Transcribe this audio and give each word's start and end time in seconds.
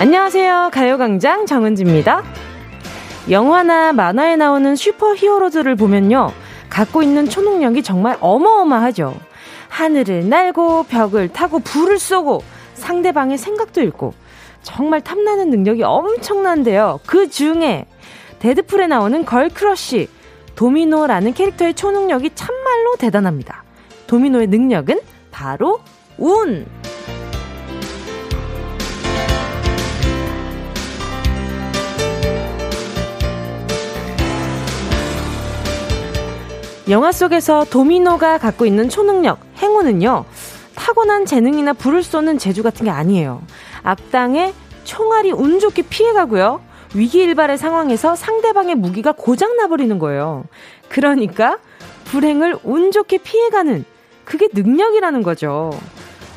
안녕하세요. 0.00 0.70
가요광장 0.72 1.44
정은지입니다. 1.44 2.22
영화나 3.28 3.92
만화에 3.92 4.36
나오는 4.36 4.74
슈퍼 4.74 5.14
히어로들을 5.14 5.76
보면요. 5.76 6.32
갖고 6.70 7.02
있는 7.02 7.28
초능력이 7.28 7.82
정말 7.82 8.16
어마어마하죠. 8.20 9.14
하늘을 9.68 10.26
날고 10.26 10.84
벽을 10.84 11.28
타고 11.28 11.58
불을 11.58 11.98
쏘고 11.98 12.42
상대방의 12.72 13.36
생각도 13.36 13.82
읽고 13.82 14.14
정말 14.62 15.02
탐나는 15.02 15.50
능력이 15.50 15.82
엄청난데요. 15.82 17.00
그 17.04 17.28
중에 17.28 17.84
데드풀에 18.38 18.86
나오는 18.86 19.22
girl 19.26 19.62
crush 19.62 20.08
도미노라는 20.54 21.34
캐릭터의 21.34 21.74
초능력이 21.74 22.30
참말로 22.34 22.96
대단합니다. 22.98 23.64
도미노의 24.06 24.46
능력은 24.46 24.98
바로 25.30 25.80
운! 26.16 26.64
영화 36.90 37.12
속에서 37.12 37.64
도미노가 37.64 38.38
갖고 38.38 38.66
있는 38.66 38.88
초능력, 38.88 39.38
행운은요, 39.58 40.24
타고난 40.74 41.24
재능이나 41.24 41.72
불을 41.72 42.02
쏘는 42.02 42.38
재주 42.38 42.64
같은 42.64 42.84
게 42.84 42.90
아니에요. 42.90 43.42
악당의 43.84 44.52
총알이 44.82 45.30
운 45.30 45.60
좋게 45.60 45.82
피해가고요. 45.82 46.60
위기일발의 46.94 47.58
상황에서 47.58 48.16
상대방의 48.16 48.74
무기가 48.74 49.12
고장나버리는 49.12 50.00
거예요. 50.00 50.44
그러니까, 50.88 51.58
불행을 52.06 52.58
운 52.64 52.90
좋게 52.90 53.18
피해가는, 53.18 53.84
그게 54.24 54.48
능력이라는 54.52 55.22
거죠. 55.22 55.70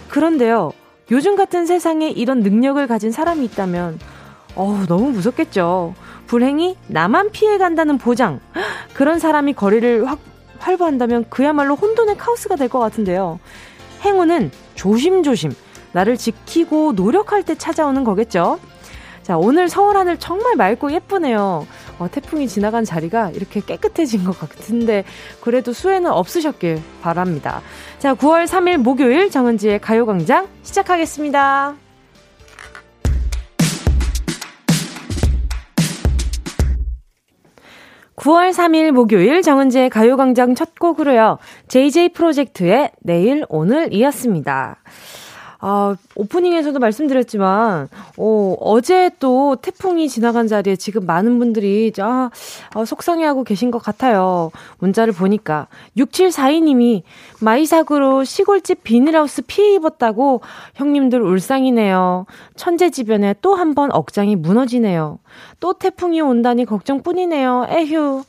그런데요, 0.10 0.72
요즘 1.10 1.36
같은 1.36 1.66
세상에 1.66 2.10
이런 2.10 2.42
능력을 2.42 2.86
가진 2.86 3.12
사람이 3.12 3.44
있다면, 3.46 3.98
어우, 4.54 4.86
너무 4.86 5.10
무섭겠죠. 5.10 5.96
불행이 6.28 6.78
나만 6.88 7.32
피해간다는 7.32 7.98
보장. 7.98 8.40
그런 8.94 9.18
사람이 9.18 9.54
거리를 9.54 10.06
확 10.06 10.20
활보한다면 10.64 11.26
그야말로 11.30 11.76
혼돈의 11.76 12.18
카오스가 12.18 12.56
될 12.56 12.70
것 12.70 12.80
같은데요. 12.80 13.40
행운은 14.02 14.52
조심조심 14.76 15.52
나를 15.92 16.18
지키고 16.18 16.94
노력할 16.94 17.44
때 17.44 17.56
찾아오는 17.56 18.04
거겠죠. 18.04 18.60
자, 19.22 19.38
오늘 19.38 19.70
서울 19.70 19.96
하늘 19.96 20.18
정말 20.18 20.56
맑고 20.58 20.92
예쁘네요. 20.92 21.66
어, 22.00 22.08
태풍이 22.12 22.48
지나간 22.48 22.84
자리가 22.84 23.30
이렇게 23.30 23.62
깨끗해진 23.62 24.26
것 24.26 24.38
같은데, 24.38 25.06
그래도 25.40 25.72
수해는 25.72 26.12
없으셨길 26.12 26.82
바랍니다. 27.02 27.62
자, 28.00 28.16
9월 28.16 28.46
3일 28.48 28.78
목요일 28.78 29.30
정은지의 29.32 29.80
가요광장 29.80 30.48
시작하겠습니다. 30.64 31.83
9월 38.24 38.52
3일 38.52 38.92
목요일 38.92 39.42
정은지의 39.42 39.90
가요광장 39.90 40.56
첫 40.56 40.80
곡으로요. 40.80 41.40
JJ 41.68 42.14
프로젝트의 42.14 42.92
내일 43.02 43.44
오늘이었습니다. 43.50 44.78
아, 45.66 45.96
오프닝에서도 46.16 46.78
말씀드렸지만, 46.78 47.88
어, 48.18 48.56
어제 48.60 49.10
또 49.20 49.56
태풍이 49.56 50.10
지나간 50.10 50.46
자리에 50.48 50.76
지금 50.76 51.06
많은 51.06 51.40
분들이, 51.40 51.90
아, 52.02 52.30
아, 52.74 52.84
속상해하고 52.86 53.46
계신 53.46 53.72
것 53.72 53.80
같아요. 53.82 54.52
문자를 54.80 55.14
보니까. 55.14 55.68
6742님이 55.96 57.04
마이삭으로 57.40 58.26
시골집 58.26 58.84
비닐하우스 58.84 59.42
피해 59.48 59.76
입었다고 59.76 60.42
형님들 60.76 61.22
울상이네요. 61.22 62.26
천재지변에 62.58 63.36
또 63.42 63.56
한 63.56 63.74
번 63.74 63.90
억장이 63.94 64.36
무너지네요. 64.36 65.20
또 65.62 65.72
태풍이 65.74 66.20
온다니 66.20 66.66
걱정뿐이네요. 66.66 67.68
에휴. 67.70 68.24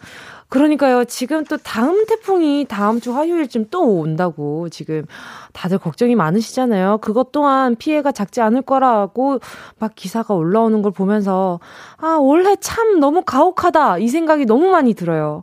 그러니까요. 0.49 1.05
지금 1.05 1.45
또 1.45 1.57
다음 1.57 2.07
태풍이 2.07 2.65
다음 2.69 3.01
주 3.01 3.15
화요일쯤 3.15 3.67
또 3.71 3.99
온다고 3.99 4.69
지금 4.69 5.05
다들 5.53 5.79
걱정이 5.79 6.15
많으시잖아요. 6.15 6.99
그것 6.99 7.33
또한 7.33 7.75
피해가 7.77 8.13
작지 8.13 8.41
않을 8.41 8.63
거라고 8.63 9.41
막 9.79 9.95
기사가 9.95 10.35
올라오는 10.35 10.81
걸 10.83 10.93
보면서 10.93 11.61
아, 11.97 12.17
올해 12.21 12.57
참 12.57 13.01
너무 13.01 13.23
가혹하다. 13.23 13.99
이 13.99 14.09
생각이 14.09 14.45
너무 14.47 14.69
많이 14.69 14.95
들어요. 14.95 15.43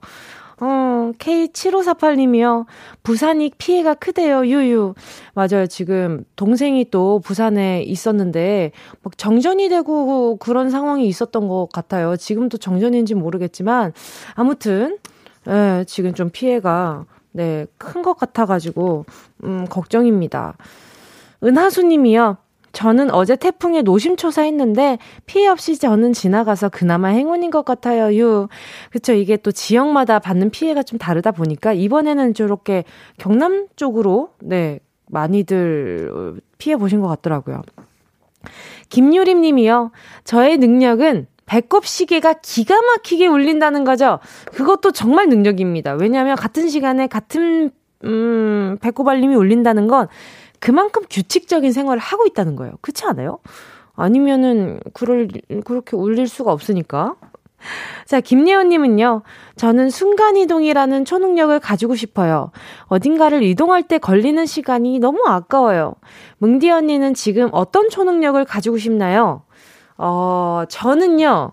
어, 0.62 1.12
K7548님이요. 1.18 2.66
부산이 3.04 3.52
피해가 3.58 3.96
크대요, 3.96 4.46
유유. 4.46 4.94
맞아요. 5.34 5.66
지금 5.68 6.24
동생이 6.36 6.92
또 6.92 7.20
부산에 7.20 7.82
있었는데, 7.84 8.72
막 9.02 9.18
정전이 9.18 9.70
되고 9.70 10.38
그런 10.38 10.70
상황이 10.70 11.08
있었던 11.08 11.48
것 11.48 11.70
같아요. 11.74 12.16
지금도 12.16 12.60
정전인지 12.60 13.16
모르겠지만, 13.16 13.92
아무튼, 14.36 14.98
예, 15.48 15.84
지금 15.88 16.14
좀 16.14 16.30
피해가, 16.30 17.06
네, 17.32 17.66
큰 17.80 18.04
것 18.04 18.14
같아가지고, 18.16 19.06
음, 19.44 19.66
걱정입니다. 19.68 20.58
은하수 21.44 21.82
님이요. 21.84 22.38
저는 22.74 23.12
어제 23.12 23.36
태풍에 23.36 23.82
노심초사했는데 23.82 24.98
피해 25.26 25.48
없이 25.48 25.78
저는 25.78 26.14
지나가서 26.14 26.70
그나마 26.70 27.09
행운인 27.09 27.52
것 27.52 27.66
같아요. 27.66 28.16
유. 28.18 28.48
그쵸. 28.92 29.14
이게 29.14 29.38
또 29.38 29.52
지역마다 29.52 30.20
받는 30.20 30.50
피해가 30.50 30.84
좀 30.84 30.98
다르다 30.98 31.31
보니까 31.31 31.74
이번에는 31.74 32.34
저렇게 32.34 32.84
경남 33.18 33.68
쪽으로 33.76 34.30
네, 34.40 34.80
많이들 35.08 36.40
피해 36.58 36.78
보신 36.78 37.02
것 37.02 37.08
같더라고요. 37.08 37.62
김유림 38.90 39.42
님이요. 39.42 39.92
저의 40.24 40.58
능력은 40.58 41.28
배꼽 41.46 41.86
시계가 41.86 42.36
기가 42.42 42.81
막히게 42.81 43.28
울린다는 43.28 43.84
거죠. 43.84 44.20
그것도 44.54 44.92
정말 44.92 45.28
능력입니다. 45.28 45.94
왜냐하면 45.94 46.36
같은 46.38 46.70
시간에 46.70 47.08
같은 47.08 47.72
음, 48.04 48.78
배꼽 48.81 49.08
알림이 49.08 49.36
울린다는 49.36 49.88
건 49.88 50.08
그만큼 50.62 51.04
규칙적인 51.10 51.74
생활을 51.74 52.00
하고 52.00 52.26
있다는 52.26 52.56
거예요. 52.56 52.74
그렇지 52.80 53.04
않아요? 53.06 53.40
아니면은 53.96 54.80
그럴 54.94 55.28
그렇게 55.66 55.98
울릴 55.98 56.28
수가 56.28 56.54
없으니까. 56.54 57.16
자, 58.06 58.22
김예원님은요, 58.22 59.24
저는 59.56 59.90
순간이동이라는 59.90 61.06
초능력을 61.06 61.60
가지고 61.60 61.96
싶어요. 61.96 62.52
어딘가를 62.86 63.44
이동할 63.44 63.84
때 63.84 63.98
걸리는 63.98 64.46
시간이 64.46 65.00
너무 65.00 65.24
아까워요. 65.28 65.96
뭉디 66.38 66.70
언니는 66.70 67.14
지금 67.14 67.50
어떤 67.52 67.90
초능력을 67.90 68.44
가지고 68.46 68.78
싶나요? 68.78 69.44
어, 69.98 70.64
저는요, 70.70 71.52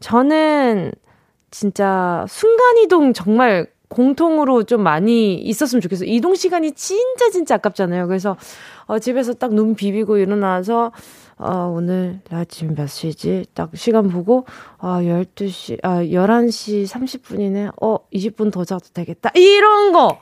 저는 0.00 0.92
진짜 1.50 2.24
순간이동 2.28 3.12
정말 3.12 3.66
공통으로 3.90 4.62
좀 4.62 4.82
많이 4.82 5.34
있었으면 5.34 5.82
좋겠어요. 5.82 6.08
이동 6.08 6.34
시간이 6.34 6.72
진짜 6.72 7.28
진짜 7.30 7.56
아깝잖아요. 7.56 8.06
그래서 8.06 8.36
어, 8.86 8.98
집에서 8.98 9.34
딱 9.34 9.50
눈 9.52 9.74
비비고 9.74 10.16
일어나서 10.18 10.92
어, 11.36 11.72
오늘 11.74 12.20
나 12.30 12.44
지금 12.44 12.74
몇 12.76 12.86
시지? 12.86 13.44
딱 13.52 13.70
시간 13.74 14.08
보고 14.08 14.46
아, 14.78 15.00
12시 15.02 15.78
아, 15.82 16.02
11시 16.02 16.86
30분이네. 16.86 17.72
어, 17.82 17.98
20분 18.14 18.52
더 18.52 18.64
자도 18.64 18.86
되겠다. 18.94 19.30
이런 19.34 19.92
거. 19.92 20.18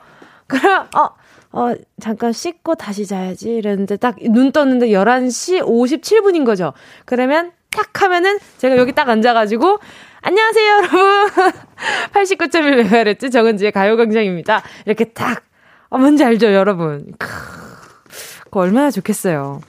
그럼 0.47 0.87
어 0.97 1.09
어, 1.51 1.73
잠깐 1.99 2.31
씻고 2.33 2.73
다시 2.75 3.05
자야지. 3.05 3.51
이랬는데 3.55 3.97
딱 3.97 4.17
눈 4.21 4.51
떴는데 4.51 4.87
11시 4.89 5.61
57분인 5.61 6.43
거죠. 6.45 6.73
그러면 7.05 7.51
탁 7.71 8.01
하면은 8.01 8.39
제가 8.57 8.77
여기 8.77 8.93
딱 8.93 9.07
앉아가지고 9.09 9.79
안녕하세요, 10.21 10.71
여러분. 10.73 10.99
89.1MHz 12.13 13.31
정은지의 13.31 13.71
가요광장입니다. 13.71 14.63
이렇게 14.85 15.05
딱, 15.05 15.43
아, 15.89 15.97
뭔지 15.97 16.23
알죠, 16.23 16.51
여러분? 16.53 17.13
크, 17.17 17.27
그거 18.45 18.59
얼마나 18.61 18.91
좋겠어요. 18.91 19.61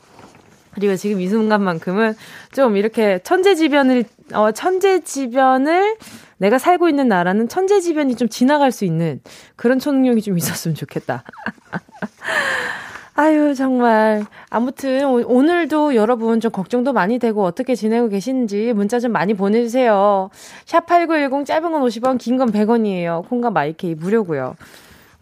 그리고 0.75 0.97
지금 0.97 1.21
이 1.21 1.29
순간만큼은 1.29 2.15
좀 2.53 2.77
이렇게 2.77 3.21
천재지변을, 3.23 4.05
어, 4.33 4.51
천재지변을 4.53 5.97
내가 6.39 6.59
살고 6.59 6.89
있는 6.89 7.07
나라는 7.09 7.49
천재지변이 7.49 8.17
좀 8.17 8.29
지나갈 8.29 8.73
수 8.73 8.85
있는 8.85 9.21
그런 9.57 9.79
초능력이 9.79 10.23
좀 10.23 10.39
있었으면 10.39 10.75
좋겠다. 10.75 11.23
아유, 13.21 13.55
정말. 13.55 14.25
아무튼, 14.49 15.05
오, 15.05 15.43
늘도 15.43 15.95
여러분 15.95 16.41
좀 16.41 16.51
걱정도 16.51 16.95
많이 16.95 17.19
되고 17.19 17.45
어떻게 17.45 17.75
지내고 17.75 18.09
계신지 18.09 18.73
문자 18.73 18.99
좀 18.99 19.13
많이 19.13 19.35
보내주세요. 19.35 20.31
샵8910 20.65 21.45
짧은 21.45 21.71
건 21.71 21.83
50원, 21.83 22.17
긴 22.19 22.39
건 22.39 22.51
100원이에요. 22.51 23.29
콩과 23.29 23.51
마이케이 23.51 23.95
무료고요. 23.95 24.57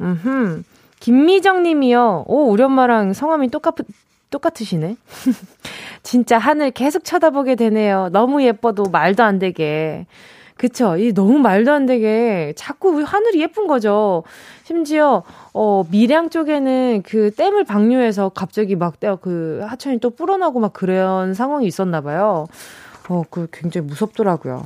음흠. 0.00 0.62
김미정 1.00 1.64
님이요. 1.64 2.26
오, 2.28 2.44
우리 2.52 2.62
엄마랑 2.62 3.14
성함이 3.14 3.50
똑같, 3.50 3.74
똑같으시네. 4.30 4.94
진짜 6.04 6.38
하늘 6.38 6.70
계속 6.70 7.02
쳐다보게 7.02 7.56
되네요. 7.56 8.10
너무 8.12 8.44
예뻐도 8.44 8.84
말도 8.92 9.24
안 9.24 9.40
되게. 9.40 10.06
그쵸. 10.56 10.96
이 10.96 11.12
너무 11.12 11.38
말도 11.38 11.72
안 11.72 11.86
되게 11.86 12.52
자꾸 12.56 13.02
하늘이 13.04 13.40
예쁜 13.40 13.66
거죠. 13.68 14.24
심지어, 14.64 15.22
어, 15.60 15.84
밀양 15.90 16.30
쪽에는 16.30 17.02
그 17.02 17.32
댐을 17.34 17.64
방류해서 17.64 18.28
갑자기 18.28 18.76
막 18.76 18.94
그 19.20 19.60
하천이 19.66 19.98
또 19.98 20.10
불어나고 20.10 20.60
막 20.60 20.72
그런 20.72 21.34
상황이 21.34 21.66
있었나 21.66 22.00
봐요. 22.00 22.46
어, 23.08 23.22
그 23.28 23.48
굉장히 23.52 23.88
무섭더라고요. 23.88 24.64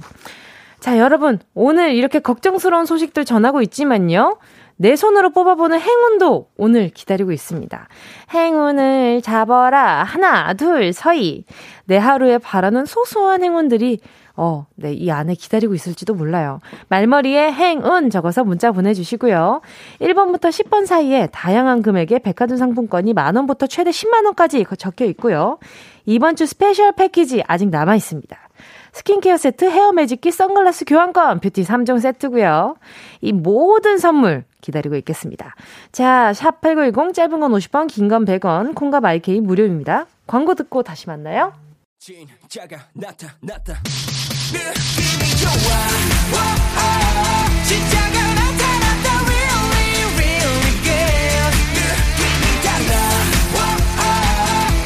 자, 0.80 0.98
여러분. 0.98 1.38
오늘 1.54 1.94
이렇게 1.94 2.18
걱정스러운 2.18 2.84
소식들 2.84 3.24
전하고 3.24 3.62
있지만요. 3.62 4.36
내 4.76 4.96
손으로 4.96 5.30
뽑아보는 5.30 5.80
행운도 5.80 6.48
오늘 6.58 6.90
기다리고 6.90 7.32
있습니다. 7.32 7.88
행운을 8.34 9.22
잡아라. 9.22 10.02
하나, 10.02 10.52
둘, 10.54 10.92
서희. 10.92 11.44
내 11.86 11.96
하루에 11.96 12.36
바라는 12.36 12.84
소소한 12.84 13.42
행운들이 13.42 14.00
어, 14.36 14.66
네, 14.76 14.92
이 14.92 15.10
안에 15.10 15.34
기다리고 15.34 15.74
있을지도 15.74 16.14
몰라요. 16.14 16.60
말머리에 16.88 17.52
행운 17.52 18.10
적어서 18.10 18.44
문자 18.44 18.72
보내주시고요. 18.72 19.60
1번부터 20.00 20.48
10번 20.48 20.86
사이에 20.86 21.28
다양한 21.32 21.82
금액의 21.82 22.20
백화점 22.20 22.56
상품권이 22.56 23.12
만원부터 23.12 23.66
최대 23.66 23.90
10만원까지 23.90 24.78
적혀 24.78 25.04
있고요. 25.06 25.58
이번 26.06 26.36
주 26.36 26.46
special 26.46 26.92
패키지 26.92 27.42
아직 27.46 27.68
남아 27.68 27.94
있습니다. 27.96 28.36
스킨케어 28.94 29.38
세트, 29.38 29.64
헤어 29.64 29.92
매직기, 29.92 30.30
선글라스 30.30 30.84
교환권, 30.84 31.40
뷰티 31.40 31.62
3종 31.62 31.98
세트고요. 32.00 32.76
이 33.22 33.32
모든 33.32 33.96
선물 33.96 34.44
기다리고 34.60 34.96
있겠습니다. 34.96 35.54
자, 35.92 36.32
샵8910 36.34 37.14
짧은 37.14 37.40
건 37.40 37.52
50원, 37.52 37.88
긴 37.88 38.08
건 38.08 38.26
100원, 38.26 38.74
콩과 38.74 39.00
마이케이 39.00 39.40
무료입니다. 39.40 40.06
광고 40.26 40.54
듣고 40.54 40.82
다시 40.82 41.06
만나요. 41.08 41.52
진짜가 42.02 42.88
나타났다. 42.94 43.80
느낌이 44.52 45.22
좋아. 45.38 45.52
오, 46.32 46.36
오, 46.74 47.62
진짜가 47.62 48.16
나타났다. 48.34 49.06
Really, 49.22 50.02
really 50.18 50.72
good. 50.82 51.54
느낌이 51.78 52.44
달라. 52.64 52.90
오, 53.54 53.58
오, 54.02 54.04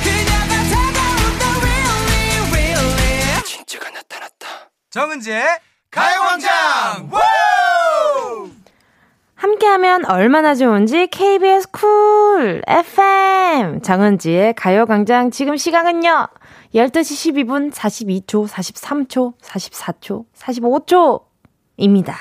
그녀가 0.04 0.52
다가온다. 0.68 1.42
Really, 1.64 2.52
really. 2.52 3.42
진짜가 3.44 3.84
나타났다. 3.88 4.44
정은지의 4.90 5.42
가요광장. 5.90 7.10
함께하면 9.36 10.04
얼마나 10.04 10.54
좋은지 10.54 11.06
KBS 11.06 11.70
쿨 11.70 12.62
FM 12.66 13.80
정은지의 13.80 14.54
가요광장 14.54 15.30
지금 15.30 15.56
시간은요 15.56 16.28
12시 16.76 17.32
12분 17.32 17.72
42초, 17.72 18.46
43초, 18.46 19.32
44초, 19.40 20.26
45초입니다. 21.78 22.12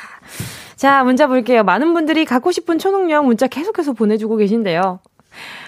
자, 0.77 1.03
문자 1.03 1.27
볼게요. 1.27 1.63
많은 1.63 1.93
분들이 1.93 2.23
갖고 2.23 2.53
싶은 2.53 2.79
초능력 2.79 3.25
문자 3.25 3.47
계속해서 3.47 3.91
보내주고 3.91 4.37
계신데요. 4.37 5.01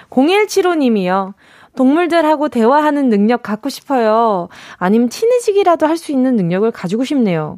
0175님이요. 0.09 1.33
동물들하고 1.75 2.47
대화하는 2.47 3.09
능력 3.09 3.43
갖고 3.43 3.67
싶어요. 3.67 4.47
아니면 4.77 5.09
친해지기라도 5.09 5.85
할 5.85 5.97
수 5.97 6.13
있는 6.13 6.37
능력을 6.37 6.71
가지고 6.71 7.03
싶네요. 7.03 7.57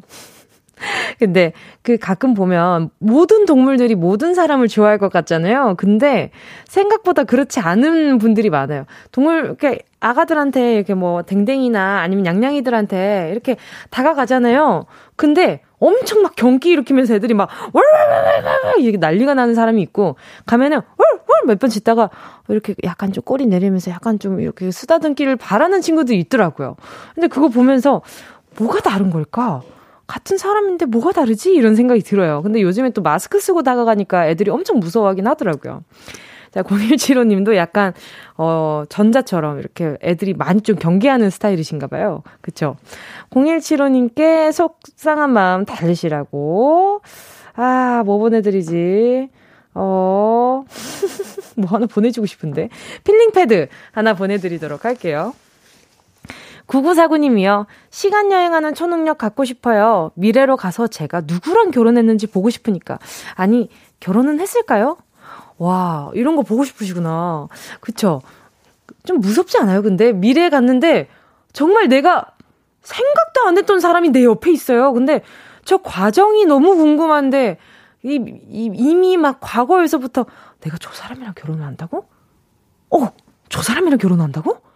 근데 1.18 1.52
그 1.82 1.96
가끔 1.98 2.34
보면 2.34 2.90
모든 2.98 3.44
동물들이 3.44 3.94
모든 3.94 4.34
사람을 4.34 4.68
좋아할 4.68 4.98
것 4.98 5.12
같잖아요. 5.12 5.74
근데 5.76 6.30
생각보다 6.66 7.24
그렇지 7.24 7.60
않은 7.60 8.18
분들이 8.18 8.50
많아요. 8.50 8.84
동물, 9.12 9.44
이렇게 9.44 9.80
아가들한테 10.00 10.74
이렇게 10.76 10.94
뭐 10.94 11.22
댕댕이나 11.22 12.00
아니면 12.00 12.26
양냥이들한테 12.26 13.28
이렇게 13.32 13.56
다가가잖아요. 13.90 14.86
근데 15.16 15.60
엄청 15.78 16.22
막 16.22 16.34
경기 16.36 16.70
일으키면서 16.70 17.14
애들이 17.14 17.34
막 17.34 17.48
월월월월 17.72 18.80
이렇게 18.80 18.98
난리가 18.98 19.34
나는 19.34 19.54
사람이 19.54 19.80
있고 19.82 20.16
가면은 20.46 20.80
월월 20.96 21.46
몇 21.46 21.58
번 21.58 21.68
짓다가 21.70 22.10
이렇게 22.48 22.74
약간 22.84 23.12
좀 23.12 23.22
꼬리 23.22 23.46
내리면서 23.46 23.90
약간 23.90 24.18
좀 24.18 24.40
이렇게 24.40 24.70
쓰다듬기를 24.70 25.36
바라는 25.36 25.80
친구들이 25.82 26.18
있더라고요. 26.20 26.76
근데 27.14 27.28
그거 27.28 27.48
보면서 27.48 28.02
뭐가 28.58 28.80
다른 28.80 29.10
걸까? 29.10 29.62
같은 30.10 30.38
사람인데 30.38 30.86
뭐가 30.86 31.12
다르지? 31.12 31.54
이런 31.54 31.76
생각이 31.76 32.02
들어요. 32.02 32.42
근데 32.42 32.60
요즘에 32.62 32.90
또 32.90 33.00
마스크 33.00 33.38
쓰고 33.38 33.62
다가가니까 33.62 34.26
애들이 34.26 34.50
엄청 34.50 34.80
무서워하긴 34.80 35.28
하더라고요. 35.28 35.84
자, 36.50 36.64
0175 36.64 37.22
님도 37.24 37.54
약간, 37.54 37.92
어, 38.36 38.82
전자처럼 38.88 39.60
이렇게 39.60 39.96
애들이 40.02 40.34
많이 40.34 40.62
좀 40.62 40.74
경계하는 40.74 41.30
스타일이신가 41.30 41.86
봐요. 41.86 42.24
그쵸? 42.40 42.74
0175 43.30 43.88
님께 43.90 44.50
속상한 44.50 45.30
마음 45.30 45.64
달래시라고. 45.64 47.02
아, 47.54 48.02
뭐 48.04 48.18
보내드리지? 48.18 49.28
어, 49.74 50.64
뭐 51.56 51.70
하나 51.70 51.86
보내주고 51.86 52.26
싶은데. 52.26 52.68
peeling 53.04 53.49
pad 53.49 53.68
하나 53.92 54.14
보내드리도록 54.14 54.84
할게요. 54.84 55.34
9949님이요. 56.70 57.66
시간 57.90 58.30
여행하는 58.30 58.74
초능력 58.74 59.18
갖고 59.18 59.44
싶어요. 59.44 60.12
미래로 60.14 60.56
가서 60.56 60.86
제가 60.86 61.22
누구랑 61.26 61.70
결혼했는지 61.72 62.26
보고 62.26 62.48
싶으니까. 62.48 62.98
아니, 63.34 63.68
결혼은 63.98 64.40
했을까요? 64.40 64.96
와, 65.58 66.10
이런 66.14 66.36
거 66.36 66.42
보고 66.42 66.64
싶으시구나. 66.64 67.48
그쵸? 67.80 68.22
좀 69.04 69.18
무섭지 69.20 69.58
않아요? 69.58 69.82
근데 69.82 70.12
미래에 70.12 70.48
갔는데 70.48 71.08
정말 71.52 71.88
내가 71.88 72.26
생각도 72.82 73.42
안 73.46 73.58
했던 73.58 73.80
사람이 73.80 74.10
내 74.10 74.24
옆에 74.24 74.50
있어요. 74.50 74.92
근데 74.92 75.22
저 75.64 75.78
과정이 75.78 76.46
너무 76.46 76.76
궁금한데 76.76 77.58
이, 78.02 78.14
이 78.48 78.70
이미 78.74 79.16
막 79.16 79.38
과거에서부터 79.40 80.26
내가 80.60 80.78
저 80.78 80.90
사람이랑 80.92 81.34
결혼을 81.34 81.64
한다고? 81.66 82.08
어, 82.90 83.12
저 83.48 83.62
사람이랑 83.62 83.98
결혼한다고? 83.98 84.69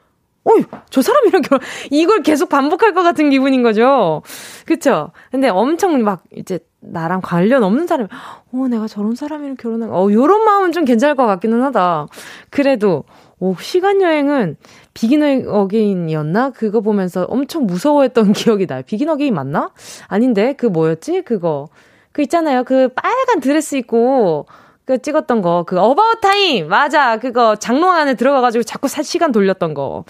어이, 0.44 0.62
저 0.90 1.00
사람이랑 1.02 1.42
결혼, 1.42 1.60
이걸 1.90 2.22
계속 2.22 2.48
반복할 2.48 2.92
것 2.92 3.02
같은 3.02 3.30
기분인 3.30 3.62
거죠. 3.62 4.22
그쵸? 4.66 5.10
근데 5.30 5.48
엄청 5.48 6.02
막, 6.02 6.22
이제, 6.36 6.58
나랑 6.80 7.22
관련 7.22 7.64
없는 7.64 7.86
사람이, 7.86 8.08
어, 8.52 8.68
내가 8.68 8.86
저런 8.86 9.14
사람이랑 9.14 9.56
결혼한, 9.56 9.90
어, 9.90 10.08
요런 10.12 10.44
마음은 10.44 10.72
좀 10.72 10.84
괜찮을 10.84 11.14
것 11.14 11.24
같기는 11.26 11.62
하다. 11.62 12.08
그래도, 12.50 13.04
오, 13.38 13.54
시간여행은 13.58 14.56
Begin 14.92 15.48
Again이었나? 15.48 16.50
그거 16.50 16.80
보면서 16.80 17.24
엄청 17.24 17.66
무서워했던 17.66 18.32
기억이 18.32 18.66
나요. 18.66 18.82
Begin 18.86 19.08
Again 19.08 19.34
맞나? 19.34 19.70
아닌데, 20.08 20.54
그 20.58 20.66
뭐였지? 20.66 21.22
그거. 21.22 21.68
그 22.12 22.22
있잖아요. 22.22 22.64
그 22.64 22.88
빨간 22.88 23.40
드레스 23.40 23.76
입고, 23.76 24.46
그 24.84 25.00
찍었던 25.00 25.40
거, 25.40 25.64
그 25.66 25.78
About 25.78 26.20
Time! 26.20 26.68
맞아! 26.68 27.16
그거 27.18 27.56
장롱 27.56 27.90
안에 27.90 28.14
들어가가지고 28.14 28.64
자꾸 28.64 28.88
사, 28.88 29.02
시간 29.02 29.32
돌렸던 29.32 29.74
거. 29.74 30.04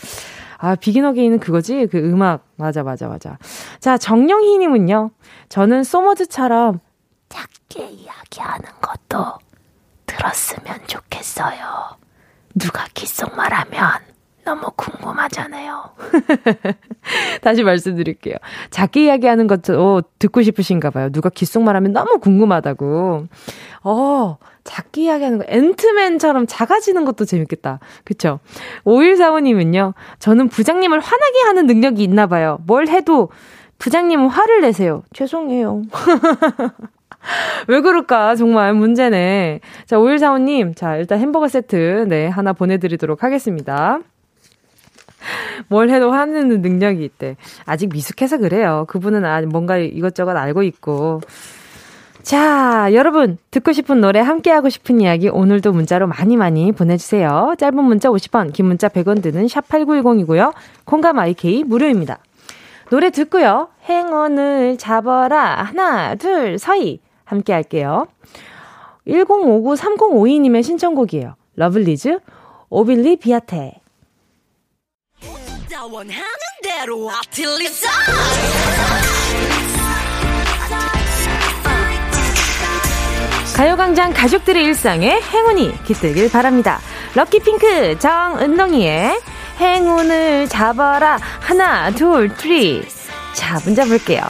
아, 0.58 0.74
비긴 0.74 1.04
어게인은 1.04 1.38
그거지? 1.40 1.86
그 1.86 1.98
음악. 1.98 2.46
맞아, 2.56 2.82
맞아, 2.82 3.06
맞아. 3.06 3.38
자, 3.80 3.96
정영희님은요. 3.98 5.10
저는 5.48 5.84
소머즈처럼 5.84 6.80
작게 7.28 7.88
이야기하는 7.88 8.64
것도 8.80 9.38
들었으면 10.06 10.78
좋겠어요. 10.86 11.58
누가 12.54 12.86
귓속말하면 12.94 13.90
너무 14.44 14.70
궁금하잖아요. 14.76 15.90
다시 17.42 17.62
말씀드릴게요. 17.62 18.36
작게 18.70 19.04
이야기하는 19.06 19.46
것도 19.46 20.02
듣고 20.18 20.42
싶으신가 20.42 20.90
봐요. 20.90 21.10
누가 21.10 21.30
귓속말하면 21.30 21.92
너무 21.92 22.18
궁금하다고. 22.18 23.26
어, 23.84 24.38
작게 24.64 25.02
이야기하는 25.02 25.38
거. 25.38 25.44
앤트맨처럼 25.46 26.46
작아지는 26.46 27.04
것도 27.04 27.24
재밌겠다. 27.24 27.80
그쵸? 28.04 28.40
5145님은요, 28.84 29.92
저는 30.18 30.48
부장님을 30.48 31.00
화나게 31.00 31.40
하는 31.44 31.66
능력이 31.66 32.02
있나 32.02 32.26
봐요. 32.26 32.58
뭘 32.66 32.88
해도 32.88 33.30
부장님은 33.78 34.28
화를 34.28 34.62
내세요. 34.62 35.02
죄송해요. 35.12 35.82
왜 37.68 37.80
그럴까? 37.80 38.36
정말 38.36 38.74
문제네. 38.74 39.60
자, 39.86 39.96
5145님. 39.96 40.76
자, 40.76 40.96
일단 40.96 41.18
햄버거 41.18 41.48
세트, 41.48 42.06
네, 42.08 42.26
하나 42.26 42.52
보내드리도록 42.52 43.22
하겠습니다. 43.22 44.00
뭘 45.68 45.90
해도 45.90 46.12
화내는 46.12 46.60
능력이 46.60 47.04
있대. 47.04 47.36
아직 47.64 47.90
미숙해서 47.90 48.38
그래요. 48.38 48.84
그분은 48.88 49.24
아, 49.24 49.40
뭔가 49.42 49.78
이것저것 49.78 50.36
알고 50.36 50.62
있고. 50.64 51.20
자, 52.24 52.88
여러분, 52.94 53.36
듣고 53.50 53.74
싶은 53.74 54.00
노래, 54.00 54.18
함께하고 54.18 54.70
싶은 54.70 54.98
이야기, 54.98 55.28
오늘도 55.28 55.72
문자로 55.72 56.06
많이 56.06 56.38
많이 56.38 56.72
보내주세요. 56.72 57.54
짧은 57.58 57.84
문자 57.84 58.08
50원, 58.08 58.50
긴 58.54 58.64
문자 58.64 58.88
100원 58.88 59.22
드는 59.22 59.44
샵8910이고요. 59.44 60.54
콩과 60.86 61.18
마이케이 61.18 61.64
무료입니다. 61.64 62.20
노래 62.88 63.10
듣고요. 63.10 63.68
행운을 63.86 64.78
잡아라. 64.78 65.64
하나, 65.64 66.14
둘, 66.14 66.58
서희. 66.58 67.00
함께 67.24 67.52
할게요. 67.52 68.06
1059-3052님의 69.06 70.62
신청곡이에요. 70.62 71.34
러블리즈, 71.56 72.20
Obliviate. 72.70 73.82
가요광장 83.54 84.12
가족들의 84.12 84.64
일상에 84.64 85.20
행운이 85.20 85.84
깃들길 85.84 86.28
바랍니다. 86.28 86.80
lucky 87.14 87.60
pink 87.60 87.96
정은동이의 88.00 89.20
행운을 89.60 90.48
잡아라. 90.48 91.18
하나, 91.38 91.92
둘, 91.92 92.34
three. 92.34 92.82
자, 93.32 93.60
문자 93.64 93.84
볼게요. 93.84 94.22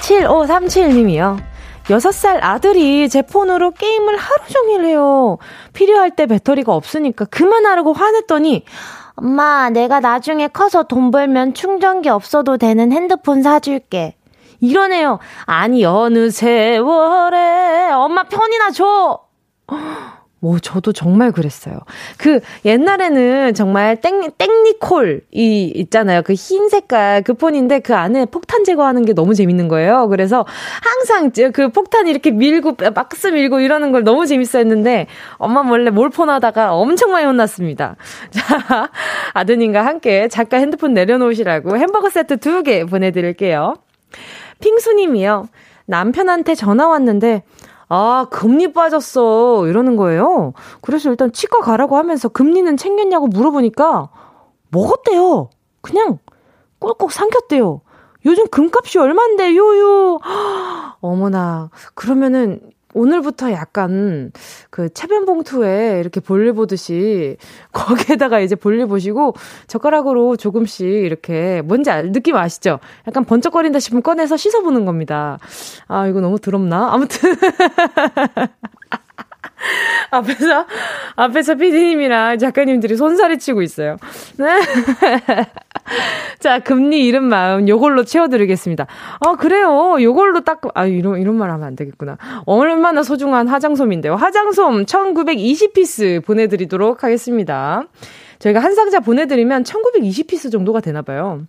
7537님이요. 0.00 1.38
6살 1.84 2.38
아들이 2.40 3.10
제 3.10 3.20
폰으로 3.20 3.72
게임을 3.72 4.16
하루 4.16 4.42
종일 4.50 4.86
해요. 4.86 5.36
필요할 5.74 6.12
때 6.16 6.24
배터리가 6.24 6.74
없으니까 6.74 7.26
그만하라고 7.26 7.92
화냈더니, 7.92 8.64
엄마, 9.16 9.68
내가 9.68 10.00
나중에 10.00 10.48
커서 10.48 10.84
돈 10.84 11.10
벌면 11.10 11.52
충전기 11.52 12.08
없어도 12.08 12.56
되는 12.56 12.90
핸드폰 12.90 13.42
사줄게. 13.42 14.14
이러네요. 14.66 15.18
아니, 15.44 15.84
어느 15.84 16.30
세월에 16.30 17.90
엄마 17.92 18.22
폰이나 18.22 18.70
줘! 18.70 19.18
뭐, 20.40 20.58
저도 20.58 20.92
정말 20.92 21.30
그랬어요. 21.32 21.78
그, 22.18 22.40
옛날에는 22.64 23.54
정말 23.54 24.00
땡, 24.00 24.30
땡니콜 24.38 25.22
이 25.32 25.64
있잖아요. 25.76 26.22
그 26.22 26.32
흰 26.34 26.68
색깔 26.68 27.22
그 27.22 27.34
폰인데 27.34 27.78
그 27.80 27.94
안에 27.94 28.24
폭탄 28.26 28.64
제거하는 28.64 29.04
게 29.04 29.12
너무 29.14 29.34
재밌는 29.34 29.68
거예요. 29.68 30.08
그래서 30.08 30.44
항상 30.82 31.30
그 31.52 31.68
폭탄 31.68 32.08
이렇게 32.08 32.30
밀고, 32.32 32.74
박스 32.94 33.28
밀고 33.28 33.60
이러는 33.60 33.92
걸 33.92 34.02
너무 34.04 34.26
재밌어 34.26 34.58
했는데, 34.58 35.06
엄마 35.38 35.62
몰래 35.62 35.90
몰폰 35.90 36.28
하다가 36.30 36.74
엄청 36.74 37.12
많이 37.12 37.24
혼났습니다. 37.26 37.96
자, 38.30 38.90
아드님과 39.34 39.84
함께 39.86 40.26
작가 40.28 40.56
핸드폰 40.56 40.92
내려놓으시라고 40.94 41.76
햄버거 41.78 42.10
세트 42.10 42.38
두 42.38 42.62
개 42.64 42.84
보내드릴게요. 42.84 43.74
핑수님이요. 44.62 45.48
남편한테 45.84 46.54
전화 46.54 46.88
왔는데, 46.88 47.42
아, 47.88 48.26
금리 48.30 48.72
빠졌어. 48.72 49.66
이러는 49.66 49.96
거예요. 49.96 50.54
그래서 50.80 51.10
일단 51.10 51.30
치과 51.30 51.58
가라고 51.58 51.98
하면서 51.98 52.30
금리는 52.30 52.74
챙겼냐고 52.78 53.26
물어보니까 53.26 54.08
먹었대요. 54.70 55.50
그냥 55.82 56.18
꿀꺽 56.78 57.12
삼켰대요. 57.12 57.82
요즘 58.24 58.46
금값이 58.48 58.98
얼만데, 58.98 59.54
요요. 59.56 60.18
어머나. 61.02 61.68
그러면은 61.94 62.60
오늘부터 62.94 63.52
약간 63.52 64.32
그 64.70 64.92
채변 64.92 65.24
봉투에 65.24 65.98
이렇게 66.00 66.20
볼일 66.20 66.52
보듯이 66.52 67.36
거기에다가 67.72 68.40
이제 68.40 68.54
볼일 68.54 68.86
보시고 68.86 69.34
젓가락으로 69.66 70.36
조금씩 70.36 70.86
이렇게 70.86 71.62
뭔지 71.62 71.90
알, 71.90 72.12
느낌 72.12 72.36
아시죠? 72.36 72.78
약간 73.06 73.24
번쩍거린다 73.24 73.80
싶으면 73.80 74.02
꺼내서 74.02 74.36
씻어보는 74.36 74.84
겁니다. 74.84 75.38
아, 75.88 76.06
이거 76.06 76.20
너무 76.20 76.38
더럽나? 76.38 76.92
아무튼. 76.92 77.34
앞에서, 80.10 80.66
앞에서 81.16 81.54
피디님이랑 81.54 82.38
작가님들이 82.38 82.96
손살이 82.96 83.38
치고 83.38 83.62
있어요. 83.62 83.96
네. 84.36 84.46
자, 86.38 86.58
금리 86.58 87.06
이른 87.06 87.24
마음, 87.24 87.68
요걸로 87.68 88.04
채워드리겠습니다. 88.04 88.86
아, 89.20 89.36
그래요. 89.36 89.96
요걸로 90.00 90.40
딱, 90.40 90.60
아, 90.74 90.86
이런, 90.86 91.20
이런 91.20 91.36
말 91.36 91.50
하면 91.50 91.66
안 91.66 91.76
되겠구나. 91.76 92.18
얼마나 92.46 93.02
소중한 93.02 93.48
화장솜인데요. 93.48 94.16
화장솜 94.16 94.84
1920피스 94.84 96.24
보내드리도록 96.24 97.04
하겠습니다. 97.04 97.84
저희가 98.38 98.60
한 98.60 98.74
상자 98.74 99.00
보내드리면 99.00 99.62
1920피스 99.62 100.50
정도가 100.50 100.80
되나봐요. 100.80 101.46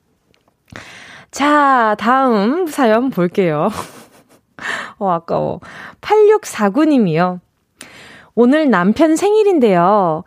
자, 1.32 1.96
다음 1.98 2.68
사연 2.68 3.10
볼게요. 3.10 3.70
어, 5.00 5.10
아까워. 5.10 5.60
8649님이요. 6.02 7.40
오늘 8.36 8.70
남편 8.70 9.16
생일인데요. 9.16 10.24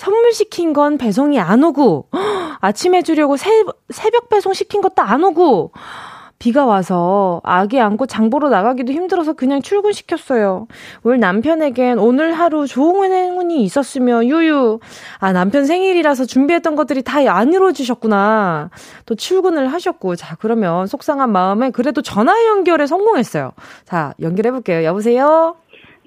선물 0.00 0.32
시킨 0.32 0.72
건 0.72 0.96
배송이 0.96 1.38
안 1.38 1.62
오고, 1.62 2.08
아침에 2.62 3.02
주려고 3.02 3.36
새, 3.36 3.64
새벽 3.90 4.30
배송 4.30 4.54
시킨 4.54 4.80
것도 4.80 5.02
안 5.02 5.22
오고, 5.22 5.72
비가 6.38 6.64
와서 6.64 7.42
아기 7.44 7.78
안고 7.78 8.06
장보러 8.06 8.48
나가기도 8.48 8.94
힘들어서 8.94 9.34
그냥 9.34 9.60
출근시켰어요. 9.60 10.68
우리 11.02 11.18
남편에겐 11.18 11.98
오늘 11.98 12.32
하루 12.32 12.66
좋은 12.66 13.12
행운이 13.12 13.62
있었으면 13.62 14.24
유유. 14.24 14.80
아, 15.18 15.32
남편 15.34 15.66
생일이라서 15.66 16.24
준비했던 16.24 16.76
것들이 16.76 17.02
다 17.02 17.18
안 17.18 17.52
이루어지셨구나. 17.52 18.70
또 19.04 19.14
출근을 19.14 19.70
하셨고. 19.70 20.16
자, 20.16 20.34
그러면 20.40 20.86
속상한 20.86 21.30
마음에 21.30 21.68
그래도 21.68 22.00
전화 22.00 22.32
연결에 22.46 22.86
성공했어요. 22.86 23.52
자, 23.84 24.14
연결해볼게요. 24.18 24.82
여보세요? 24.84 25.56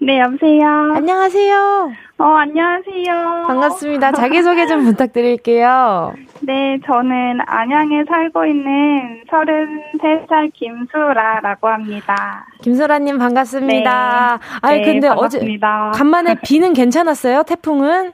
네, 0.02 0.20
여보세요. 0.20 0.66
안녕하세요. 0.96 1.92
어, 2.18 2.24
안녕하세요. 2.24 3.44
반갑습니다. 3.48 4.12
자기소개 4.14 4.68
좀 4.68 4.84
부탁드릴게요. 4.84 6.14
네, 6.42 6.78
저는 6.86 7.40
안양에 7.46 8.04
살고 8.08 8.46
있는 8.46 9.24
33살 9.30 10.52
김수라라고 10.54 11.68
합니다. 11.70 12.46
김수라님 12.62 13.18
반갑습니다. 13.18 14.40
네. 14.42 14.58
아니, 14.62 14.80
네, 14.82 14.86
근데 14.86 15.08
반갑습니다. 15.08 15.90
어제 15.90 15.98
간만에 15.98 16.36
비는 16.44 16.74
괜찮았어요? 16.74 17.44
태풍은? 17.44 18.12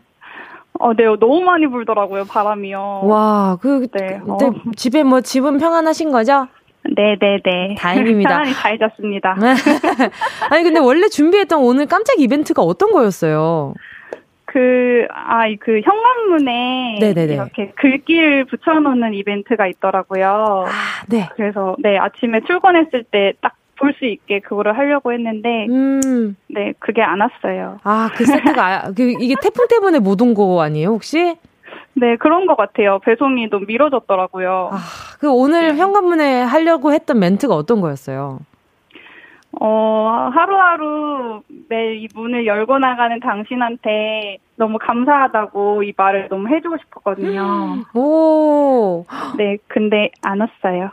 어, 0.81 0.93
네, 0.93 1.03
너무 1.19 1.41
많이 1.41 1.67
불더라고요, 1.67 2.25
바람이요. 2.25 3.01
와, 3.03 3.57
그, 3.61 3.87
네, 3.91 4.21
어. 4.27 4.37
집에 4.77 5.03
뭐, 5.03 5.19
집은 5.21 5.57
평안하신 5.57 6.11
거죠? 6.11 6.47
네네네. 6.83 7.75
다행입니다. 7.77 8.29
편안히 8.29 8.53
잘 8.53 8.77
잤습니다. 8.79 9.35
아니, 10.49 10.63
근데 10.63 10.79
원래 10.79 11.07
준비했던 11.07 11.59
오늘 11.61 11.85
깜짝 11.85 12.19
이벤트가 12.19 12.61
어떤 12.61 12.91
거였어요? 12.91 13.73
그, 14.45 15.05
아, 15.13 15.41
그 15.59 15.79
현관문에 15.81 16.97
네네네. 16.99 17.33
이렇게 17.33 17.71
글귀를 17.75 18.45
붙여놓는 18.45 19.13
이벤트가 19.13 19.67
있더라고요. 19.67 20.65
아, 20.67 21.05
네. 21.07 21.29
그래서, 21.35 21.75
네, 21.79 21.97
아침에 21.97 22.41
출근했을 22.47 23.03
때 23.11 23.33
딱 23.41 23.53
볼 23.79 23.93
수 23.93 24.03
있게 24.05 24.39
그거를 24.41 24.77
하려고 24.77 25.13
했는데, 25.13 25.65
음. 25.69 26.35
네, 26.49 26.73
그게 26.79 27.01
안 27.01 27.21
왔어요. 27.21 27.79
아, 27.85 28.09
그 28.13 28.25
세트가, 28.25 28.65
아, 28.87 28.91
그, 28.91 29.13
이게 29.21 29.35
태풍 29.41 29.67
때문에 29.69 29.99
못 29.99 30.21
온 30.21 30.33
거 30.33 30.61
아니에요, 30.61 30.89
혹시? 30.89 31.37
네, 31.99 32.15
그런 32.17 32.45
것 32.45 32.55
같아요. 32.55 32.99
배송이 32.99 33.49
좀 33.49 33.65
미뤄졌더라고요. 33.65 34.69
아, 34.71 34.77
그 35.19 35.29
오늘 35.31 35.75
현관문에 35.75 36.41
하려고 36.43 36.93
했던 36.93 37.19
멘트가 37.19 37.53
어떤 37.53 37.81
거였어요? 37.81 38.39
어, 39.59 40.29
하루하루 40.31 41.41
매일 41.67 42.03
이 42.03 42.07
문을 42.13 42.45
열고 42.45 42.77
나가는 42.77 43.19
당신한테 43.19 44.37
너무 44.55 44.77
감사하다고 44.79 45.83
이 45.83 45.93
말을 45.97 46.27
너무 46.29 46.47
해주고 46.47 46.77
싶었거든요. 46.77 47.83
오. 47.95 49.05
네, 49.37 49.57
근데 49.67 50.11
안 50.21 50.39
왔어요. 50.41 50.91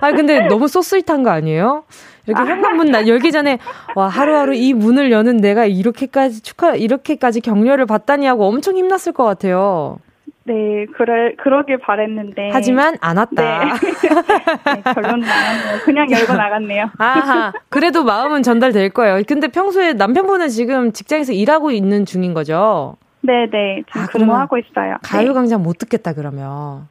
아, 0.00 0.12
근데 0.12 0.48
너무 0.48 0.66
소스윗한 0.68 1.22
거 1.22 1.30
아니에요? 1.30 1.84
이렇게 2.32 2.50
현관문 2.50 2.90
나 2.90 3.06
열기 3.06 3.32
전에 3.32 3.58
와 3.94 4.08
하루하루 4.08 4.54
이 4.54 4.72
문을 4.74 5.10
여는 5.10 5.38
내가 5.38 5.64
이렇게까지 5.64 6.42
축하 6.42 6.74
이렇게까지 6.74 7.40
격려를 7.40 7.86
받다니 7.86 8.26
하고 8.26 8.46
엄청 8.46 8.76
힘났을 8.76 9.12
것 9.12 9.24
같아요. 9.24 9.98
네, 10.44 10.86
그래 10.96 11.34
그러길 11.36 11.78
바랬는데 11.78 12.48
하지만 12.52 12.96
안 13.02 13.18
왔다. 13.18 13.64
네. 13.64 13.70
네, 14.74 14.82
왔네요. 14.86 15.78
그냥 15.84 16.10
열고 16.10 16.32
나갔네요. 16.32 16.90
아하, 16.96 17.52
그래도 17.68 18.02
마음은 18.02 18.42
전달될 18.42 18.90
거예요. 18.90 19.22
근데 19.26 19.48
평소에 19.48 19.92
남편분은 19.92 20.48
지금 20.48 20.92
직장에서 20.92 21.34
일하고 21.34 21.70
있는 21.70 22.06
중인 22.06 22.32
거죠? 22.32 22.96
네, 23.20 23.46
네. 23.50 23.82
지금 23.88 24.00
아, 24.00 24.06
근무하고 24.06 24.56
있어요. 24.58 24.96
가요광장 25.02 25.60
네. 25.60 25.64
못 25.64 25.76
듣겠다 25.78 26.14
그러면. 26.14 26.88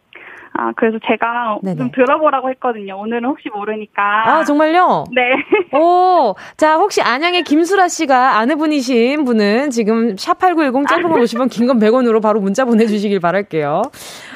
아, 0.60 0.72
그래서 0.76 0.98
제가 1.06 1.60
네네. 1.62 1.78
좀 1.78 1.92
들어보라고 1.92 2.50
했거든요. 2.52 2.98
오늘은 3.00 3.26
혹시 3.26 3.48
모르니까. 3.54 4.02
아, 4.28 4.44
정말요? 4.44 5.04
네. 5.14 5.78
오, 5.78 6.34
자, 6.58 6.76
혹시 6.78 7.02
안양의 7.02 7.44
김수라 7.44 7.88
씨가 7.88 8.38
아내분이신 8.40 9.24
분은 9.24 9.70
지금 9.70 10.16
샵8910 10.16 10.88
짧은 10.88 11.04
건 11.10 11.22
50원, 11.22 11.50
긴 11.52 11.68
건 11.68 11.80
100원으로 11.80 12.22
바로 12.22 12.40
문자 12.40 12.66
보내주시길 12.66 13.20
바랄게요. 13.20 13.84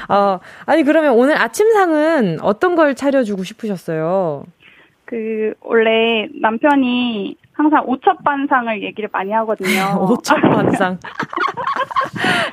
어, 0.10 0.40
아니, 0.66 0.84
그러면 0.84 1.14
오늘 1.14 1.42
아침상은 1.42 2.38
어떤 2.42 2.76
걸 2.76 2.94
차려주고 2.94 3.44
싶으셨어요? 3.44 4.44
그, 5.06 5.54
원래 5.62 6.28
남편이 6.42 7.36
항상 7.54 7.84
오첩반상을 7.86 8.82
얘기를 8.84 9.10
많이 9.12 9.32
하거든요. 9.34 9.98
오첩반상. 10.10 11.00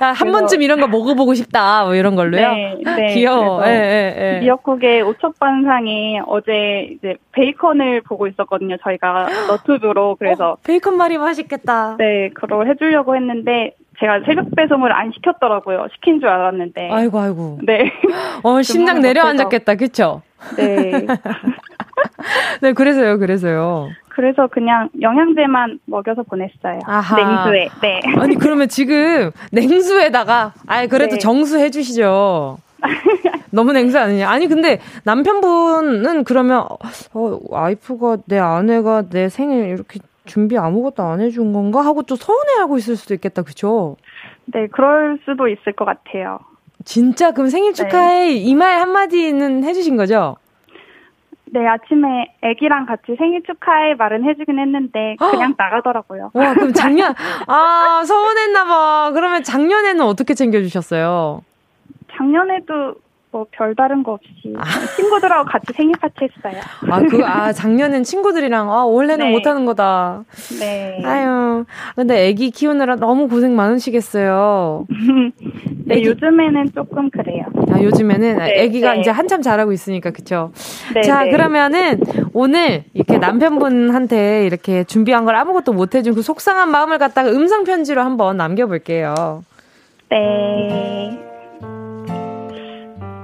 아, 0.01 0.13
한 0.13 0.31
번쯤 0.31 0.63
이런 0.63 0.81
거 0.81 0.87
먹어보고 0.87 1.35
싶다, 1.35 1.85
뭐 1.85 1.95
이런 1.95 2.15
걸로요? 2.15 2.53
네, 2.53 2.77
네. 2.85 3.15
귀여워. 3.15 3.67
예, 3.67 3.71
예, 3.71 4.35
예. 4.37 4.41
미역국의 4.41 5.03
오첩반상이 5.03 6.21
어제 6.27 6.89
이제 6.93 7.17
베이컨을 7.33 8.03
보고 8.03 8.27
있었거든요. 8.27 8.77
저희가 8.83 9.27
너튜브로. 9.49 10.17
그래서. 10.17 10.51
어, 10.53 10.57
베이컨 10.63 10.97
말이 10.97 11.19
맛있겠다. 11.19 11.97
네, 11.99 12.31
그걸 12.35 12.69
해주려고 12.69 13.17
했는데, 13.17 13.75
제가 14.01 14.21
새벽 14.27 14.55
배송을 14.55 14.93
안 14.93 15.11
시켰더라고요. 15.13 15.89
시킨 15.95 16.21
줄 16.21 16.29
알았는데. 16.29 16.91
아이고, 16.91 17.19
아이고. 17.19 17.59
네. 17.65 17.93
어, 18.43 18.63
심장 18.63 19.01
내려앉았겠다, 19.01 19.75
그쵸? 19.75 20.23
네. 20.57 21.07
네, 22.63 22.73
그래서요, 22.73 23.19
그래서요. 23.19 23.89
그래서 24.09 24.49
그냥 24.49 24.89
영양제만 25.01 25.79
먹여서 25.87 26.25
보냈어요. 26.25 26.81
아하. 26.87 27.17
냉수에. 27.17 27.69
네. 27.81 28.01
아니 28.19 28.35
그러면 28.35 28.69
지금 28.69 29.31
냉수에다가 29.53 30.55
아예 30.67 30.89
그래도 30.89 31.15
네. 31.15 31.19
정수 31.19 31.57
해 31.61 31.71
주시죠. 31.71 32.59
너무 33.53 33.73
냉수 33.73 33.97
아니냐? 33.97 34.29
아니 34.29 34.49
근데 34.49 34.81
남편분은 35.05 36.25
그러면 36.25 36.65
어 37.15 37.39
와이프가 37.49 38.19
내 38.27 38.41
아내가 38.41 39.03
내 39.09 39.29
생일 39.29 39.69
이렇게 39.69 40.01
준비 40.29 40.57
아무것도 40.57 41.03
안 41.03 41.21
해준 41.21 41.53
건가 41.53 41.85
하고 41.85 42.03
또 42.03 42.15
서운해하고 42.15 42.77
있을 42.79 42.95
수도 42.97 43.15
있겠다, 43.15 43.43
그쵸? 43.43 43.97
네, 44.45 44.69
그럴 44.69 45.19
수도 45.25 45.49
있을 45.49 45.73
것 45.73 45.85
같아요. 45.85 46.39
진짜 46.85 47.33
그럼 47.33 47.49
생일 47.49 47.73
네. 47.73 47.75
축하해 47.75 48.27
네. 48.27 48.33
이말 48.35 48.81
한마디는 48.81 49.65
해주신 49.65 49.97
거죠? 49.97 50.37
네, 51.51 51.67
아침에 51.67 52.35
아기랑 52.43 52.85
같이 52.87 53.17
생일 53.17 53.43
축하해 53.43 53.95
말은 53.95 54.23
해주긴 54.25 54.59
했는데 54.59 55.17
그냥 55.19 55.55
나가더라고요. 55.57 56.31
와, 56.35 56.53
그럼 56.55 56.73
작년 56.75 57.15
아 57.47 58.03
서운했나 58.07 58.65
봐. 58.65 59.11
그러면 59.15 59.43
작년에는 59.43 60.05
어떻게 60.05 60.35
챙겨주셨어요? 60.35 61.43
작년에도 62.17 62.95
뭐 63.31 63.47
별다른 63.51 64.03
거 64.03 64.13
없이 64.13 64.55
아. 64.57 64.65
친구들하고 64.97 65.45
같이 65.45 65.67
생일 65.75 65.95
파티 66.01 66.25
했어요. 66.25 66.61
아, 66.91 67.01
그, 67.03 67.23
아, 67.25 67.53
작년엔 67.53 68.03
친구들이랑, 68.03 68.71
아, 68.71 68.85
원래는 68.85 69.27
네. 69.27 69.33
못하는 69.33 69.67
거다. 69.67 70.25
네. 70.59 71.03
아유, 71.05 71.65
근데 71.95 72.27
애기 72.27 72.51
키우느라 72.51 72.97
너무 72.97 73.29
고생 73.29 73.55
많으시겠어요. 73.55 74.87
네, 75.85 75.97
애기. 75.97 76.07
요즘에는 76.09 76.73
조금 76.75 77.11
그래요. 77.11 77.45
아, 77.71 77.83
요즘에는 77.83 78.39
네, 78.39 78.63
애기가 78.63 78.95
네. 78.95 79.01
이제 79.01 79.11
한참 79.11 79.43
자라고 79.43 79.73
있으니까, 79.73 80.11
그쵸? 80.11 80.53
네, 80.95 81.03
자, 81.03 81.25
네. 81.25 81.31
그러면은 81.31 82.01
오늘 82.33 82.85
이렇게 82.95 83.19
남편분한테 83.19 84.47
이렇게 84.47 84.85
준비한 84.85 85.27
걸 85.27 85.37
아무것도 85.37 85.75
못 85.75 85.95
해준 85.95 86.15
그 86.15 86.23
속상한 86.23 86.71
마음을 86.71 86.97
갖다가 86.97 87.31
음성편지로 87.31 88.01
한번 88.01 88.39
남겨볼게요. 88.39 89.45
네. 90.11 91.28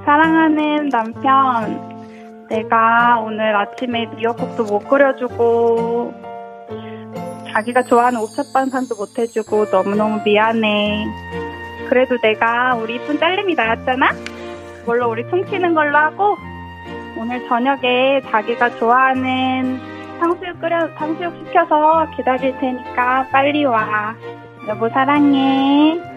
사랑하는 0.04 0.90
남편, 0.90 2.46
내가 2.48 3.20
오늘 3.24 3.56
아침에 3.56 4.06
미역국도 4.16 4.64
못 4.64 4.80
끓여주고, 4.80 6.12
자기가 7.52 7.84
좋아하는 7.84 8.20
옥탑방산도 8.20 8.96
못 8.96 9.18
해주고 9.18 9.66
너무너무 9.72 10.20
미안해. 10.22 11.06
그래도 11.88 12.18
내가 12.18 12.74
우리 12.74 12.96
이쁜 12.96 13.18
딸내미 13.18 13.54
낳았잖아? 13.54 14.12
그걸로 14.80 15.08
우리 15.08 15.26
퉁치는 15.30 15.74
걸로 15.74 15.96
하고, 15.96 16.36
오늘 17.18 17.48
저녁에 17.48 18.20
자기가 18.30 18.76
좋아하는 18.76 19.80
탕수육 20.20 20.60
끓여, 20.60 20.86
탕수육 20.98 21.46
시켜서 21.46 22.06
기다릴 22.16 22.58
테니까 22.58 23.28
빨리 23.32 23.64
와. 23.64 24.14
여보 24.68 24.88
사랑해. 24.90 26.13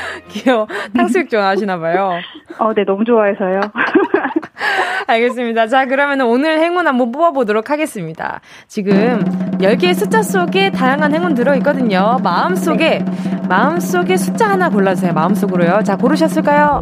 귀여워. 0.28 0.66
탕수육 0.96 1.30
좋아하시나 1.30 1.78
봐요. 1.78 2.12
어, 2.58 2.72
네, 2.74 2.84
너무 2.84 3.04
좋아해서요. 3.04 3.60
알겠습니다. 5.06 5.68
자, 5.68 5.86
그러면 5.86 6.22
오늘 6.22 6.58
행운 6.60 6.86
한번 6.86 7.12
뽑아보도록 7.12 7.70
하겠습니다. 7.70 8.40
지금 8.66 9.24
10개의 9.58 9.94
숫자 9.94 10.22
속에 10.22 10.70
다양한 10.70 11.14
행운 11.14 11.34
들어있거든요. 11.34 12.18
마음속에, 12.22 13.04
마음속에 13.48 14.16
숫자 14.16 14.48
하나 14.50 14.68
골라주세요. 14.68 15.12
마음속으로요. 15.12 15.82
자, 15.84 15.96
고르셨을까요? 15.96 16.80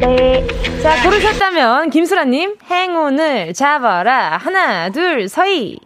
네. 0.00 0.44
자, 0.82 1.02
고르셨다면, 1.04 1.90
김수라님, 1.90 2.56
행운을 2.68 3.52
잡아라. 3.52 4.36
하나, 4.38 4.90
둘, 4.90 5.28
서희. 5.28 5.78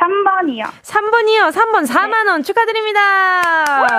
3번이요. 0.00 0.64
3번이요. 0.82 1.52
3번 1.52 1.86
4만원 1.86 2.38
네. 2.38 2.42
축하드립니다. 2.42 2.98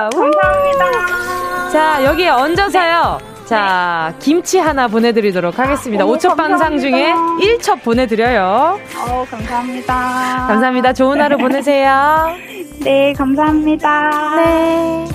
감사합니다. 0.09 1.69
자, 1.71 2.03
여기에 2.03 2.29
얹어서요. 2.29 3.19
네. 3.21 3.45
자, 3.45 4.13
김치 4.19 4.57
하나 4.57 4.87
보내드리도록 4.87 5.59
하겠습니다. 5.59 6.05
5첩 6.05 6.37
반상 6.37 6.79
중에 6.79 7.13
1첩 7.13 7.83
보내드려요. 7.83 8.79
어, 8.97 9.25
감사합니다. 9.29 10.47
감사합니다. 10.47 10.93
좋은 10.93 11.21
하루 11.21 11.37
보내세요. 11.37 12.29
네, 12.79 13.13
감사합니다. 13.13 14.35
네. 14.37 15.05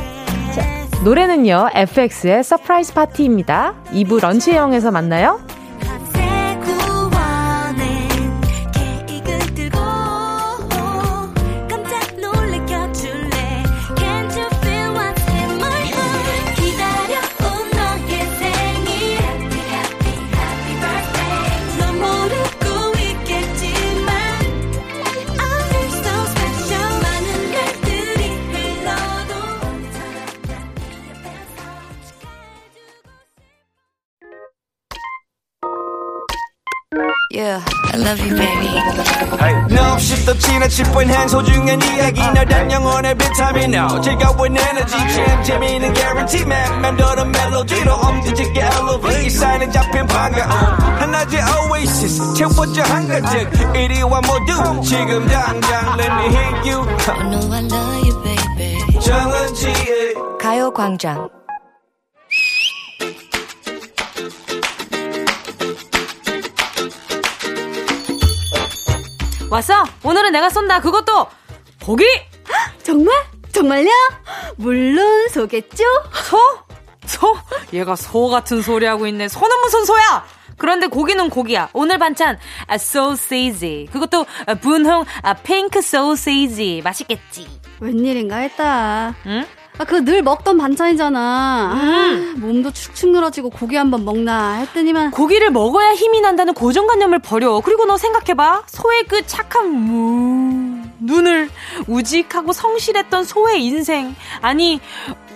자, 0.55 0.63
노래는요, 1.03 1.71
FX의 1.73 2.45
Surprise 2.45 2.93
Party입니다. 2.95 3.75
2부 3.93 4.21
lunch형에서 4.21 4.91
만나요. 4.91 5.41
Love 38.07 38.21
you, 38.23 38.37
baby. 38.37 38.71
Hey. 39.43 39.55
No, 39.69 39.95
없이 39.95 40.25
또 40.25 40.33
지나칠 40.39 40.85
뻔한 40.93 41.29
소중한 41.29 41.83
이야기. 41.83 42.21
너란 42.21 42.71
영혼의 42.71 43.15
비타민. 43.19 43.75
No 43.75 44.01
즐거운 44.01 44.57
에너지. 44.57 44.93
참 44.97 45.43
재미있는 45.43 45.93
guarantee 45.93 46.43
man. 46.43 46.81
맘대로 46.81 47.25
멜로디로 47.25 47.93
엄지짓게 47.93 48.61
elevate. 48.61 49.27
이 49.27 49.31
사인은 49.31 49.73
잡힌 49.73 50.07
반가움 50.07 50.51
하나의 51.01 51.43
oasis. 51.71 52.35
채워져 52.35 52.83
한가득 52.83 53.75
이리와 53.75 54.21
모두 54.21 54.81
지금 54.83 55.27
당장 55.27 55.99
let 55.99 56.13
me 56.13 56.27
hit 56.27 56.71
you. 56.71 56.87
I 57.09 57.29
know 57.29 57.53
I 57.53 57.65
love 57.65 58.07
you, 58.07 58.23
baby. 58.23 59.01
정은지의 59.01 60.15
가요광장 60.41 61.29
왔어? 69.51 69.85
오늘은 70.03 70.33
내가 70.33 70.49
쏜다. 70.51 70.81
그것도 70.81 71.29
고기. 71.85 72.05
정말? 72.83 73.15
정말요? 73.53 73.91
물론 74.57 75.29
소겠죠? 75.29 75.85
소? 76.29 76.39
소? 77.07 77.37
얘가 77.73 77.97
소 77.97 78.29
같은 78.29 78.61
소리 78.63 78.87
하고 78.87 79.07
있네. 79.07 79.29
소는 79.29 79.61
무슨 79.63 79.85
소야? 79.85 80.27
그런데 80.59 80.87
고기는 80.89 81.29
고기야. 81.31 81.69
오늘 81.73 81.99
반찬 81.99 82.39
아, 82.67 82.79
소시지. 82.79 83.89
그것도 83.93 84.27
아, 84.47 84.55
분홍 84.55 85.05
아, 85.23 85.35
핑크 85.35 85.81
소시지. 85.81 86.81
맛있겠지. 86.83 87.47
웬일인가 87.81 88.37
했다. 88.39 89.15
응? 89.27 89.47
아, 89.79 89.85
그늘 89.85 90.23
먹던 90.23 90.57
반찬이잖아. 90.59 91.73
음. 91.75 92.35
아, 92.37 92.39
몸도 92.41 92.73
축축 92.73 93.11
늘어지고 93.11 93.51
고기 93.51 93.77
한번 93.77 94.05
먹나 94.05 94.55
했더니만. 94.55 95.11
고기를 95.11 95.51
먹어야 95.51 95.93
힘이 95.93 96.21
난다는 96.21 96.55
고정관념을 96.55 97.19
버려. 97.19 97.61
그리고 97.63 97.85
너 97.85 97.97
생각해봐. 97.97 98.65
소의 98.67 99.05
그 99.05 99.27
착한 99.27 99.71
무, 99.71 100.83
눈을 101.01 101.51
우직하고 101.87 102.53
성실했던 102.53 103.25
소의 103.25 103.65
인생. 103.65 104.15
아니, 104.41 104.81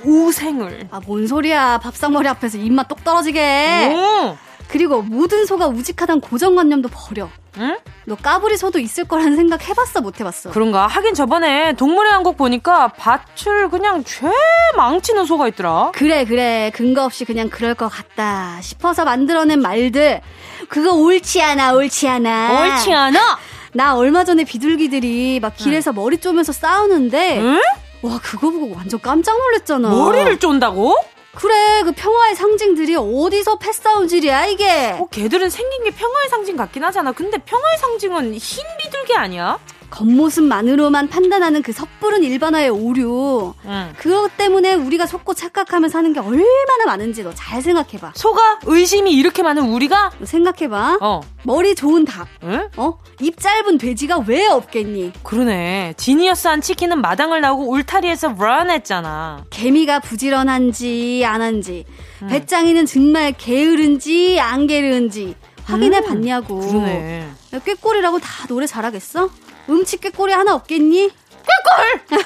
우생을. 0.05 0.89
아, 0.91 1.01
뭔 1.07 1.27
소리야. 1.27 1.79
밥상머리 1.79 2.27
앞에서 2.29 2.57
입맛 2.59 2.89
똑 2.89 3.05
떨어지게. 3.05 3.95
오. 3.95 4.37
그리고 4.71 5.03
모든 5.03 5.47
소가 5.47 5.67
우직하단 5.67 6.21
고정관념도 6.21 6.89
버려. 6.93 7.29
응? 7.59 7.77
너 8.05 8.15
까불이 8.15 8.57
소도 8.57 8.79
있을 8.79 9.05
거라는 9.05 9.35
생각 9.35 9.69
해봤어 9.69 10.01
못 10.01 10.21
해봤어? 10.21 10.51
그런가? 10.51 10.87
하긴 10.87 11.15
저번에 11.15 11.73
동물의 11.73 12.13
왕국 12.13 12.37
보니까 12.37 12.89
밭을 12.89 13.69
그냥 13.71 14.05
죄 14.05 14.31
망치는 14.77 15.27
소가 15.27 15.49
있더라. 15.49 15.91
그래 15.95 16.25
그래 16.25 16.71
근거 16.73 17.05
없이 17.05 17.25
그냥 17.25 17.49
그럴 17.51 17.75
것 17.75 17.89
같다 17.89 18.61
싶어서 18.61 19.05
만들어낸 19.05 19.61
말들 19.61 20.21
그거 20.69 20.93
옳지 20.93 21.43
않아 21.43 21.73
옳지 21.73 22.09
않아 22.09 22.63
옳지 22.77 22.93
않아? 22.93 23.39
나 23.73 23.97
얼마 23.97 24.23
전에 24.25 24.45
비둘기들이 24.45 25.41
막 25.41 25.57
길에서 25.57 25.91
응. 25.91 25.97
머리 25.97 26.19
쪼면서 26.19 26.53
싸우는데 26.53 27.41
응? 27.41 27.61
와 28.03 28.19
그거 28.23 28.51
보고 28.51 28.75
완전 28.77 29.01
깜짝 29.01 29.37
놀랐잖아 29.37 29.89
머리를 29.91 30.39
쫀다고? 30.39 30.97
그래 31.35 31.83
그 31.85 31.93
평화의 31.93 32.35
상징들이 32.35 32.97
어디서 32.97 33.59
패싸움질이야 33.59 34.47
이게 34.47 34.97
어, 34.99 35.07
걔들은 35.11 35.49
생긴 35.49 35.85
게 35.85 35.91
평화의 35.91 36.29
상징 36.29 36.57
같긴 36.57 36.83
하잖아 36.85 37.13
근데 37.13 37.39
평화의 37.39 37.79
상징은 37.79 38.35
흰 38.35 38.65
비둘기 38.79 39.15
아니야? 39.15 39.59
겉모습만으로만 39.91 41.09
판단하는 41.09 41.63
그 41.63 41.73
섣부른 41.73 42.23
일반화의 42.25 42.71
오류. 42.71 43.55
응. 43.67 43.93
그것 43.99 44.37
때문에 44.37 44.75
우리가 44.75 45.07
속고 45.07 45.35
착각하며 45.35 45.89
사는 45.89 46.13
게 46.13 46.21
얼마나 46.21 46.85
많은지 46.87 47.23
너 47.23 47.33
잘 47.35 47.63
생각해봐. 47.63 48.13
속아? 48.15 48.61
의심이 48.67 49.13
이렇게 49.13 49.43
많은 49.43 49.71
우리가? 49.73 50.11
생각해봐. 50.23 50.99
어. 51.01 51.21
머리 51.43 51.75
좋은 51.75 52.05
닭. 52.05 52.29
응? 52.45 52.69
어? 52.77 52.99
입 53.21 53.39
짧은 53.41 53.79
돼지가 53.79 54.19
왜 54.27 54.47
없겠니? 54.47 55.13
그러네. 55.23 55.95
지니어스한 55.97 56.61
치킨은 56.61 57.01
마당을 57.01 57.41
나오고 57.41 57.71
울타리에서 57.71 58.35
런 58.39 58.71
했잖아. 58.71 59.45
개미가 59.51 60.01
부지런한지 60.01 61.23
안 61.27 61.41
한지. 61.43 61.85
응. 62.23 62.29
배짱이는 62.29 62.87
정말 62.87 63.33
게으른지 63.33 64.39
안 64.41 64.67
게으른지. 64.67 65.35
확인해 65.65 65.99
음, 65.99 66.05
봤냐고. 66.07 66.59
그러네. 66.61 67.29
꾀꼬리라고 67.65 68.19
다 68.19 68.47
노래 68.49 68.67
잘하겠어? 68.67 69.31
음치 69.71 69.99
꾀꼬리 69.99 70.33
하나 70.33 70.55
없겠니? 70.55 71.11
꾀꼴! 71.11 72.21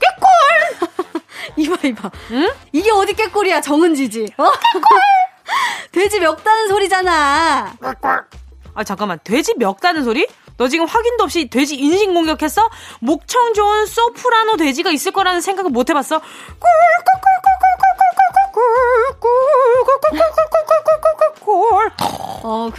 꾀꼴! 0.00 1.10
이봐, 1.56 1.76
이봐. 1.88 2.10
응? 2.32 2.50
이게 2.72 2.90
어디 2.90 3.12
꾀꼬리야, 3.14 3.60
정은지지. 3.60 4.32
어? 4.38 4.44
꾀꼴! 4.44 5.00
돼지 5.92 6.20
멱다는 6.20 6.68
소리잖아. 6.68 7.74
꾀꼴! 7.82 8.24
아, 8.74 8.84
잠깐만. 8.84 9.18
돼지 9.22 9.54
멱다는 9.58 10.04
소리? 10.04 10.26
너 10.56 10.68
지금 10.68 10.86
확인도 10.86 11.24
없이 11.24 11.48
돼지 11.48 11.74
인신 11.76 12.12
공격했어? 12.14 12.68
목청 13.00 13.54
좋은 13.54 13.86
소프라노 13.86 14.56
돼지가 14.56 14.90
있을 14.90 15.12
거라는 15.12 15.40
생각을 15.40 15.70
못 15.70 15.88
해봤어? 15.90 16.16
어. 22.56 22.70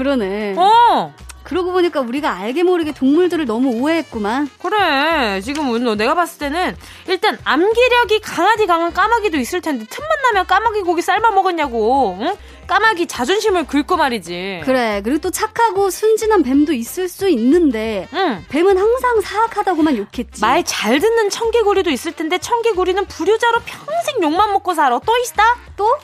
어! 0.57 1.13
그러고 1.51 1.73
보니까 1.73 1.99
우리가 1.99 2.31
알게 2.37 2.63
모르게 2.63 2.93
동물들을 2.93 3.43
너무 3.45 3.71
오해했구만. 3.81 4.49
그래. 4.61 5.41
지금 5.41 5.97
내가 5.97 6.13
봤을 6.15 6.39
때는 6.39 6.77
일단 7.09 7.37
암기력이 7.43 8.21
강하디 8.21 8.67
강한 8.67 8.93
까마귀도 8.93 9.35
있을 9.37 9.59
텐데 9.59 9.85
틈만 9.89 10.09
나면 10.23 10.47
까마귀 10.47 10.79
고기 10.83 11.01
삶아 11.01 11.31
먹었냐고. 11.31 12.17
응? 12.21 12.37
까마귀 12.67 13.07
자존심을 13.07 13.67
긁고 13.67 13.97
말이지. 13.97 14.61
그래. 14.63 15.01
그리고 15.03 15.19
또 15.19 15.29
착하고 15.29 15.89
순진한 15.89 16.41
뱀도 16.43 16.71
있을 16.71 17.09
수 17.09 17.27
있는데 17.27 18.07
응. 18.13 18.45
뱀은 18.47 18.77
항상 18.77 19.19
사악하다고만 19.19 19.97
욕했지. 19.97 20.39
말 20.39 20.63
잘 20.63 21.01
듣는 21.01 21.29
청개구리도 21.29 21.89
있을 21.89 22.13
텐데 22.13 22.37
청개구리는 22.37 23.05
불효자로 23.07 23.59
평생 23.65 24.23
욕만 24.23 24.53
먹고 24.53 24.73
살아. 24.73 24.99
또 25.05 25.17
있다? 25.17 25.43
또? 25.75 25.97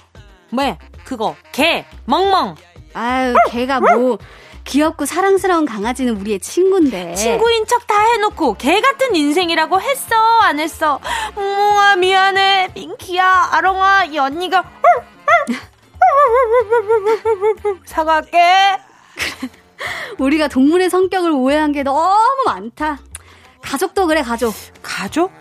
뭐? 0.50 0.78
그거 1.06 1.38
개 1.54 1.86
멍멍. 2.04 2.56
아유 2.94 3.34
개가 3.52 3.80
뭐 3.80 4.18
귀엽고 4.68 5.06
사랑스러운 5.06 5.66
강아지는 5.66 6.18
우리의 6.20 6.40
친구인데. 6.40 7.16
친구인 7.16 7.66
척 7.66 7.88
다 7.88 7.96
해놓고 8.12 8.56
개 8.56 8.82
같은 8.82 9.16
인생이라고 9.16 9.80
했어 9.82 10.16
안 10.42 10.60
했어? 10.60 11.00
몽아 11.36 11.96
미안해 11.96 12.72
민키야 12.76 13.50
아롱아 13.54 14.06
이 14.06 14.18
언니가 14.18 14.64
사과할게. 17.86 18.38
우리가 20.18 20.48
동물의 20.50 20.90
성격을 20.90 21.32
오해한 21.32 21.72
게 21.72 21.84
너무 21.84 22.18
많다. 22.46 23.00
가족도 23.62 24.08
그래 24.08 24.22
가족. 24.22 24.54
가족? 24.82 25.32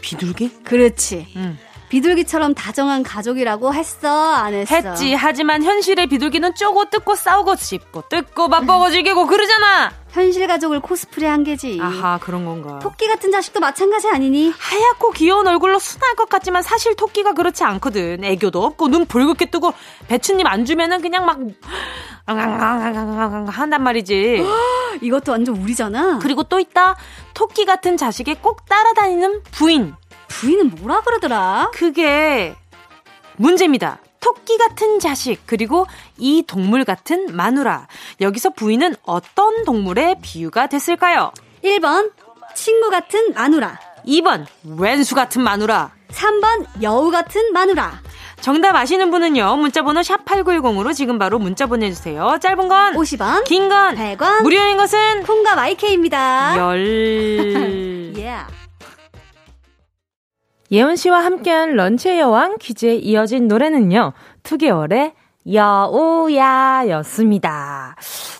비둘기? 0.00 0.62
그렇지. 0.64 1.32
응. 1.36 1.58
비둘기처럼 1.94 2.54
다정한 2.54 3.04
가족이라고 3.04 3.72
했어? 3.72 4.32
안 4.34 4.52
했어? 4.52 4.74
했지. 4.74 5.14
하지만 5.14 5.62
현실의 5.62 6.08
비둘기는 6.08 6.56
쪼고 6.56 6.90
뜯고 6.90 7.14
싸우고 7.14 7.54
씹고 7.54 8.08
뜯고 8.08 8.48
맛보고 8.48 8.90
즐기고 8.90 9.28
그러잖아. 9.28 9.92
현실 10.10 10.48
가족을 10.48 10.80
코스프레 10.80 11.28
한 11.28 11.44
게지. 11.44 11.78
아하, 11.80 12.18
그런 12.18 12.44
건가. 12.44 12.80
토끼 12.80 13.06
같은 13.06 13.30
자식도 13.30 13.60
마찬가지 13.60 14.08
아니니? 14.08 14.52
하얗고 14.58 15.12
귀여운 15.12 15.46
얼굴로 15.46 15.78
순할 15.78 16.16
것 16.16 16.28
같지만 16.28 16.64
사실 16.64 16.96
토끼가 16.96 17.32
그렇지 17.32 17.62
않거든. 17.62 18.24
애교도 18.24 18.64
없고 18.64 18.88
눈 18.88 19.06
붉게 19.06 19.50
뜨고 19.52 19.72
배추님 20.08 20.48
안 20.48 20.64
주면은 20.64 21.00
그냥 21.00 21.26
막 21.26 21.38
한단 23.50 23.82
말이지. 23.84 24.42
이것도 25.00 25.30
완전 25.32 25.56
우리잖아. 25.56 26.18
그리고 26.20 26.42
또 26.44 26.58
있다. 26.58 26.96
토끼 27.34 27.64
같은 27.64 27.96
자식에 27.96 28.34
꼭 28.34 28.66
따라다니는 28.66 29.42
부인. 29.52 29.94
부인은 30.28 30.70
뭐라 30.76 31.00
그러더라? 31.02 31.70
그게 31.72 32.54
문제입니다. 33.36 33.98
토끼 34.20 34.56
같은 34.56 35.00
자식, 35.00 35.42
그리고 35.46 35.86
이 36.16 36.42
동물 36.46 36.84
같은 36.84 37.34
마누라. 37.36 37.88
여기서 38.20 38.50
부인은 38.50 38.94
어떤 39.04 39.64
동물의 39.64 40.16
비유가 40.22 40.66
됐을까요? 40.66 41.30
1번, 41.62 42.10
친구 42.54 42.88
같은 42.90 43.34
마누라. 43.34 43.78
2번, 44.06 44.46
왼수 44.78 45.14
같은 45.14 45.42
마누라. 45.42 45.90
3번, 46.10 46.66
여우 46.82 47.10
같은 47.10 47.52
마누라. 47.52 48.00
정답 48.40 48.76
아시는 48.76 49.10
분은요. 49.10 49.56
문자번호 49.56 50.00
샵8910으로 50.02 50.94
지금 50.94 51.18
바로 51.18 51.38
문자 51.38 51.66
보내주세요. 51.66 52.38
짧은 52.40 52.68
건 52.68 52.94
50원, 52.94 53.44
긴 53.44 53.68
건 53.68 53.94
100원, 53.96 54.42
무료인 54.42 54.76
것은 54.76 55.22
콩과 55.24 55.54
마이케입니다. 55.54 56.56
열... 56.58 56.74
yeah. 58.16 58.46
예원 60.70 60.96
씨와 60.96 61.24
함께한 61.24 61.74
런치의 61.74 62.20
여왕 62.20 62.56
퀴즈에 62.58 62.94
이어진 62.96 63.48
노래는요. 63.48 64.12
2개월의 64.42 65.12
여우야 65.52 66.84
였습니다. 66.88 67.96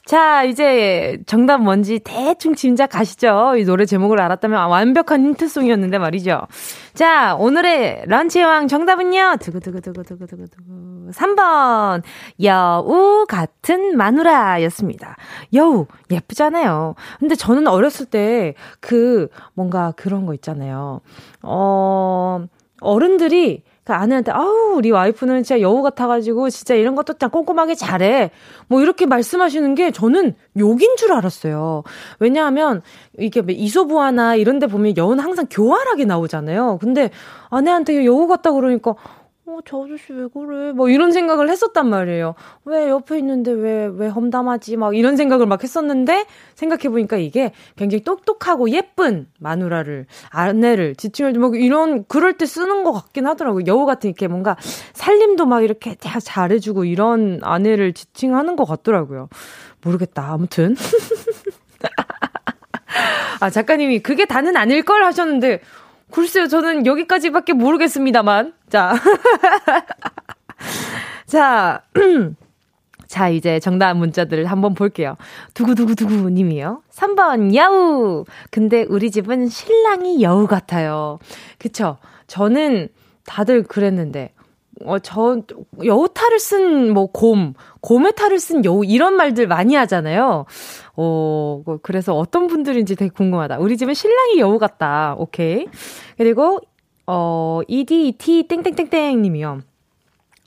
자, 0.07 0.45
이제 0.45 1.19
정답 1.27 1.59
뭔지 1.59 2.01
대충 2.03 2.55
짐작 2.55 2.91
가시죠? 2.91 3.55
이 3.59 3.65
노래 3.65 3.85
제목을 3.85 4.21
알았다면 4.21 4.69
완벽한 4.69 5.23
힌트송이었는데 5.25 5.99
말이죠. 5.99 6.47
자, 6.95 7.35
오늘의 7.37 8.05
런치 8.07 8.41
여왕 8.41 8.69
정답은요. 8.69 9.37
두구두구두구두구두구두구. 9.41 10.94
3번. 11.13 12.03
여우 12.43 13.27
같은 13.27 13.97
마누라 13.97 14.63
였습니다. 14.65 15.17
여우, 15.53 15.87
예쁘잖아요. 16.11 16.95
근데 17.19 17.35
저는 17.35 17.67
어렸을 17.67 18.07
때 18.07 18.55
그 18.81 19.29
뭔가 19.55 19.93
그런 19.97 20.27
거 20.27 20.35
있잖아요. 20.35 21.01
어, 21.43 22.47
어른들이 22.81 23.63
그 23.85 23.93
아내한테 23.93 24.33
아우 24.33 24.75
우리 24.77 24.91
와이프는 24.91 25.43
진짜 25.43 25.61
여우 25.61 25.83
같아가지고 25.83 26.49
진짜 26.49 26.75
이런 26.75 26.95
것도 26.95 27.15
다 27.15 27.29
꼼꼼하게 27.29 27.75
잘해 27.75 28.31
뭐 28.67 28.81
이렇게 28.81 29.05
말씀하시는 29.05 29.75
게 29.75 29.91
저는 29.91 30.35
욕인 30.59 30.97
줄 30.97 31.13
알았어요 31.13 31.83
왜냐하면 32.19 32.81
이게 33.19 33.43
뭐 33.43 33.55
이소부화나 33.55 34.37
이런 34.37 34.59
데 34.59 34.69
보면 34.69 34.97
여우는 34.97 35.23
항상 35.23 35.47
교활하게 35.51 36.07
나오잖아요 36.07 36.79
근데 36.81 37.11
아내한테 37.51 38.07
여우 38.07 38.27
같다 38.27 38.53
그러니까 38.53 38.95
어, 39.47 39.59
저 39.67 39.85
아저씨 39.85 40.11
왜 40.15 40.27
그래? 40.33 40.73
뭐 40.73 40.89
이런 40.89 41.13
생각을 41.13 41.51
했었단 41.51 41.91
말이에요. 41.91 42.35
왜 42.65 42.89
옆에 42.89 43.19
있는데 43.19 43.53
왜, 43.53 43.91
왜 43.93 44.09
험담하지? 44.09 44.79
막 44.79 44.97
이런 44.97 45.17
생각을 45.17 45.45
막 45.45 45.63
했었는데 45.63 46.25
생각해보니까 46.55 47.19
이게 47.19 47.53
굉장히 47.77 48.05
똑똑하고 48.05 48.71
예쁜 48.71 49.27
마누라를, 49.39 50.07
아내를 50.31 50.97
지칭을 50.97 51.35
뭐 51.35 51.55
이런, 51.57 52.07
그럴 52.07 52.39
때 52.39 52.47
쓰는 52.47 52.85
것 52.85 52.93
같긴 52.93 53.27
하더라고요. 53.27 53.65
여우 53.67 53.85
같은 53.85 54.09
이렇게 54.09 54.29
뭔가 54.29 54.57
살림도 54.95 55.45
막 55.45 55.63
이렇게 55.63 55.95
다 55.95 56.21
잘해주고 56.21 56.87
이런 56.87 57.41
아내를 57.43 57.93
지칭하는 57.93 58.57
것 58.57 58.65
같더라고요. 58.65 59.29
모르겠다. 59.83 60.33
아무튼. 60.33 60.75
아, 63.41 63.51
작가님이 63.51 63.99
그게 63.99 64.25
다는 64.25 64.57
아닐 64.57 64.83
걸 64.85 65.05
하셨는데, 65.05 65.61
글쎄요, 66.11 66.47
저는 66.47 66.87
여기까지밖에 66.87 67.53
모르겠습니다만. 67.53 68.55
자. 68.75 68.95
자. 71.27 71.83
자, 73.07 73.29
이제 73.29 73.61
정답 73.61 73.95
문자들을 73.95 74.47
한번 74.47 74.75
볼게요. 74.75 75.17
두구두구두구 75.53 76.31
님이요. 76.31 76.83
3번, 76.91 77.55
야우! 77.55 78.25
근데 78.51 78.85
우리 78.89 79.13
집은 79.13 79.47
신랑이 79.47 80.21
여우 80.21 80.49
같아요. 80.49 81.21
그쵸? 81.59 81.99
저는 82.27 82.89
다들 83.25 83.63
그랬는데, 83.63 84.33
어, 84.85 84.99
저, 84.99 85.43
여우 85.85 86.09
탈을 86.09 86.41
쓴, 86.41 86.93
뭐, 86.93 87.07
곰, 87.07 87.55
곰의 87.81 88.15
탈을 88.17 88.41
쓴 88.41 88.65
여우, 88.65 88.85
이런 88.85 89.15
말들 89.15 89.47
많이 89.47 89.77
하잖아요. 89.77 90.47
어, 90.97 91.63
뭐, 91.65 91.79
그래서 91.83 92.17
어떤 92.17 92.49
분들인지 92.49 92.97
되게 92.97 93.11
궁금하다. 93.11 93.59
우리 93.59 93.77
집은 93.77 93.95
신랑이 93.95 94.41
여우 94.41 94.59
같다. 94.59 95.15
오케이. 95.19 95.67
그리고, 96.17 96.59
어, 97.07 97.61
EDT 97.69 98.49
땡땡땡땡 98.49 99.23
님이요. 99.23 99.61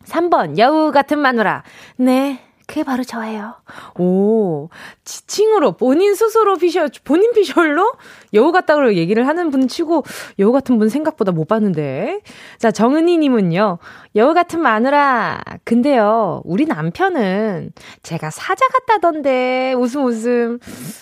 3번, 0.05 0.57
여우 0.57 0.91
같은 0.91 1.19
마누라. 1.19 1.63
네, 1.97 2.39
그게 2.67 2.83
바로 2.83 3.03
저예요. 3.03 3.55
오, 3.97 4.69
지칭으로 5.05 5.73
본인 5.73 6.15
스스로 6.15 6.57
피셜, 6.57 6.89
본인 7.05 7.31
피셜로 7.31 7.93
여우 8.33 8.51
같다고 8.51 8.93
얘기를 8.95 9.25
하는 9.25 9.51
분 9.51 9.69
치고 9.69 10.03
여우 10.39 10.51
같은 10.51 10.77
분 10.77 10.89
생각보다 10.89 11.31
못 11.31 11.47
봤는데. 11.47 12.21
자, 12.57 12.71
정은희님은요, 12.71 13.77
여우 14.15 14.33
같은 14.33 14.59
마누라. 14.61 15.39
근데요, 15.63 16.41
우리 16.43 16.65
남편은 16.65 17.71
제가 18.03 18.31
사자 18.31 18.67
같다던데, 18.67 19.73
웃음 19.77 20.05
웃음. 20.05 20.59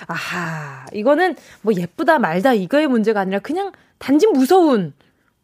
아하, 0.07 0.85
이거는 0.93 1.35
뭐 1.61 1.73
예쁘다 1.73 2.19
말다 2.19 2.53
이거의 2.53 2.87
문제가 2.87 3.21
아니라 3.21 3.39
그냥 3.39 3.71
단지 3.97 4.27
무서운, 4.27 4.93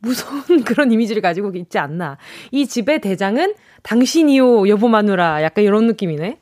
무서운 0.01 0.63
그런 0.65 0.91
이미지를 0.91 1.21
가지고 1.21 1.51
있지 1.55 1.79
않나. 1.79 2.17
이 2.51 2.67
집의 2.67 3.01
대장은 3.01 3.53
당신이요, 3.83 4.67
여보 4.67 4.87
마누라. 4.87 5.43
약간 5.43 5.63
이런 5.63 5.87
느낌이네. 5.87 6.37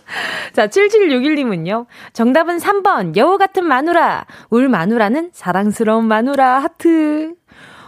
자, 0.52 0.66
7761님은요. 0.66 1.86
정답은 2.12 2.58
3번. 2.58 3.16
여우 3.16 3.38
같은 3.38 3.64
마누라. 3.64 4.26
울 4.50 4.68
마누라는 4.68 5.30
사랑스러운 5.32 6.06
마누라. 6.06 6.60
하트. 6.60 7.34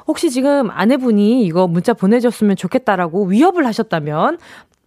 혹시 0.07 0.31
지금 0.31 0.71
아내분이 0.71 1.45
이거 1.45 1.67
문자 1.67 1.95
보내줬으면 1.95 2.57
좋겠다라고 2.57 3.25
위협을 3.27 3.67
하셨다면 3.67 4.39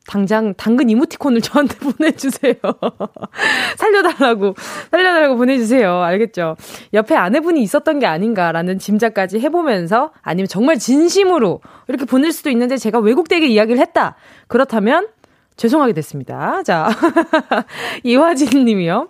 당장 0.07 0.53
당근 0.55 0.89
이모티콘을 0.89 1.41
저한테 1.41 1.77
보내주세요. 1.91 2.55
살려달라고, 3.77 4.55
살려달라고 4.89 5.35
보내주세요. 5.35 6.01
알겠죠? 6.01 6.55
옆에 6.93 7.15
아내분이 7.15 7.61
있었던 7.61 7.99
게 7.99 8.07
아닌가라는 8.07 8.79
짐작까지 8.79 9.39
해보면서 9.39 10.11
아니면 10.21 10.47
정말 10.47 10.79
진심으로 10.79 11.61
이렇게 11.87 12.05
보낼 12.05 12.31
수도 12.31 12.49
있는데 12.49 12.77
제가 12.77 12.99
왜곡되게 12.99 13.45
이야기를 13.47 13.79
했다. 13.81 14.15
그렇다면 14.47 15.09
죄송하게 15.57 15.93
됐습니다. 15.93 16.63
자, 16.63 16.89
이화진 18.03 18.65
님이요. 18.65 19.09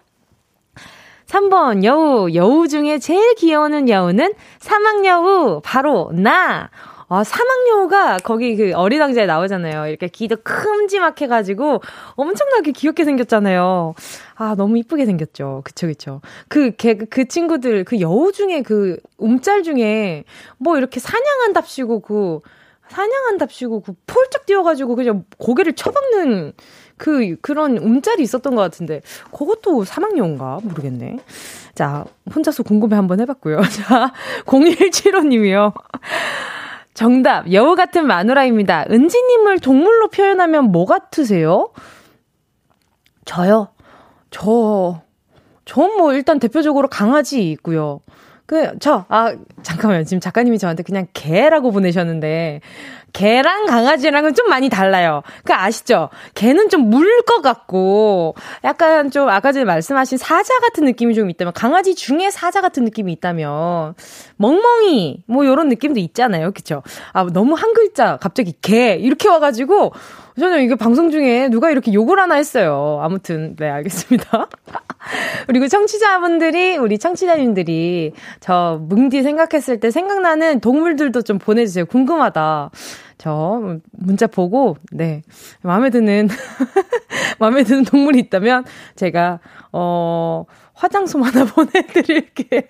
3번, 1.27 1.83
여우. 1.83 2.33
여우 2.33 2.67
중에 2.67 2.99
제일 2.99 3.35
귀여우는 3.35 3.89
여우는 3.89 4.33
사막여우. 4.59 5.61
바로 5.63 6.09
나. 6.13 6.69
아, 7.09 7.23
사막여우가 7.23 8.17
거기 8.17 8.57
그 8.57 8.73
어린 8.75 8.99
왕자에 8.99 9.25
나오잖아요. 9.25 9.87
이렇게 9.87 10.07
귀도 10.07 10.35
큼지막해 10.43 11.27
가지고 11.27 11.81
엄청나게 12.15 12.73
귀엽게 12.73 13.05
생겼잖아요. 13.05 13.95
아, 14.35 14.55
너무 14.57 14.77
이쁘게 14.77 15.05
생겼죠. 15.05 15.61
그쵸, 15.63 15.87
그쵸. 15.87 16.21
그, 16.49 16.71
개, 16.71 16.95
그 16.95 17.25
친구들, 17.27 17.85
그 17.85 18.01
여우 18.01 18.33
중에 18.33 18.61
그 18.61 18.97
움짤 19.17 19.63
중에 19.63 20.25
뭐 20.57 20.77
이렇게 20.77 20.99
사냥한답시고 20.99 22.01
그, 22.01 22.41
사냥한답시고 22.89 23.81
그 23.81 23.93
폴짝 24.05 24.45
뛰어가지고 24.45 24.95
그냥 24.95 25.23
고개를 25.37 25.73
쳐박는 25.73 26.53
그, 26.97 27.35
그런 27.41 27.77
움짤이 27.77 28.21
있었던 28.23 28.55
것 28.55 28.61
같은데, 28.61 29.01
그것도 29.31 29.85
사막여우인가? 29.85 30.59
모르겠네. 30.63 31.19
자, 31.75 32.05
혼자서 32.33 32.63
궁금해 32.63 32.95
한번 32.95 33.19
해봤고요. 33.19 33.61
자, 33.69 34.13
0175님이요. 34.45 35.73
정답, 36.97 37.53
여우 37.53 37.75
같은 37.75 38.07
마누라입니다. 38.07 38.85
은지님을 38.89 39.59
동물로 39.59 40.07
표현하면 40.07 40.71
뭐 40.71 40.85
같으세요? 40.85 41.69
저요? 43.23 43.67
저, 44.31 45.03
전 45.63 45.91
뭐 45.95 46.13
일단 46.13 46.39
대표적으로 46.39 46.87
강아지 46.87 47.51
있고요. 47.51 47.99
그, 48.47 48.79
저, 48.79 49.05
아, 49.09 49.35
잠깐만요. 49.61 50.05
지금 50.05 50.19
작가님이 50.19 50.57
저한테 50.57 50.81
그냥 50.81 51.05
개라고 51.13 51.69
보내셨는데, 51.69 52.61
개랑 53.13 53.65
강아지랑은 53.65 54.35
좀 54.35 54.47
많이 54.49 54.69
달라요. 54.69 55.23
그 55.43 55.53
아시죠? 55.53 56.09
개는 56.35 56.69
좀 56.69 56.89
물 56.89 57.07
것 57.25 57.41
같고, 57.41 58.35
약간 58.63 59.11
좀 59.11 59.27
아까 59.29 59.51
전에 59.51 59.65
말씀하신 59.65 60.17
사자 60.17 60.59
같은 60.59 60.85
느낌이 60.85 61.13
좀 61.15 61.29
있다면, 61.29 61.53
강아지 61.53 61.95
중에 61.95 62.29
사자 62.29 62.61
같은 62.61 62.83
느낌이 62.83 63.11
있다면, 63.13 63.95
멍멍이, 64.37 65.23
뭐 65.27 65.45
요런 65.45 65.67
느낌도 65.69 65.99
있잖아요. 65.99 66.51
그쵸? 66.51 66.83
아, 67.13 67.25
너무 67.33 67.55
한 67.55 67.73
글자, 67.73 68.17
갑자기 68.17 68.53
개, 68.61 68.93
이렇게 68.95 69.27
와가지고, 69.29 69.93
저는 70.39 70.63
이게 70.63 70.75
방송 70.75 71.09
중에 71.09 71.49
누가 71.49 71.71
이렇게 71.71 71.93
욕을 71.93 72.19
하나 72.19 72.35
했어요. 72.35 72.99
아무튼, 73.01 73.55
네, 73.55 73.69
알겠습니다. 73.69 74.47
그리고 75.47 75.67
청취자분들이, 75.67 76.77
우리 76.77 76.99
청취자님들이 76.99 78.13
저 78.39 78.79
뭉디 78.87 79.23
생각했을 79.23 79.79
때 79.79 79.89
생각나는 79.89 80.59
동물들도 80.59 81.23
좀 81.23 81.39
보내주세요. 81.39 81.85
궁금하다. 81.85 82.69
저 83.17 83.79
문자 83.91 84.27
보고, 84.27 84.77
네. 84.91 85.23
마음에 85.63 85.89
드는, 85.89 86.27
마음에 87.39 87.63
드는 87.63 87.83
동물이 87.83 88.19
있다면 88.19 88.65
제가, 88.95 89.39
어, 89.71 90.45
화장솜 90.73 91.23
하나 91.23 91.45
보내드릴게요. 91.51 92.61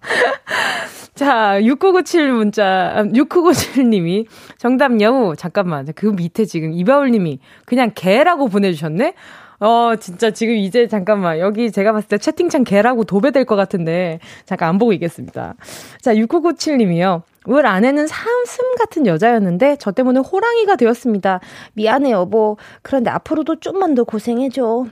자, 1.14 1.58
6997 1.62 2.32
문자, 2.32 3.04
6997님이 3.12 4.26
정답 4.56 5.00
여우. 5.00 5.34
잠깐만. 5.36 5.86
그 5.94 6.06
밑에 6.06 6.44
지금 6.44 6.72
이바울님이 6.72 7.40
그냥 7.64 7.90
개라고 7.94 8.48
보내주셨네? 8.48 9.14
어, 9.60 9.94
진짜 9.98 10.30
지금 10.30 10.54
이제 10.54 10.86
잠깐만. 10.86 11.40
여기 11.40 11.72
제가 11.72 11.92
봤을 11.92 12.08
때 12.08 12.18
채팅창 12.18 12.64
개라고 12.64 13.04
도배될 13.04 13.44
것 13.44 13.56
같은데, 13.56 14.20
잠깐 14.46 14.68
안 14.68 14.78
보고 14.78 14.92
있겠습니다. 14.92 15.54
자, 16.00 16.14
6997님이요. 16.14 17.22
울 17.46 17.66
아내는 17.66 18.06
사슴 18.06 18.76
같은 18.76 19.06
여자였는데, 19.06 19.76
저 19.80 19.90
때문에 19.90 20.20
호랑이가 20.20 20.76
되었습니다. 20.76 21.40
미안해, 21.74 22.12
여보. 22.12 22.56
그런데 22.82 23.10
앞으로도 23.10 23.56
좀만 23.58 23.94
더 23.94 24.04
고생해줘. 24.04 24.86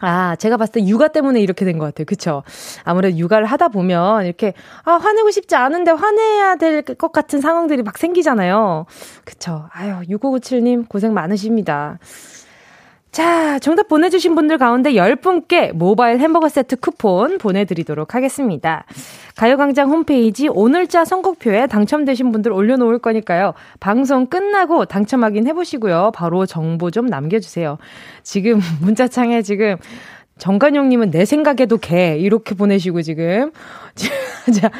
아, 0.00 0.36
제가 0.36 0.56
봤을 0.56 0.72
때 0.72 0.86
육아 0.86 1.08
때문에 1.08 1.40
이렇게 1.40 1.64
된 1.64 1.78
것 1.78 1.86
같아요. 1.86 2.04
그쵸? 2.04 2.42
아무래도 2.84 3.16
육아를 3.16 3.46
하다 3.46 3.68
보면 3.68 4.26
이렇게, 4.26 4.52
아, 4.84 4.92
화내고 4.92 5.30
싶지 5.30 5.54
않은데 5.56 5.92
화내야 5.92 6.56
될 6.56 6.82
것 6.82 7.12
같은 7.12 7.40
상황들이 7.40 7.82
막 7.82 7.96
생기잖아요. 7.98 8.86
그쵸? 9.24 9.66
아유, 9.72 9.94
6597님 10.08 10.88
고생 10.88 11.14
많으십니다. 11.14 11.98
자, 13.14 13.60
정답 13.60 13.86
보내주신 13.86 14.34
분들 14.34 14.58
가운데 14.58 14.94
10분께 14.94 15.72
모바일 15.72 16.18
햄버거 16.18 16.48
세트 16.48 16.74
쿠폰 16.80 17.38
보내드리도록 17.38 18.16
하겠습니다. 18.16 18.86
가요광장 19.36 19.88
홈페이지 19.88 20.48
오늘자 20.48 21.04
선곡표에 21.04 21.68
당첨되신 21.68 22.32
분들 22.32 22.50
올려놓을 22.50 22.98
거니까요. 22.98 23.54
방송 23.78 24.26
끝나고 24.26 24.86
당첨 24.86 25.22
확인해보시고요. 25.22 26.10
바로 26.12 26.44
정보 26.44 26.90
좀 26.90 27.06
남겨주세요. 27.06 27.78
지금 28.24 28.60
문자창에 28.82 29.42
지금 29.42 29.76
정관용님은 30.38 31.12
내 31.12 31.24
생각에도 31.24 31.76
개 31.78 32.16
이렇게 32.18 32.56
보내시고 32.56 33.02
지금 33.02 33.52
자, 34.60 34.72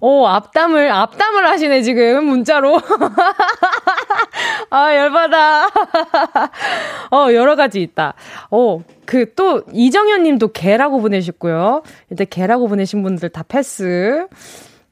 오 0.00 0.26
앞담을 0.26 0.92
앞담을 0.92 1.48
하시네 1.48 1.80
지금 1.80 2.26
문자로 2.26 2.78
아 4.70 4.94
열받아 4.94 5.66
어 7.12 7.32
여러 7.32 7.56
가지 7.56 7.82
있다 7.82 8.14
어 8.50 8.80
그 9.06 9.26
또 9.36 9.62
이정현 9.72 10.22
님도 10.24 10.48
개라고 10.48 11.00
보내셨고요 11.00 11.82
일단 12.10 12.26
개라고 12.28 12.68
보내신 12.68 13.02
분들 13.02 13.30
다 13.30 13.42
패스 13.46 14.26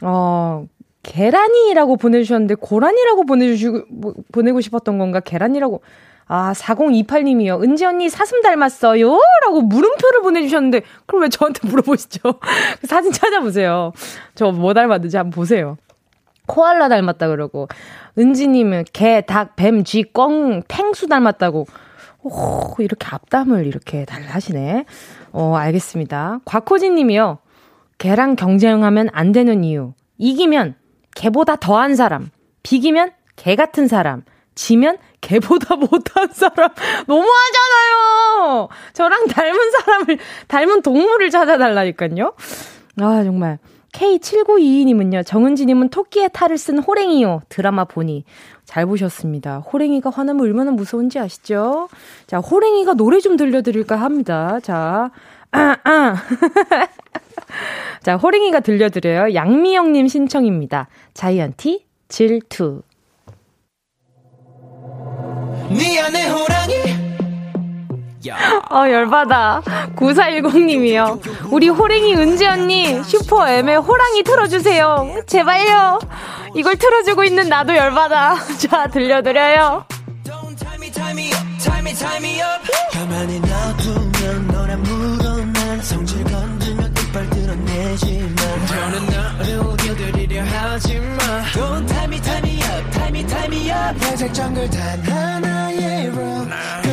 어 0.02 0.64
계란이라고 1.02 1.96
보내주셨는데 1.96 2.54
고란이라고 2.56 3.24
보내주시고 3.26 3.82
뭐, 3.90 4.14
보내고 4.32 4.60
싶었던 4.60 4.98
건가 4.98 5.20
계란이라고 5.20 5.82
아, 6.28 6.52
4028님이요. 6.54 7.62
은지 7.62 7.84
언니 7.84 8.08
사슴 8.08 8.42
닮았어요? 8.42 9.16
라고 9.44 9.60
물음표를 9.62 10.22
보내주셨는데, 10.22 10.82
그럼 11.06 11.22
왜 11.22 11.28
저한테 11.28 11.68
물어보시죠? 11.68 12.20
그 12.80 12.86
사진 12.88 13.12
찾아보세요. 13.12 13.92
저 14.34 14.50
뭐 14.50 14.74
닮았는지 14.74 15.16
한번 15.16 15.30
보세요. 15.30 15.76
코알라 16.46 16.88
닮았다 16.88 17.28
그러고, 17.28 17.68
은지님은 18.18 18.84
개, 18.92 19.20
닭, 19.20 19.56
뱀, 19.56 19.84
쥐, 19.84 20.04
꽝, 20.12 20.62
탱수 20.68 21.06
닮았다고. 21.08 21.66
오, 22.22 22.74
이렇게 22.78 23.06
앞담을 23.10 23.66
이렇게 23.66 24.04
달라하시네. 24.04 24.84
어, 25.32 25.54
알겠습니다. 25.56 26.40
곽호진 26.44 26.94
님이요. 26.96 27.38
개랑 27.98 28.36
경쟁하면 28.36 29.08
안 29.12 29.32
되는 29.32 29.62
이유. 29.64 29.92
이기면 30.18 30.74
개보다 31.14 31.56
더한 31.56 31.94
사람. 31.94 32.30
비기면 32.62 33.12
개 33.36 33.54
같은 33.54 33.86
사람. 33.86 34.22
지면 34.54 34.98
개보다 35.20 35.76
못한 35.76 36.28
사람 36.32 36.70
너무하잖아요. 37.06 38.68
저랑 38.92 39.26
닮은 39.28 39.70
사람을 39.70 40.18
닮은 40.48 40.82
동물을 40.82 41.30
찾아달라니까요. 41.30 42.34
아 43.00 43.22
정말 43.22 43.58
K7922님은요. 43.96 45.24
정은지님은 45.24 45.88
토끼의 45.88 46.30
탈을 46.32 46.58
쓴 46.58 46.78
호랭이요. 46.78 47.42
드라마 47.48 47.84
보니 47.84 48.24
잘 48.64 48.84
보셨습니다. 48.86 49.58
호랭이가 49.58 50.10
화나면 50.10 50.42
얼마나 50.42 50.70
무서운지 50.70 51.18
아시죠? 51.18 51.88
자 52.26 52.38
호랭이가 52.38 52.94
노래 52.94 53.20
좀 53.20 53.36
들려드릴까 53.36 53.96
합니다. 53.96 54.60
자 54.60 55.10
아, 55.52 55.76
아. 55.84 56.14
자, 58.02 58.16
호랭이가 58.16 58.60
들려드려요. 58.60 59.34
양미영님 59.34 60.08
신청입니다. 60.08 60.88
자이언티 61.14 61.86
질투. 62.08 62.82
네 65.70 66.00
안에 66.00 66.28
호랑이 66.28 67.15
어, 68.34 68.90
열받아. 68.90 69.62
9410님이요. 69.96 71.52
우리 71.52 71.68
호랭이 71.68 72.14
은지 72.14 72.46
언니, 72.46 73.02
슈퍼 73.04 73.48
M의 73.48 73.76
호랑이 73.76 74.22
틀어주세요. 74.22 75.22
제발요. 75.26 75.98
이걸 76.54 76.76
틀어주고 76.76 77.24
있는 77.24 77.48
나도 77.48 77.76
열받아. 77.76 78.36
자, 78.58 78.86
들려드려요. 78.88 79.84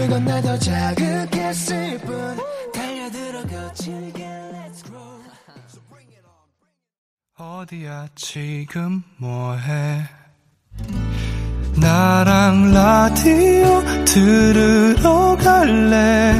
그건 0.03 0.25
나더 0.25 0.59
자극했을 0.59 1.97
뿐 1.99 2.37
달려들어 2.73 3.41
거칠게. 3.43 4.21
Let's 4.21 4.83
grow. 4.83 5.23
어디야 7.37 8.09
지금 8.13 9.01
뭐해? 9.17 10.03
나랑 11.79 12.73
라디오 12.73 13.81
들으러 14.03 15.37
갈래? 15.37 16.33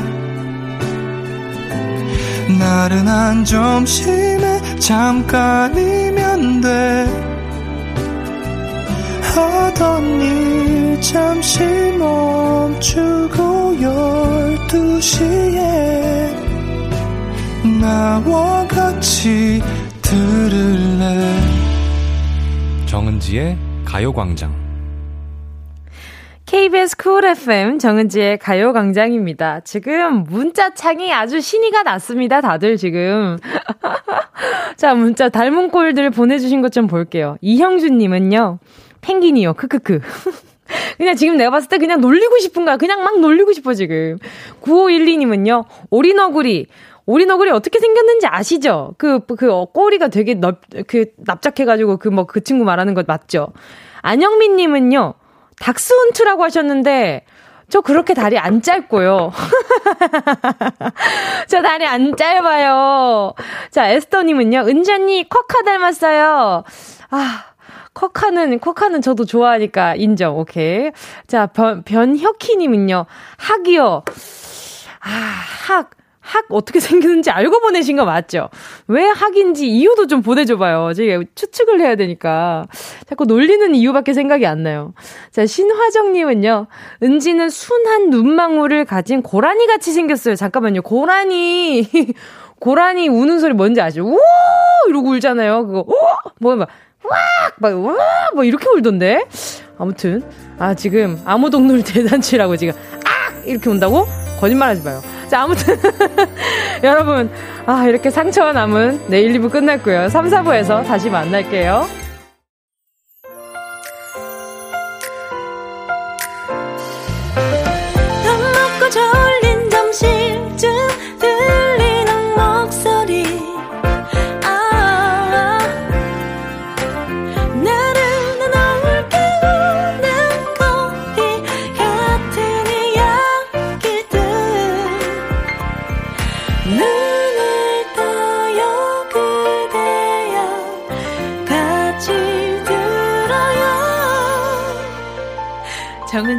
나른한 2.59 3.45
점심에 3.45 4.79
잠깐이면 4.79 6.59
돼 6.59 7.32
하던 9.35 10.21
일 10.21 11.01
잠시 11.01 11.59
멈추고 11.97 13.81
열두 13.81 15.01
시에 15.01 16.35
나와 17.81 18.65
같이 18.67 19.61
들을래 20.01 21.35
정은지의 22.85 23.57
가요광장 23.85 24.53
KBS 26.45 26.97
쿨 26.97 27.25
FM 27.25 27.79
정은지의 27.79 28.37
가요광장입니다. 28.37 29.61
지금 29.61 30.23
문자창이 30.25 31.11
아주 31.11 31.41
신이가 31.41 31.81
났습니다. 31.81 32.41
다들 32.41 32.77
지금. 32.77 33.37
자, 34.77 34.93
문자 34.93 35.29
닮은 35.29 35.71
꼴들 35.71 36.11
보내주신 36.11 36.61
것 36.61 36.69
좀 36.69 36.85
볼게요. 36.85 37.37
이형준님은요, 37.41 38.59
펭귄이요, 39.03 39.53
크크크. 39.53 39.99
그냥 40.97 41.15
지금 41.15 41.37
내가 41.37 41.51
봤을 41.51 41.69
때 41.69 41.77
그냥 41.77 42.01
놀리고 42.01 42.39
싶은 42.39 42.65
거야. 42.65 42.77
그냥 42.77 43.03
막 43.03 43.19
놀리고 43.19 43.53
싶어, 43.53 43.73
지금. 43.73 44.17
9512님은요, 44.61 45.65
오리너구리. 45.91 46.67
오리너구리 47.05 47.51
어떻게 47.51 47.79
생겼는지 47.79 48.27
아시죠? 48.27 48.95
그, 48.97 49.19
그, 49.25 49.51
어, 49.51 49.65
꼬리가 49.65 50.07
되게 50.07 50.35
넓, 50.35 50.61
그, 50.87 51.07
납작해가지고 51.17 51.97
그 51.97 52.07
뭐, 52.07 52.25
그 52.25 52.41
친구 52.41 52.63
말하는 52.63 52.93
것 52.93 53.05
맞죠? 53.05 53.49
안영민 54.01 54.55
님은요, 54.55 55.13
닥스훈트라고 55.59 56.43
하셨는데, 56.43 57.25
저 57.69 57.81
그렇게 57.81 58.13
다리 58.13 58.37
안 58.37 58.61
짧고요. 58.61 59.31
저 61.47 61.61
다리 61.61 61.85
안 61.85 62.15
짧아요. 62.15 63.33
자, 63.71 63.89
에스터님은요, 63.89 64.65
은자니 64.67 65.27
쿼카 65.27 65.63
닮았어요. 65.63 66.63
아, 67.09 67.43
쿼카는, 67.93 68.59
쿼카는 68.59 69.01
저도 69.01 69.25
좋아하니까 69.25 69.95
인정, 69.95 70.37
오케이. 70.37 70.91
자, 71.27 71.47
변, 71.47 71.83
변혁희님은요, 71.83 73.05
학이요. 73.37 74.03
아, 74.99 75.09
학. 75.67 75.91
학 76.25 76.45
어떻게 76.49 76.79
생겼는지 76.79 77.31
알고 77.31 77.59
보내신 77.59 77.97
거 77.97 78.05
맞죠? 78.05 78.49
왜 78.87 79.03
학인지 79.03 79.67
이유도 79.67 80.07
좀 80.07 80.21
보내줘봐요. 80.21 80.93
제가 80.93 81.21
추측을 81.35 81.81
해야 81.81 81.97
되니까. 81.97 82.65
자꾸 83.05 83.25
놀리는 83.25 83.75
이유밖에 83.75 84.13
생각이 84.13 84.45
안 84.45 84.63
나요. 84.63 84.93
자, 85.31 85.45
신화정님은요. 85.45 86.67
은지는 87.03 87.49
순한 87.49 88.09
눈망울을 88.09 88.85
가진 88.85 89.21
고라니 89.21 89.67
같이 89.67 89.91
생겼어요. 89.91 90.35
잠깐만요. 90.35 90.81
고라니. 90.83 91.89
고라니 92.59 93.09
우는 93.09 93.39
소리 93.39 93.53
뭔지 93.53 93.81
아시죠? 93.81 94.05
우! 94.05 94.17
이러고 94.87 95.09
울잖아요. 95.09 95.67
그거, 95.67 95.83
우! 95.85 95.93
뭐, 96.39 96.55
막, 96.55 96.69
왁! 97.03 97.19
막, 97.57 97.85
와! 97.85 97.95
뭐 98.33 98.43
이렇게 98.43 98.67
울던데? 98.69 99.25
아무튼. 99.77 100.23
아, 100.59 100.73
지금 100.73 101.19
암호동물 101.25 101.83
대잔치라고 101.85 102.57
지금, 102.57 102.73
악! 103.05 103.47
이렇게 103.47 103.69
운다고? 103.69 104.05
거짓말 104.39 104.69
하지 104.69 104.83
마요. 104.83 105.01
자, 105.29 105.41
아무튼. 105.43 105.77
여러분, 106.83 107.29
아, 107.65 107.85
이렇게 107.87 108.09
상처가 108.09 108.53
남은 108.53 109.05
내일 109.07 109.33
2부 109.33 109.51
끝났고요. 109.51 110.09
3, 110.09 110.29
4부에서 110.29 110.85
다시 110.85 111.09
만날게요. 111.09 111.85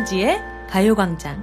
정은지의 0.05 0.41
가요광장. 0.69 1.43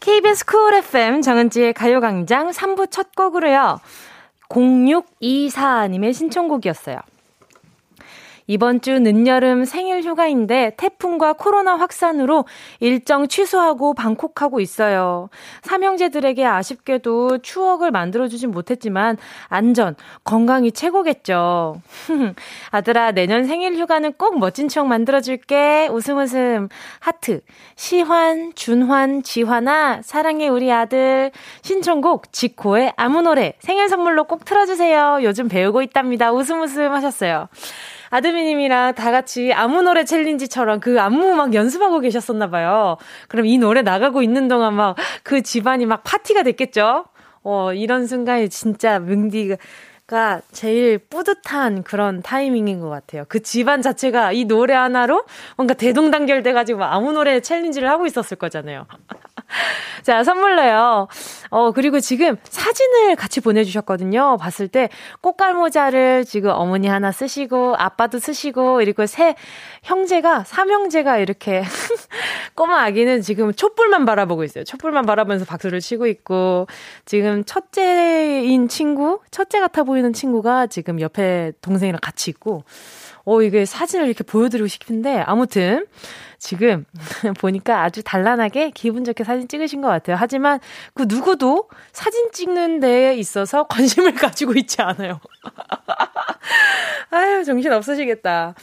KBS 0.00 0.46
쿨 0.46 0.74
FM 0.74 1.20
정은지의 1.20 1.72
가요광장 1.72 2.50
3부 2.50 2.90
첫 2.90 3.14
곡으로요. 3.14 3.80
0624님의 4.48 6.14
신청곡이었어요. 6.14 6.98
이번 8.46 8.80
주 8.80 8.98
늦여름 8.98 9.64
생일 9.64 10.02
휴가인데 10.02 10.72
태풍과 10.76 11.34
코로나 11.34 11.76
확산으로 11.76 12.44
일정 12.80 13.26
취소하고 13.26 13.94
방콕하고 13.94 14.60
있어요. 14.60 15.30
삼형제들에게 15.62 16.44
아쉽게도 16.44 17.38
추억을 17.38 17.90
만들어주진 17.90 18.50
못했지만 18.50 19.16
안전, 19.48 19.96
건강이 20.24 20.72
최고겠죠. 20.72 21.80
아들아, 22.70 23.12
내년 23.12 23.44
생일 23.44 23.76
휴가는 23.76 24.12
꼭 24.14 24.38
멋진 24.38 24.68
추억 24.68 24.86
만들어줄게. 24.86 25.88
웃음 25.90 26.18
웃음. 26.18 26.68
하트. 27.00 27.40
시환, 27.76 28.52
준환, 28.54 29.22
지환아, 29.22 30.02
사랑해 30.02 30.48
우리 30.48 30.70
아들. 30.70 31.30
신청곡 31.62 32.32
지코의 32.32 32.92
아무 32.96 33.22
노래 33.22 33.54
생일 33.60 33.88
선물로 33.88 34.24
꼭 34.24 34.44
틀어주세요. 34.44 35.20
요즘 35.22 35.48
배우고 35.48 35.82
있답니다. 35.82 36.32
웃음 36.32 36.60
웃음 36.60 36.92
하셨어요. 36.92 37.48
아드미님이랑 38.14 38.94
다 38.94 39.10
같이 39.10 39.52
아무 39.52 39.82
노래 39.82 40.04
챌린지처럼 40.04 40.78
그 40.78 41.00
안무 41.00 41.34
막 41.34 41.52
연습하고 41.52 41.98
계셨었나봐요. 41.98 42.96
그럼 43.26 43.46
이 43.46 43.58
노래 43.58 43.82
나가고 43.82 44.22
있는 44.22 44.46
동안 44.48 44.74
막 44.74 44.94
그 45.24 45.42
집안이 45.42 45.86
막 45.86 46.02
파티가 46.04 46.42
됐겠죠? 46.44 47.06
어, 47.42 47.72
이런 47.72 48.06
순간에 48.06 48.48
진짜 48.48 48.98
뭉디가 49.00 49.56
가 50.06 50.42
제일 50.52 50.98
뿌듯한 50.98 51.82
그런 51.82 52.20
타이밍인 52.20 52.78
것 52.80 52.90
같아요. 52.90 53.24
그 53.26 53.42
집안 53.42 53.80
자체가 53.80 54.32
이 54.32 54.44
노래 54.44 54.74
하나로 54.74 55.24
뭔가 55.56 55.72
대동단결돼가지고 55.72 56.84
아무 56.84 57.12
노래 57.12 57.40
챌린지를 57.40 57.88
하고 57.88 58.06
있었을 58.06 58.36
거잖아요. 58.36 58.86
자, 60.02 60.24
선물로요. 60.24 61.08
어, 61.50 61.72
그리고 61.72 62.00
지금 62.00 62.36
사진을 62.44 63.16
같이 63.16 63.40
보내주셨거든요. 63.40 64.36
봤을 64.38 64.68
때 64.68 64.88
꽃갈모자를 65.20 66.24
지금 66.24 66.50
어머니 66.50 66.88
하나 66.88 67.12
쓰시고, 67.12 67.76
아빠도 67.76 68.18
쓰시고, 68.18 68.76
그리고 68.76 69.06
새 69.06 69.34
형제가, 69.82 70.44
삼형제가 70.44 71.18
이렇게 71.18 71.62
꼬마 72.54 72.84
아기는 72.84 73.22
지금 73.22 73.52
촛불만 73.52 74.04
바라보고 74.04 74.44
있어요. 74.44 74.64
촛불만 74.64 75.06
바라보면서 75.06 75.44
박수를 75.44 75.80
치고 75.80 76.06
있고, 76.06 76.66
지금 77.04 77.44
첫째인 77.44 78.68
친구, 78.68 79.20
첫째 79.30 79.60
같아 79.60 79.84
보이는 79.84 80.12
친구가 80.12 80.66
지금 80.66 81.00
옆에 81.00 81.52
동생이랑 81.60 82.00
같이 82.02 82.30
있고, 82.30 82.64
어, 83.24 83.42
이게 83.42 83.64
사진을 83.64 84.06
이렇게 84.06 84.24
보여드리고 84.24 84.66
싶은데, 84.66 85.22
아무튼, 85.26 85.86
지금 86.38 86.84
보니까 87.40 87.82
아주 87.82 88.02
단란하게 88.02 88.70
기분 88.70 89.04
좋게 89.04 89.24
사진 89.24 89.48
찍으신 89.48 89.80
것 89.80 89.88
같아요. 89.88 90.16
하지만 90.18 90.60
그 90.94 91.04
누구도 91.08 91.68
사진 91.92 92.30
찍는 92.32 92.80
데에 92.80 93.14
있어서 93.14 93.64
관심을 93.68 94.14
가지고 94.14 94.54
있지 94.54 94.82
않아요. 94.82 95.20
아유, 97.10 97.44
정신 97.44 97.72
없으시겠다. 97.72 98.54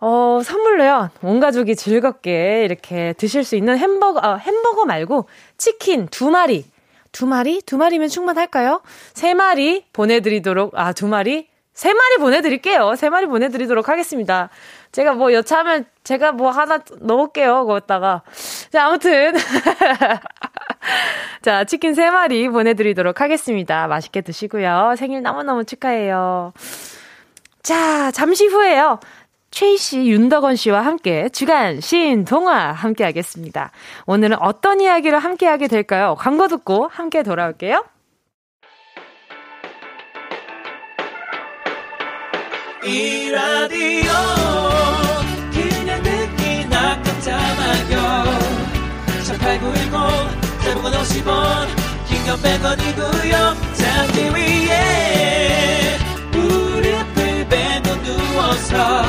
어, 0.00 0.40
선물로요. 0.44 1.10
온 1.22 1.40
가족이 1.40 1.76
즐겁게 1.76 2.64
이렇게 2.64 3.14
드실 3.16 3.44
수 3.44 3.56
있는 3.56 3.78
햄버거, 3.78 4.20
아, 4.22 4.36
햄버거 4.36 4.84
말고 4.84 5.28
치킨 5.56 6.08
두 6.08 6.30
마리. 6.30 6.64
두 7.10 7.26
마리? 7.26 7.62
두 7.62 7.78
마리면 7.78 8.08
충분할까요? 8.08 8.82
세 9.14 9.34
마리 9.34 9.84
보내드리도록, 9.92 10.72
아, 10.74 10.92
두 10.92 11.06
마리? 11.06 11.48
세 11.72 11.92
마리 11.92 12.16
보내드릴게요. 12.18 12.94
세 12.96 13.08
마리 13.08 13.26
보내드리도록 13.26 13.88
하겠습니다. 13.88 14.50
제가 14.94 15.14
뭐 15.14 15.32
여차하면 15.32 15.86
제가 16.04 16.30
뭐 16.30 16.50
하나 16.50 16.78
넣을게요. 17.00 17.66
거기다가. 17.66 18.22
자, 18.70 18.86
아무튼. 18.86 19.34
자, 21.42 21.64
치킨 21.64 21.94
세 21.94 22.10
마리 22.10 22.48
보내드리도록 22.48 23.20
하겠습니다. 23.20 23.88
맛있게 23.88 24.20
드시고요. 24.20 24.94
생일 24.96 25.22
너무너무 25.22 25.64
축하해요. 25.64 26.52
자, 27.64 28.12
잠시 28.12 28.46
후에요. 28.46 29.00
최희 29.50 29.76
씨, 29.76 30.06
윤덕원 30.06 30.54
씨와 30.54 30.82
함께 30.82 31.28
주간 31.28 31.80
신 31.80 32.24
동화 32.24 32.70
함께 32.70 33.02
하겠습니다. 33.02 33.72
오늘은 34.06 34.40
어떤 34.40 34.80
이야기를 34.80 35.18
함께 35.18 35.46
하게 35.46 35.66
될까요? 35.66 36.14
광고 36.18 36.46
듣고 36.46 36.86
함께 36.86 37.24
돌아올게요. 37.24 37.84
이 42.86 43.30
라디오 43.30 44.12
그냥 45.52 46.02
듣기나 46.02 47.02
깜짝마요. 47.02 48.24
18910 49.24 50.40
대목원 50.62 50.92
50원 50.92 51.66
긴건 52.06 52.36
100원이고요 52.42 53.74
잠기 53.74 54.20
위에 54.34 55.98
무릎을 56.32 57.48
베고 57.48 58.02
누워서 58.02 59.02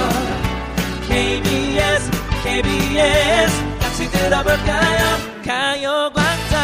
KBS 1.08 2.12
KBS 2.44 3.80
같이 3.80 4.10
들어볼까요? 4.10 5.18
가요광장. 5.44 6.56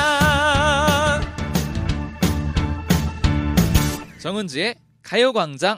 정은지의 4.19 4.75
가요광장 5.03 5.77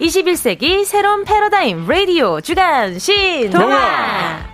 21세기 0.00 0.84
새로운 0.84 1.24
패러다임 1.24 1.86
라디오 1.86 2.40
주간 2.40 2.98
신동화 2.98 4.44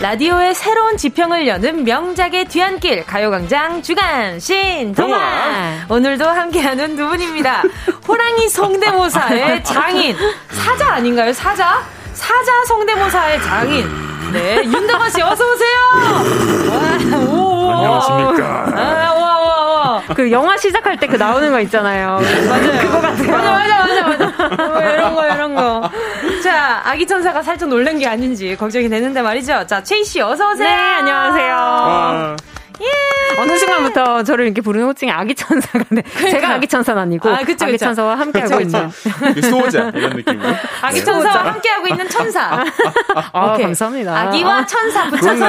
라디오의 0.00 0.54
새로운 0.54 0.96
지평을 0.96 1.46
여는 1.46 1.84
명작의 1.84 2.46
뒤안길 2.46 3.04
가요광장 3.04 3.82
주간 3.82 4.40
신동화 4.40 5.86
오늘도 5.90 6.26
함께하는 6.26 6.96
두 6.96 7.06
분입니다. 7.06 7.62
호랑이 8.08 8.48
성대모사의 8.48 9.62
장인 9.62 10.16
사자 10.48 10.94
아닌가요? 10.94 11.32
사자? 11.34 11.84
사자 12.14 12.64
성대모사의 12.64 13.42
장인 13.42 14.09
네, 14.32 14.62
윤덕원 14.64 15.10
씨 15.10 15.20
어서 15.22 15.44
오세요. 15.44 15.76
와, 16.70 17.18
오, 17.26 17.70
안녕하십니까. 17.72 18.72
아, 18.76 19.12
와, 19.14 19.40
와, 19.40 19.64
와. 19.96 20.02
그 20.14 20.30
영화 20.30 20.56
시작할 20.56 20.96
때 20.98 21.06
그 21.06 21.16
나오는 21.16 21.50
거 21.50 21.60
있잖아요. 21.60 22.20
맞아요. 22.48 22.80
그거 22.82 23.00
같아요. 23.00 23.32
맞아, 23.32 23.50
맞아, 23.50 24.02
맞아, 24.06 24.26
맞아. 24.46 24.66
뭐 24.68 24.80
이런 24.80 25.14
거, 25.14 25.26
이런 25.26 25.54
거. 25.54 25.90
자, 26.44 26.80
아기 26.84 27.06
천사가 27.06 27.42
살짝 27.42 27.68
놀란 27.68 27.98
게 27.98 28.06
아닌지 28.06 28.56
걱정이 28.56 28.88
되는데 28.88 29.20
말이죠. 29.22 29.66
자, 29.66 29.82
최희 29.82 30.04
씨 30.04 30.20
어서 30.20 30.52
오세요. 30.52 30.68
네, 30.68 30.72
안녕하세요. 30.74 31.56
아. 31.58 32.36
예. 32.80 33.40
어느 33.40 33.56
순간부터 33.56 34.22
저를 34.24 34.46
이렇게 34.46 34.60
부르는 34.60 34.86
호칭이 34.86 35.10
아기 35.10 35.34
천사가 35.34 35.84
네. 35.90 36.02
그러니까. 36.02 36.30
제가 36.40 36.54
아기 36.54 36.66
천사는 36.66 37.00
아니고 37.00 37.28
아, 37.28 37.38
그쵸, 37.38 37.64
아기 37.64 37.72
그쵸. 37.72 37.84
천사와 37.86 38.18
함께 38.18 38.40
하고 38.40 38.56
그쵸, 38.56 38.60
있는 38.60 39.42
수호자 39.42 39.92
이런 39.94 40.16
느낌으로 40.16 40.48
아기 40.82 40.98
네. 40.98 41.04
천사와 41.04 41.46
함께 41.46 41.68
하고 41.70 41.88
있는 41.88 42.08
천사. 42.08 42.64
아, 43.32 43.52
오케이. 43.52 43.64
감사합니다. 43.64 44.18
아기와 44.18 44.66
천사 44.66 45.08
붙여서 45.08 45.46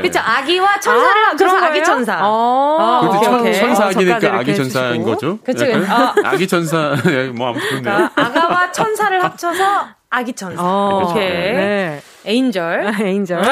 그렇죠. 0.00 0.20
아기와 0.20 0.80
천사를 0.80 1.24
아, 1.24 1.28
합쳐서 1.30 1.56
아기 1.56 1.84
천사. 1.84 2.18
아, 2.20 3.00
그렇죠. 3.02 3.24
천, 3.24 3.52
천사 3.52 3.86
아기니까 3.86 4.38
아기 4.38 4.54
천사인 4.56 5.02
거죠. 5.02 5.38
그렇죠. 5.44 5.64
아. 5.88 6.14
아기 6.24 6.46
천사 6.48 6.94
뭐 7.34 7.48
아무튼 7.50 7.82
그러니까 7.82 8.10
아가와 8.14 8.72
천사를 8.72 9.22
합쳐서 9.24 9.88
아기 10.10 10.32
천사. 10.32 10.60
어, 10.62 11.02
이렇게. 11.14 11.20
네. 11.20 12.02
에인절. 12.24 12.92
에인절. 13.00 13.42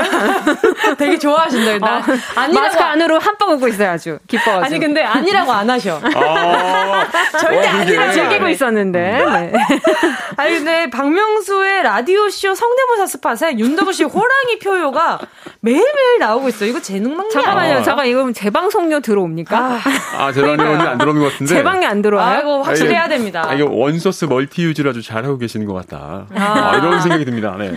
되게 0.98 1.18
좋아하신다. 1.18 1.78
나 1.78 1.98
어, 1.98 2.02
아니라고 2.36 2.66
마스크 2.66 2.82
안으로 2.82 3.18
한방 3.18 3.50
웃고 3.52 3.68
있어야죠. 3.68 4.18
기뻐가지고. 4.26 4.64
아니 4.64 4.78
근데 4.78 5.02
아니라고 5.02 5.52
안 5.52 5.70
하셔. 5.70 6.00
아~ 6.02 7.06
절대 7.40 7.66
어, 7.66 7.70
아니라고 7.70 8.12
즐기고 8.12 8.48
있었는데. 8.48 9.24
음. 9.24 9.32
네. 9.32 9.52
아니 10.36 10.54
근데 10.54 10.90
박명수의 10.90 11.82
라디오 11.82 12.28
쇼 12.28 12.54
성대모사 12.54 13.06
스팟에 13.06 13.58
윤덕우 13.58 13.92
씨 13.92 14.04
호랑이 14.04 14.58
표요가 14.62 15.18
매일매일 15.60 16.18
나오고 16.20 16.48
있어요. 16.48 16.70
이거 16.70 16.80
재능망이 16.80 17.30
잠깐만요. 17.30 17.78
아. 17.78 17.82
잠깐 17.82 18.06
이거 18.06 18.30
재방송료 18.32 19.00
들어옵니까? 19.00 19.58
아, 19.58 19.80
아 20.16 20.32
재방송료 20.32 20.88
안 20.88 20.98
들어오는 20.98 21.22
것 21.22 21.32
같은데. 21.32 21.54
재방이 21.54 21.86
안 21.86 22.02
들어와요? 22.02 22.36
아, 22.36 22.40
이거 22.40 22.62
확실해야 22.62 23.08
됩니다. 23.08 23.44
아, 23.46 23.54
이거 23.54 23.68
one 23.70 23.89
source 23.89 24.26
multi 24.26 24.62
use를 24.62 24.90
아주 24.90 25.02
잘하고 25.02 25.38
계시는 25.38 25.66
것 25.66 25.74
같다. 25.74 26.26
아. 26.34 26.72
아, 26.72 26.76
이런 26.76 27.00
생각이 27.00 27.24
듭니다. 27.24 27.56
네. 27.58 27.72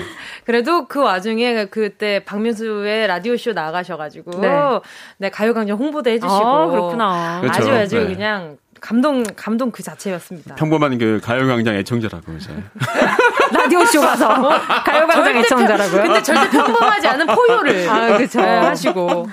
그래도 0.45 0.80
그 0.87 1.01
와중에 1.01 1.65
그때 1.65 2.23
박명수의 2.25 3.07
라디오 3.07 3.37
쇼 3.37 3.53
나가셔가지고 3.53 4.41
네, 4.41 4.49
네 5.17 5.29
가요광장 5.29 5.77
홍보도 5.77 6.09
해주시고 6.09 6.33
아, 6.33 6.67
그렇구나. 6.67 7.41
그렇죠. 7.41 7.59
아주 7.61 7.71
아주 7.71 7.99
네. 7.99 8.15
그냥 8.15 8.57
감동 8.79 9.23
감동 9.35 9.71
그 9.71 9.83
자체였습니다. 9.83 10.55
평범한 10.55 10.97
그 10.97 11.19
가요광장 11.23 11.75
애청자라고 11.75 12.33
이제 12.33 12.49
라디오 13.61 13.85
쇼 13.85 14.01
가서 14.01 14.29
어? 14.29 14.49
가요광장 14.83 15.37
애청자라고요. 15.37 16.03
근데 16.03 16.23
절대 16.23 16.49
평범하지 16.49 17.07
않은 17.07 17.27
포효를 17.27 17.89
아, 17.89 18.17
그렇죠. 18.17 18.41
하시고 18.41 19.27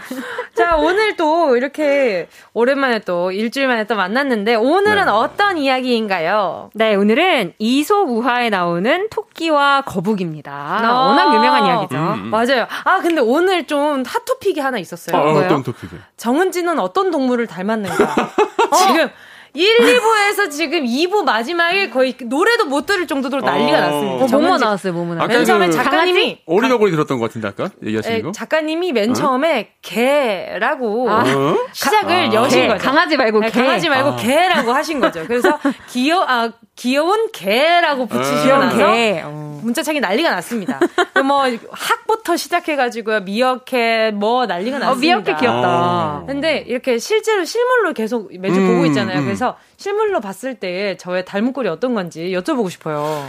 자 0.54 0.76
오늘 0.76 1.16
또 1.16 1.56
이렇게 1.56 2.28
오랜만에 2.52 3.00
또 3.00 3.32
일주일 3.32 3.68
만에 3.68 3.84
또 3.84 3.96
만났는데 3.96 4.54
오늘은 4.56 5.06
네. 5.06 5.10
어떤 5.10 5.56
이야기인가요? 5.56 6.70
네 6.74 6.94
오늘은 6.94 7.54
이소우화에 7.58 8.50
나오는 8.50 9.08
토끼와 9.10 9.82
거북입니다. 9.82 10.52
아, 10.52 11.06
워낙 11.06 11.34
유명한 11.34 11.64
이야기죠. 11.64 11.96
음, 11.96 12.12
음. 12.24 12.30
맞아요. 12.30 12.66
아 12.84 12.98
근데 12.98 13.20
오늘 13.20 13.66
좀 13.66 14.02
핫토픽이 14.06 14.60
하나 14.60 14.78
있었어요. 14.78 15.16
아, 15.16 15.32
어떤 15.32 15.62
토픽이? 15.62 15.96
정은지는 16.16 16.78
어떤 16.78 17.10
동물을 17.10 17.46
닮았는가? 17.46 17.96
지금 18.76 19.08
1, 19.54 19.76
2부에서 19.78 20.50
지금 20.50 20.84
2부 20.84 21.24
마지막에 21.24 21.90
거의 21.90 22.14
노래도 22.24 22.66
못 22.66 22.86
들을 22.86 23.06
정도로 23.06 23.40
난리가 23.42 23.78
어. 23.78 23.80
났습니다. 23.80 24.24
어, 24.24 24.28
뭐뭐 24.40 24.58
나왔어요, 24.58 24.92
뭐뭐 24.92 25.14
나왔어요. 25.14 25.38
맨 25.38 25.44
처음에 25.44 25.66
그 25.66 25.72
작가님이. 25.72 26.42
오리너구리 26.46 26.90
들었던 26.90 27.18
것 27.18 27.26
같은데, 27.26 27.48
아까? 27.48 27.70
얘기하신 27.84 28.22
거? 28.22 28.32
작가님이 28.32 28.92
맨 28.92 29.10
어? 29.10 29.12
처음에 29.14 29.72
개라고 29.82 31.10
아. 31.10 31.24
시작을 31.72 32.14
아. 32.14 32.32
여신 32.32 32.62
개. 32.62 32.68
거죠. 32.68 32.84
강아지 32.84 33.16
말고 33.16 33.40
네, 33.40 33.50
개. 33.50 33.60
강아지 33.62 33.88
말고 33.88 34.10
아. 34.10 34.16
개라고 34.16 34.72
하신 34.72 35.00
거죠. 35.00 35.24
그래서 35.26 35.58
귀여, 35.90 36.24
아, 36.28 36.50
귀여운 36.78 37.30
개라고 37.32 38.06
붙이시고 38.06 38.56
나서 38.56 38.76
개. 38.76 39.20
어. 39.24 39.60
문자창이 39.64 39.98
난리가 39.98 40.30
났습니다. 40.30 40.78
뭐 41.26 41.42
학부터 41.72 42.36
시작해가지고요 42.36 43.20
미어캣 43.20 44.14
뭐 44.14 44.46
난리가 44.46 44.78
났습니다. 44.78 44.92
어, 44.92 44.94
미어캣 44.94 45.40
귀엽다. 45.40 45.68
아. 45.68 46.24
근데 46.26 46.58
이렇게 46.58 46.98
실제로 46.98 47.44
실물로 47.44 47.92
계속 47.94 48.30
매주 48.38 48.60
음, 48.60 48.68
보고 48.68 48.86
있잖아요. 48.86 49.18
음. 49.18 49.24
그래서 49.24 49.56
실물로 49.76 50.20
봤을 50.20 50.54
때 50.54 50.96
저의 50.98 51.24
닮은 51.24 51.52
꼴이 51.52 51.68
어떤 51.68 51.94
건지 51.94 52.30
여쭤보고 52.30 52.70
싶어요. 52.70 53.28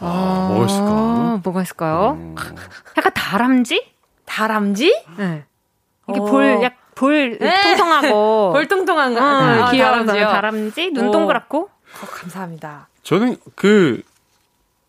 아, 0.00 0.48
뭐가 0.50 0.66
있을까? 0.66 1.40
뭐가 1.44 1.62
있을까요? 1.62 2.16
음. 2.18 2.34
약간 2.98 3.12
다람쥐? 3.14 3.86
다람쥐? 4.26 5.04
네. 5.18 5.44
이게 6.08 6.18
어. 6.18 6.24
볼, 6.24 6.60
약, 6.64 6.74
볼 6.96 7.38
네. 7.38 7.62
통통하고. 7.62 8.50
볼 8.52 8.66
통통한 8.66 9.14
거. 9.14 9.20
어, 9.20 9.24
아, 9.24 9.70
귀여운 9.70 10.04
다람쥐. 10.04 10.20
다람쥐? 10.20 10.90
눈 10.92 11.12
동그랗고? 11.12 11.68
어, 12.02 12.06
감사합니다. 12.06 12.88
저는 13.02 13.36
그 13.54 14.02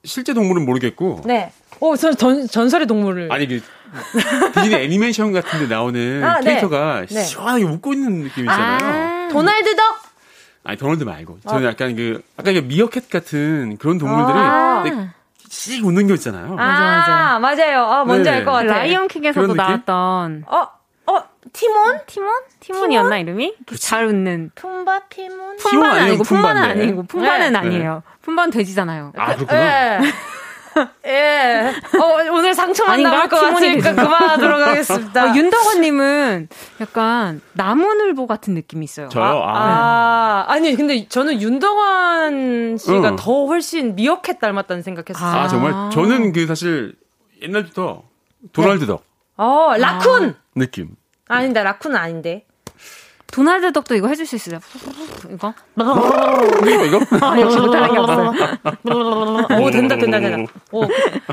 실제 0.03 0.34
동물은 0.34 0.66
모르겠고. 0.66 1.22
네. 1.26 1.51
어, 1.80 1.95
전, 1.95 2.16
전 2.16 2.47
전설의 2.47 2.88
동물을. 2.88 3.32
아니 3.32 3.47
그 3.47 3.61
디즈니 4.53 4.76
애니메이션 4.76 5.32
같은 5.32 5.59
데 5.59 5.68
나오는 5.68 6.24
아, 6.24 6.39
네. 6.39 6.45
캐릭터가 6.45 7.05
네. 7.09 7.24
시원하게 7.24 7.64
웃고 7.64 7.93
있는 7.93 8.24
느낌 8.24 8.45
이잖아요. 8.45 8.80
아, 8.82 9.28
도날드 9.32 9.76
덕. 9.76 9.84
아니 10.64 10.78
도널드 10.78 11.03
말고 11.03 11.39
저는 11.47 11.66
어. 11.66 11.70
약간 11.70 11.95
그 11.95 12.24
아까 12.38 12.53
그 12.53 12.59
미어캣 12.59 13.09
같은 13.09 13.78
그런 13.78 13.97
동물들이 13.97 14.38
아~ 14.38 14.84
씩 15.49 15.86
웃는 15.86 16.07
거 16.07 16.14
있잖아요. 16.16 16.53
아, 16.53 16.55
맞아, 16.55 17.39
맞아. 17.39 17.39
맞아요. 17.39 17.84
아, 17.84 18.03
뭔지 18.05 18.30
네. 18.30 18.38
알것 18.38 18.53
같아. 18.53 18.80
라이온킹에서도 18.80 19.53
나왔던. 19.53 20.45
어, 20.47 20.57
어, 20.57 20.70
티몬? 21.54 21.99
티몬? 22.08 22.34
티몬이었나 22.60 23.18
이름이? 23.20 23.56
잘 23.80 24.06
웃는. 24.06 24.51
품바 24.56 25.01
티몬? 25.10 25.58
품바는 25.58 26.01
아니고 26.01 26.24
품바는 26.24 26.64
아니고 26.64 27.04
품바는 27.04 27.54
네. 27.54 27.60
아니에요. 27.60 28.04
품바는 28.22 28.51
돼지잖아요. 28.51 29.14
아 29.16 29.36
그렇구나. 29.36 29.99
네. 29.99 30.12
예. 31.06 31.72
어, 31.99 32.32
오늘 32.32 32.56
상처만 32.56 33.04
남을 33.04 33.30
것 33.30 33.39
같으니까 33.39 33.93
그만하도록 33.93 34.60
하겠습니다. 34.68 35.26
어, 35.26 35.36
윤덕원님은 35.36 36.47
약간 36.82 37.41
나무늘보 37.54 38.26
같은 38.26 38.56
느낌이 38.56 38.84
있어요. 38.86 39.10
저요? 39.10 39.24
아, 39.24 40.45
아. 40.47 40.51
아. 40.51 40.60
니 40.60 40.76
근데 40.76 41.08
저는 41.08 41.41
윤덕원 41.41 42.78
씨가 42.78 43.10
응. 43.10 43.16
더 43.16 43.45
훨씬 43.45 43.95
미어캣 43.95 44.39
닮았다는 44.39 44.82
생각했어요. 44.82 45.41
아, 45.41 45.47
정말? 45.47 45.91
저는 45.91 46.34
그 46.34 46.47
사실 46.47 46.95
옛날부터 47.43 48.04
도널드 48.51 48.88
덕. 48.88 49.04
어, 49.38 49.74
라쿤! 49.78 50.32
아. 50.32 50.36
느낌. 50.56 50.95
아닌데, 51.28 51.63
라쿤은 51.63 51.95
아닌데. 51.95 52.45
도날드 53.34 53.73
덕도 53.73 53.95
이거 53.95 54.07
해줄 54.07 54.27
수 54.27 54.36
있어요. 54.36 54.59
이거? 55.31 55.55
이거 55.75 56.86
이거? 56.86 56.99
아, 57.19 57.39
역시 57.39 57.57
못하는 57.57 57.91
게 57.91 57.97
없어요. 57.97 58.31
오 59.59 59.71
된다 59.71 59.95
된다 59.97 60.19
된다. 60.19 60.51
오 60.71 60.88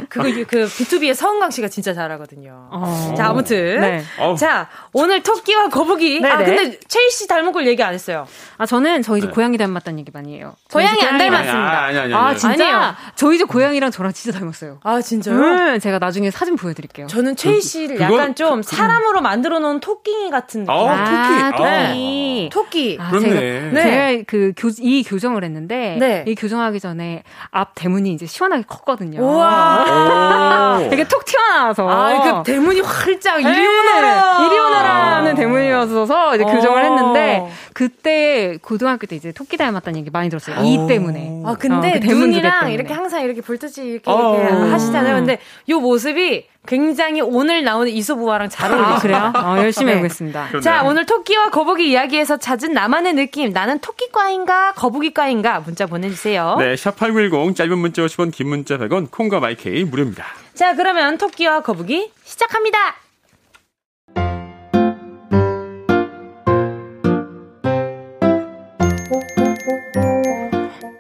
그거 0.09 0.25
그 0.49 0.65
B2B의 0.67 1.15
서은강 1.15 1.51
씨가 1.51 1.69
진짜 1.69 1.93
잘하거든요. 1.93 2.69
어. 2.71 3.15
자 3.19 3.27
아무튼 3.27 3.81
네. 3.83 4.03
자 4.39 4.69
오늘 4.95 5.23
토끼와 5.23 5.69
거북이. 5.69 6.21
네네. 6.21 6.35
아 6.35 6.39
근데 6.39 6.81
최희 6.89 7.11
씨 7.11 7.29
닮은 7.29 7.53
걸 7.53 7.67
얘기 7.67 7.83
안 7.83 7.93
했어요. 7.93 8.27
아 8.57 8.65
저는 8.65 9.03
저희 9.03 9.21
집 9.21 9.27
네. 9.27 9.33
고양이 9.35 9.59
닮았다는 9.59 9.99
얘기 9.99 10.11
많이 10.11 10.37
해요. 10.39 10.55
고양이 10.73 11.03
안 11.05 11.19
닮았습니다. 11.19 11.85
아니, 11.85 11.99
아니, 11.99 12.15
아니, 12.15 12.15
아 12.15 12.35
진짜? 12.35 12.65
아니에요. 12.65 12.95
저희 13.15 13.37
집 13.37 13.47
고양이랑 13.47 13.91
저랑 13.91 14.15
진짜 14.15 14.39
닮았어요. 14.39 14.79
아 14.85 15.03
진짜요? 15.03 15.37
음, 15.37 15.79
제가 15.79 15.99
나중에 15.99 16.31
사진 16.31 16.57
보여드릴게요. 16.57 17.09
저는 17.09 17.37
최희 17.37 17.61
씨를 17.61 17.97
그, 17.99 18.03
약간 18.03 18.35
좀 18.35 18.63
사람으로 18.63 19.21
만들어 19.21 19.59
놓은 19.59 19.81
토끼 19.81 20.31
같은 20.31 20.65
느낌. 20.65 20.75
아, 20.75 21.05
토끼. 21.05 21.43
아, 21.43 21.51
토끼. 21.51 21.90
토끼. 21.91 22.49
토끼. 22.53 22.99
아, 23.01 23.11
그렇네. 23.11 23.29
제가, 23.29 23.41
네. 23.41 23.83
제가 23.83 24.25
그 24.27 24.53
교, 24.57 24.69
이 24.79 25.03
교정을 25.03 25.45
했는데 25.45 25.97
네. 25.99 26.25
이 26.27 26.35
교정하기 26.35 26.81
전에 26.81 27.23
앞 27.51 27.73
대문이 27.75 28.13
이제 28.13 28.27
시원하게 28.27 28.65
컸거든요. 28.67 29.21
우와. 29.21 30.81
이게 30.93 31.05
톡 31.05 31.25
튀어나와서. 31.25 31.89
아, 31.89 32.43
그 32.43 32.51
대문이 32.53 32.81
활짝 32.81 33.41
이리 33.41 33.67
오너라. 33.67 34.47
이리 34.47 34.59
오너라는 34.59 35.35
대문이었어서 35.35 36.37
이제 36.37 36.45
교정을 36.45 36.85
했는데 36.85 37.49
그때 37.73 38.59
고등학교 38.63 39.07
때 39.07 39.17
이제 39.17 39.33
토끼 39.33 39.57
닮았다는 39.57 40.01
얘기 40.01 40.11
많이 40.11 40.29
들었어요. 40.29 40.65
이 40.65 40.87
때문에. 40.89 41.43
아, 41.45 41.57
근데 41.59 41.97
어, 41.97 42.01
그 42.01 42.07
눈이랑 42.07 42.73
이렇게 42.73 42.93
항상 42.93 43.23
이렇게 43.23 43.41
볼듯이 43.41 43.83
이렇게, 43.83 44.11
이렇게 44.11 44.71
하시잖아요. 44.71 45.17
근데 45.17 45.39
요 45.69 45.81
모습이 45.81 46.47
굉장히 46.67 47.23
오늘 47.23 47.65
나오는 47.65 47.91
이소부와랑 47.91 48.51
잘 48.51 48.71
어울리죠. 48.71 48.93
아, 48.93 48.99
그래요? 48.99 49.33
어, 49.35 49.57
열심히 49.59 49.87
네. 49.87 49.93
해보겠습니다. 49.93 50.49
그러네. 50.49 50.63
자, 50.63 50.83
오늘 50.85 51.07
토끼와 51.07 51.49
거북이 51.49 51.80
이야기에서 51.89 52.37
찾은 52.37 52.73
나만의 52.73 53.15
느낌. 53.15 53.53
나는 53.53 53.79
토끼과인가 53.81 54.73
거북이과인가 54.75 55.61
문자 55.61 55.87
보내주세요. 55.87 56.57
네, 56.59 56.75
샵8910 56.75 57.57
짧은 57.57 57.79
문자 57.79 58.03
50원 58.03 58.33
긴 58.33 58.49
문자 58.49 58.77
100원 58.79 59.11
콩과 59.11 59.41
마이케이 59.41 59.85
무료입니다. 59.85 60.25
자, 60.55 60.75
그러면 60.75 61.19
토끼와 61.19 61.61
거북이 61.63 62.11
시작합니다. 62.25 62.79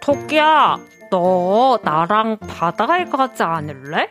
토끼야, 0.00 0.78
너 1.10 1.78
나랑 1.82 2.38
바다 2.38 2.86
갈것 2.86 3.12
같지 3.12 3.42
않을래? 3.42 4.08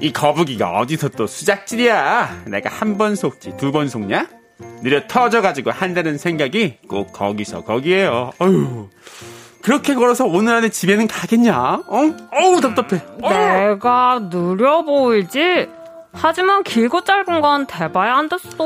이 0.00 0.12
거북이가 0.12 0.70
어디서 0.78 1.08
또 1.10 1.26
수작질이야. 1.26 2.44
내가 2.46 2.70
한 2.70 2.96
번 2.98 3.14
속지 3.14 3.56
두 3.56 3.72
번 3.72 3.88
속냐? 3.88 4.26
느려 4.82 5.06
터져가지고 5.06 5.70
한다는 5.70 6.18
생각이 6.18 6.78
꼭 6.88 7.12
거기서 7.12 7.64
거기에요. 7.64 8.32
어휴. 8.38 8.88
그렇게 9.62 9.94
걸어서 9.94 10.24
오늘 10.24 10.54
안에 10.54 10.68
집에는 10.68 11.08
가겠냐? 11.08 11.56
어? 11.58 11.96
어우, 12.32 12.60
답답해. 12.60 13.02
내가 13.20 14.28
느려 14.30 14.82
보이지? 14.84 15.68
하지만 16.18 16.62
길고 16.62 17.02
짧은 17.02 17.40
건 17.40 17.66
대봐야 17.66 18.14
안 18.16 18.28
됐어. 18.28 18.56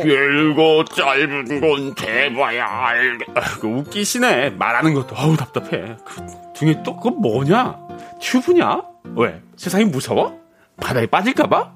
길고 0.00 0.84
짧은 0.84 1.60
건 1.60 1.94
대봐야 1.94 2.64
알겠. 2.64 3.28
아, 3.34 3.40
그 3.60 3.66
웃기시네. 3.66 4.50
말하는 4.50 4.94
것도 4.94 5.14
어우 5.16 5.36
답답해. 5.36 5.96
그 6.04 6.26
등에 6.54 6.82
또 6.84 6.96
그거 6.96 7.10
뭐냐? 7.10 7.76
튜브냐? 8.20 8.82
왜? 9.16 9.40
세상이 9.56 9.84
무서워? 9.86 10.38
바다에 10.80 11.06
빠질까봐? 11.06 11.72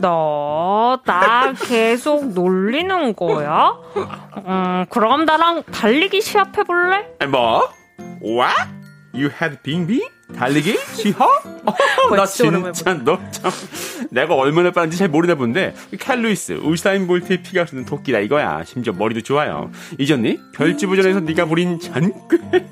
너, 0.00 1.00
나 1.04 1.52
계속 1.52 2.28
놀리는 2.32 3.14
거야? 3.16 3.72
음, 4.46 4.84
그럼 4.90 5.24
나랑 5.24 5.62
달리기 5.64 6.20
시합해볼래? 6.20 7.06
뭐? 7.28 7.68
What? 8.22 8.54
You 9.14 9.30
had 9.40 9.58
빙빙? 9.62 10.00
달리기? 10.36 10.76
시합? 10.92 11.20
어, 12.10 12.16
나 12.16 12.26
진짜 12.26 12.94
너 12.94 13.18
참 13.30 13.50
내가 14.10 14.34
얼마나 14.34 14.70
빠른지 14.70 14.96
잘 14.98 15.08
모르나 15.08 15.34
본데 15.36 15.74
칼루이스 16.00 16.60
울사인 16.62 17.06
볼트의 17.06 17.42
피가 17.42 17.64
흐르는 17.64 17.84
토끼다 17.86 18.18
이거야 18.20 18.62
심지어 18.64 18.92
머리도 18.92 19.22
좋아요 19.22 19.70
잊었니? 19.98 20.38
별지부전에서 20.52 21.20
네가 21.20 21.46
부린 21.46 21.78
잔꾀 21.80 22.12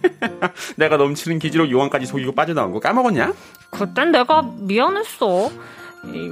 내가 0.77 0.97
넘치는 0.97 1.39
기지로 1.39 1.71
요한까지 1.71 2.07
속이고 2.07 2.33
빠져나온 2.35 2.73
거 2.73 2.81
까먹었냐? 2.81 3.33
그땐 3.71 4.13
내가 4.13 4.43
미안했어 4.59 5.51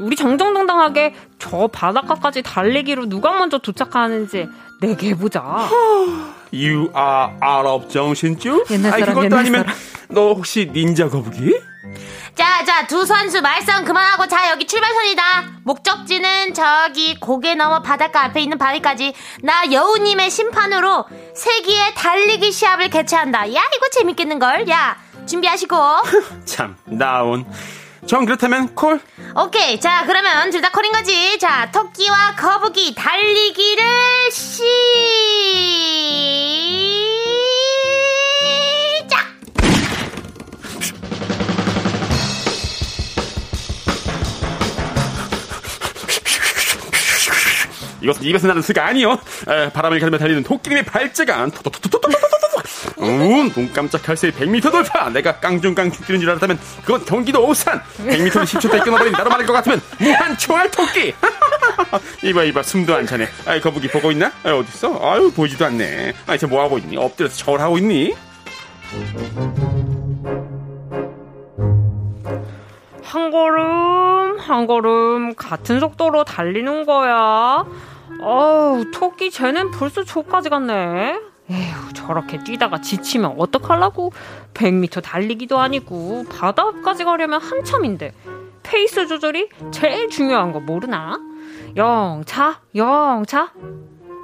우리 0.01 0.17
정정당당하게 0.17 1.15
저 1.39 1.69
바닷가까지 1.69 2.43
달리기로 2.43 3.09
누가 3.09 3.33
먼저 3.33 3.59
도착하는지 3.59 4.49
내게 4.81 5.11
해보자. 5.11 5.43
You 6.55 6.91
are 6.95 7.33
out 7.43 7.67
of 7.67 7.89
정신줄? 7.89 8.65
옛날 8.71 8.91
사람, 8.91 8.95
아니, 8.95 9.15
그것도 9.15 9.37
아니면 9.37 9.63
사람. 9.63 9.77
너 10.09 10.35
혹시 10.35 10.71
닌자 10.71 11.09
거북이? 11.09 11.59
자, 12.35 12.65
자, 12.65 12.87
두 12.87 13.05
선수 13.07 13.41
말썽 13.41 13.85
그만하고 13.87 14.27
자, 14.27 14.51
여기 14.51 14.67
출발선이다. 14.67 15.23
목적지는 15.65 16.53
저기 16.55 17.19
고개 17.19 17.55
넘어 17.55 17.81
바닷가 17.81 18.25
앞에 18.25 18.41
있는 18.41 18.59
바위까지 18.59 19.15
나 19.43 19.71
여우님의 19.71 20.31
심판으로 20.31 21.07
세기의 21.35 21.95
달리기 21.95 22.53
시합을 22.53 22.91
개최한다. 22.91 23.55
야, 23.55 23.61
이거 23.77 23.89
재밌겠는걸? 23.93 24.69
야, 24.69 24.97
준비하시고. 25.27 25.77
참, 26.45 26.77
나온. 26.85 27.47
전 28.07 28.25
그렇다면 28.27 28.75
콜. 28.75 29.01
오케이. 29.37 29.81
자, 29.81 30.05
그러면 30.07 30.51
둘 30.51 30.61
다 30.61 30.71
콜인 30.71 30.93
거지. 30.93 31.39
자, 31.39 31.71
토끼와 31.71 32.35
거북이 32.37 32.95
달리기를 32.95 33.85
시 34.31 34.63
이것은 48.03 48.25
입에서 48.25 48.49
나는 48.49 48.63
수가 48.63 48.85
아니요. 48.87 49.19
에, 49.49 49.71
바람을 49.73 50.01
가르며 50.01 50.19
달리는 50.19 50.43
토끼님의 50.43 50.85
발재간. 50.85 51.51
음, 53.01 53.51
눈 53.53 53.73
깜짝할 53.73 54.17
새에 54.17 54.31
100m 54.31 54.71
돌파. 54.71 55.09
내가 55.11 55.39
깡중깡중 55.39 56.05
뛰는 56.07 56.21
줄 56.21 56.31
알았다면 56.31 56.59
그건 56.85 57.05
경기도 57.05 57.47
오산. 57.47 57.81
100m를 57.99 58.45
10초대 58.45 58.83
끊어버린 58.85 59.13
나로 59.13 59.31
말할 59.31 59.47
것 59.47 59.53
같으면 59.53 59.81
무한 59.99 60.37
초월 60.37 60.71
토끼. 60.71 61.15
이봐 62.23 62.45
이봐 62.45 62.63
숨도 62.63 62.95
안 62.95 63.07
차네. 63.07 63.29
아이 63.47 63.61
거북이 63.61 63.89
보고 63.89 64.11
있나? 64.13 64.33
아, 64.45 64.51
어딨어? 64.53 64.99
아유 65.03 65.33
보이지도 65.35 65.65
않네. 65.67 66.13
아이 66.27 66.39
저 66.39 66.47
뭐하고 66.47 66.79
있니? 66.79 66.97
엎드려서 66.97 67.37
절하고 67.37 67.79
있니? 67.79 68.15
한 73.13 73.31
걸음 73.31 74.39
한 74.39 74.67
걸음 74.67 75.35
같은 75.35 75.81
속도로 75.81 76.25
달리는 76.25 76.87
거야. 76.87 77.63
어우, 78.23 78.91
토끼 78.91 79.31
쟤는 79.31 79.71
벌써 79.71 80.03
저까지 80.03 80.49
갔네. 80.49 81.21
에휴, 81.51 81.93
저렇게 81.93 82.43
뛰다가 82.43 82.81
지치면 82.81 83.35
어떡하려고. 83.37 84.13
100m 84.55 85.03
달리기도 85.03 85.59
아니고, 85.59 86.25
바다까지 86.31 87.05
가려면 87.05 87.43
한참인데. 87.43 88.15
페이스 88.63 89.07
조절이 89.07 89.51
제일 89.71 90.09
중요한 90.09 90.53
거 90.53 90.61
모르나? 90.61 91.21
영차, 91.77 92.61
영차. 92.75 93.53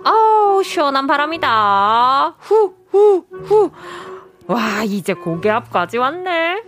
아우, 0.04 0.62
시원한 0.62 1.06
바람이다. 1.06 2.36
후, 2.38 2.74
후, 2.90 3.26
후. 3.44 3.70
와, 4.46 4.82
이제 4.84 5.12
고개 5.12 5.50
앞까지 5.50 5.98
왔네. 5.98 6.62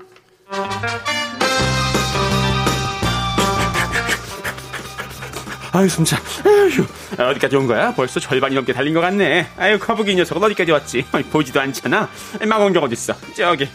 아유, 5.73 5.89
숨차. 5.89 6.17
아휴, 6.45 7.29
어디까지 7.31 7.57
온 7.57 7.67
거야? 7.67 7.95
벌써 7.95 8.19
절반이 8.19 8.55
넘게 8.57 8.73
달린 8.73 8.93
것 8.93 9.01
같네. 9.01 9.47
아유, 9.57 9.79
거북이 9.79 10.15
녀석은 10.17 10.43
어디까지 10.43 10.73
왔지? 10.73 11.05
보이지도 11.31 11.61
않잖아. 11.61 12.09
망원경 12.47 12.83
어딨어? 12.83 13.15
저기. 13.37 13.69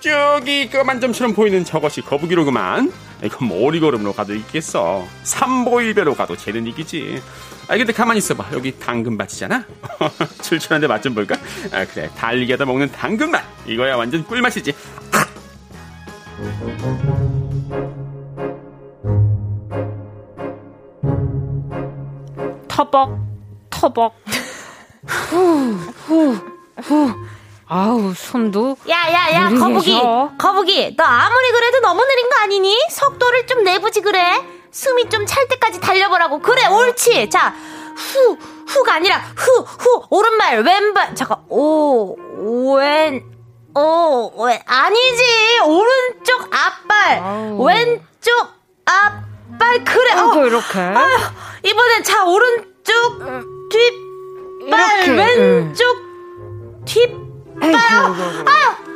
저기 0.00 0.68
그만점처럼 0.68 1.34
보이는 1.34 1.64
저것이 1.64 2.00
거북이로구만. 2.02 2.92
이건 3.24 3.48
모리걸음로 3.48 4.12
가도 4.12 4.34
있겠어. 4.34 5.06
삼보일배로 5.22 6.14
가도 6.14 6.36
쟤는 6.36 6.66
이기지. 6.66 7.22
아 7.68 7.76
근데 7.76 7.92
가만히 7.92 8.18
있어봐. 8.18 8.46
여기 8.52 8.72
당근밭이잖아. 8.78 9.64
출출한데 10.42 10.86
맛 10.86 11.00
좀 11.02 11.14
볼까? 11.14 11.36
아 11.72 11.84
그래 11.86 12.10
달리기 12.16 12.52
하다 12.52 12.66
먹는 12.66 12.92
당근맛. 12.92 13.42
이거야 13.66 13.96
완전 13.96 14.24
꿀맛이지. 14.24 14.72
터벅 22.86 23.18
터벅. 23.70 24.14
후후후. 25.06 26.36
아우 27.68 28.14
숨도 28.14 28.76
야야야 28.88 29.48
거북이. 29.58 30.00
거북이 30.38 30.94
너 30.96 31.04
아무리 31.04 31.50
그래도 31.50 31.80
너무 31.80 32.04
느린 32.04 32.28
거 32.28 32.36
아니니? 32.42 32.78
속도를 32.90 33.46
좀 33.46 33.64
내보지 33.64 34.00
그래. 34.02 34.20
숨이 34.70 35.08
좀 35.08 35.26
찰 35.26 35.48
때까지 35.48 35.80
달려보라고. 35.80 36.40
그래 36.40 36.66
옳지. 36.66 37.28
자 37.30 37.54
후 37.96 38.36
후가 38.68 38.94
아니라 38.96 39.16
후 39.36 39.62
후 39.62 40.02
오른발 40.10 40.62
왼발. 40.62 41.14
잠깐 41.14 41.38
오왼 41.48 43.22
오, 43.74 44.44
왜, 44.46 44.62
아니지. 44.64 45.22
오른쪽 45.66 46.48
앞발, 46.50 47.18
아우. 47.18 47.62
왼쪽 47.62 48.48
앞발, 48.86 49.84
그래. 49.84 50.12
어, 50.14 50.46
이렇게. 50.46 50.78
아휴, 50.80 51.18
이번엔 51.62 52.02
자, 52.02 52.24
오른 52.24 52.74
쪽 52.86 53.18
뒷발, 53.70 55.04
이렇게. 55.04 55.10
왼쪽 55.12 55.84
응. 55.96 56.84
뒷발. 56.84 57.74
아유, 57.74 58.14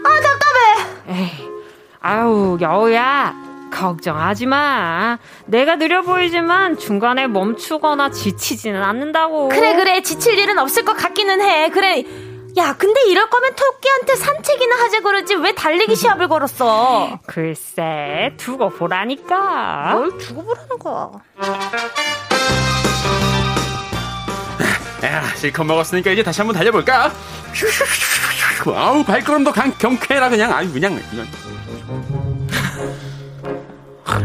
아, 0.04 0.20
답답해. 0.20 0.86
에이, 1.08 1.48
아우, 2.00 2.58
여우야. 2.60 3.34
걱정하지 3.72 4.46
마. 4.46 5.18
내가 5.46 5.76
느려 5.76 6.02
보이지만 6.02 6.76
중간에 6.78 7.26
멈추거나 7.28 8.10
지치지는 8.10 8.82
않는다고. 8.82 9.48
그래, 9.48 9.74
그래. 9.76 10.02
지칠 10.02 10.38
일은 10.38 10.58
없을 10.58 10.84
것 10.84 10.96
같기는 10.96 11.40
해. 11.40 11.68
그래. 11.70 12.04
야, 12.56 12.74
근데 12.76 13.00
이럴 13.06 13.30
거면 13.30 13.54
토끼한테 13.54 14.16
산책이나 14.16 14.74
하자 14.74 15.00
그러지 15.02 15.36
왜 15.36 15.52
달리기 15.52 15.94
시합을 15.94 16.26
걸었어? 16.26 17.20
글쎄, 17.26 18.32
두고 18.38 18.70
보라니까. 18.70 19.92
뭘 19.94 20.18
두고 20.18 20.42
보라는 20.44 20.78
거야? 20.80 21.10
야, 25.04 25.24
실컷 25.36 25.64
먹었으니까 25.64 26.10
이제 26.10 26.22
다시 26.22 26.40
한번 26.40 26.54
달려볼까? 26.56 27.12
아우, 28.76 29.02
발걸음도 29.04 29.52
강, 29.52 29.72
경쾌해라, 29.78 30.28
그냥. 30.28 30.52
아유, 30.52 30.70
그냥. 30.72 31.00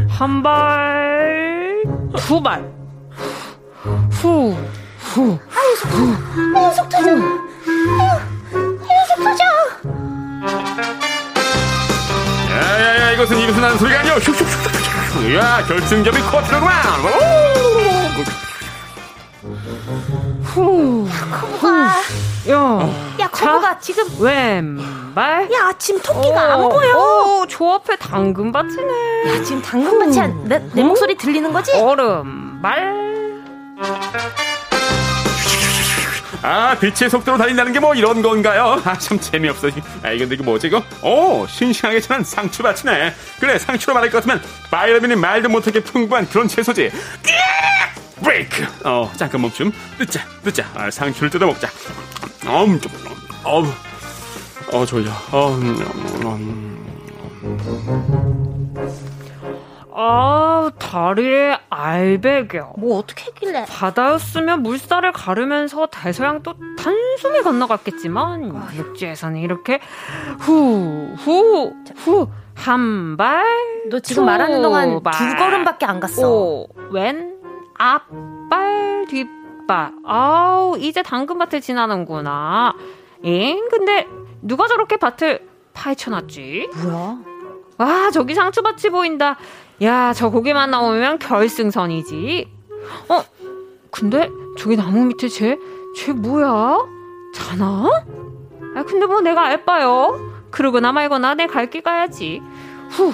한 0.09 0.43
발, 0.43 1.83
두 2.17 2.41
발. 2.41 2.63
후, 4.11 4.57
후. 4.99 5.39
아유, 5.55 5.75
속도, 5.77 5.97
아유, 6.59 6.73
속도 6.75 7.03
좀. 7.03 7.49
이렇게 8.51 9.23
터져. 9.23 9.43
야 12.51 12.79
야 12.79 12.99
야 12.99 13.11
이것은 13.11 13.37
입에서 13.39 13.59
나는 13.61 13.77
소리가 13.77 13.99
아니오. 14.01 14.15
슉슉슉슉. 14.15 15.35
야 15.37 15.63
결승점이 15.67 16.19
코앞이로구만. 16.21 16.75
후. 20.55 21.05
거북아. 21.31 21.87
야, 22.49 22.89
야 23.19 23.27
거북아 23.27 23.77
지금 23.79 24.05
왼발. 24.19 25.51
야 25.51 25.73
지금 25.77 25.99
토끼가 26.01 26.57
오, 26.57 26.63
안 26.63 26.69
보여. 26.69 26.97
오, 27.41 27.45
저 27.47 27.65
앞에 27.73 27.97
당근밭이네. 27.97 29.27
야 29.27 29.43
지금 29.43 29.61
당근밭이 29.61 30.45
내, 30.45 30.59
내 30.73 30.83
목소리 30.83 31.15
들리는 31.17 31.51
거지? 31.51 31.73
오른발. 31.73 33.05
아, 36.45 36.77
빛의 36.79 37.09
속도로 37.09 37.37
달린다는 37.37 37.73
게 37.73 37.79
뭐 37.79 37.93
이런 37.95 38.21
건가요? 38.21 38.81
아, 38.85 38.97
참 38.97 39.19
재미없어. 39.19 39.67
아, 40.03 40.11
이건 40.11 40.31
이게 40.31 40.43
뭐지, 40.43 40.67
이거? 40.67 40.83
오, 41.01 41.45
싱싱하게 41.47 41.99
자란 42.01 42.23
상추밭이네. 42.23 43.13
그래, 43.39 43.59
상추로 43.59 43.93
말할 43.93 44.09
것 44.09 44.17
같으면, 44.23 44.41
바이러민이 44.71 45.15
말도 45.15 45.49
못하게 45.49 45.81
풍부한 45.81 46.27
그런 46.29 46.47
채소지. 46.47 46.91
브레이크! 48.23 48.65
어, 48.83 49.11
잠깐 49.17 49.41
멈춤. 49.41 49.71
늦자, 49.99 50.21
늦자. 50.43 50.65
아, 50.73 50.89
상추를 50.89 51.29
뜯어먹자. 51.29 51.67
음, 52.45 52.79
좀, 52.79 52.91
어우, 53.43 53.67
어, 54.71 54.85
졸려. 54.85 55.11
어, 55.31 55.49
음, 55.53 55.77
음, 56.23 56.25
음. 57.45 58.24
아, 59.97 60.69
다리에 60.77 61.57
알배겨. 61.69 62.73
뭐 62.77 62.99
어떻게 62.99 63.25
했길래? 63.27 63.65
바다였으면 63.69 64.61
물살을 64.61 65.13
가르면서 65.13 65.87
대서양 65.89 66.43
또 66.43 66.53
단숨에 66.77 67.41
건너갔겠지만 67.41 68.51
아, 68.55 68.67
육지에서는 68.75 69.39
이렇게 69.39 69.79
후, 70.39 71.13
후, 71.17 71.73
후, 71.95 72.27
한 72.55 73.15
발. 73.15 73.45
너 73.89 73.99
지금 73.99 74.25
말하는 74.25 74.61
동안 74.61 75.01
발, 75.01 75.13
두 75.13 75.35
걸음밖에 75.37 75.85
안 75.85 76.01
갔어. 76.01 76.29
오, 76.29 76.67
왼, 76.91 77.37
앞발, 77.77 79.05
뒷발. 79.09 79.93
아우, 80.05 80.77
이제 80.77 81.03
당근밭을 81.03 81.61
지나는구나. 81.61 82.73
엥? 83.23 83.67
근데 83.69 84.07
누가 84.41 84.67
저렇게 84.67 84.97
밭을 84.97 85.47
파헤쳐놨지? 85.73 86.69
뭐야? 86.83 87.17
와, 87.77 88.11
저기 88.11 88.33
상추밭이 88.35 88.89
보인다. 88.91 89.37
야, 89.81 90.13
저 90.13 90.29
고기만 90.29 90.71
나오면 90.71 91.19
결승선이지. 91.19 92.47
어, 93.09 93.23
근데 93.91 94.29
저기 94.57 94.75
나무 94.77 95.05
밑에 95.05 95.27
쟤, 95.27 95.57
쟤 95.97 96.13
뭐야? 96.13 96.77
자나? 97.33 97.89
아, 98.75 98.83
근데 98.83 99.05
뭐 99.05 99.21
내가 99.21 99.45
알바요. 99.45 100.33
그러거나 100.51 100.91
말거나 100.91 101.35
내 101.35 101.47
갈 101.47 101.69
길 101.69 101.81
가야지. 101.81 102.41
후, 102.89 103.11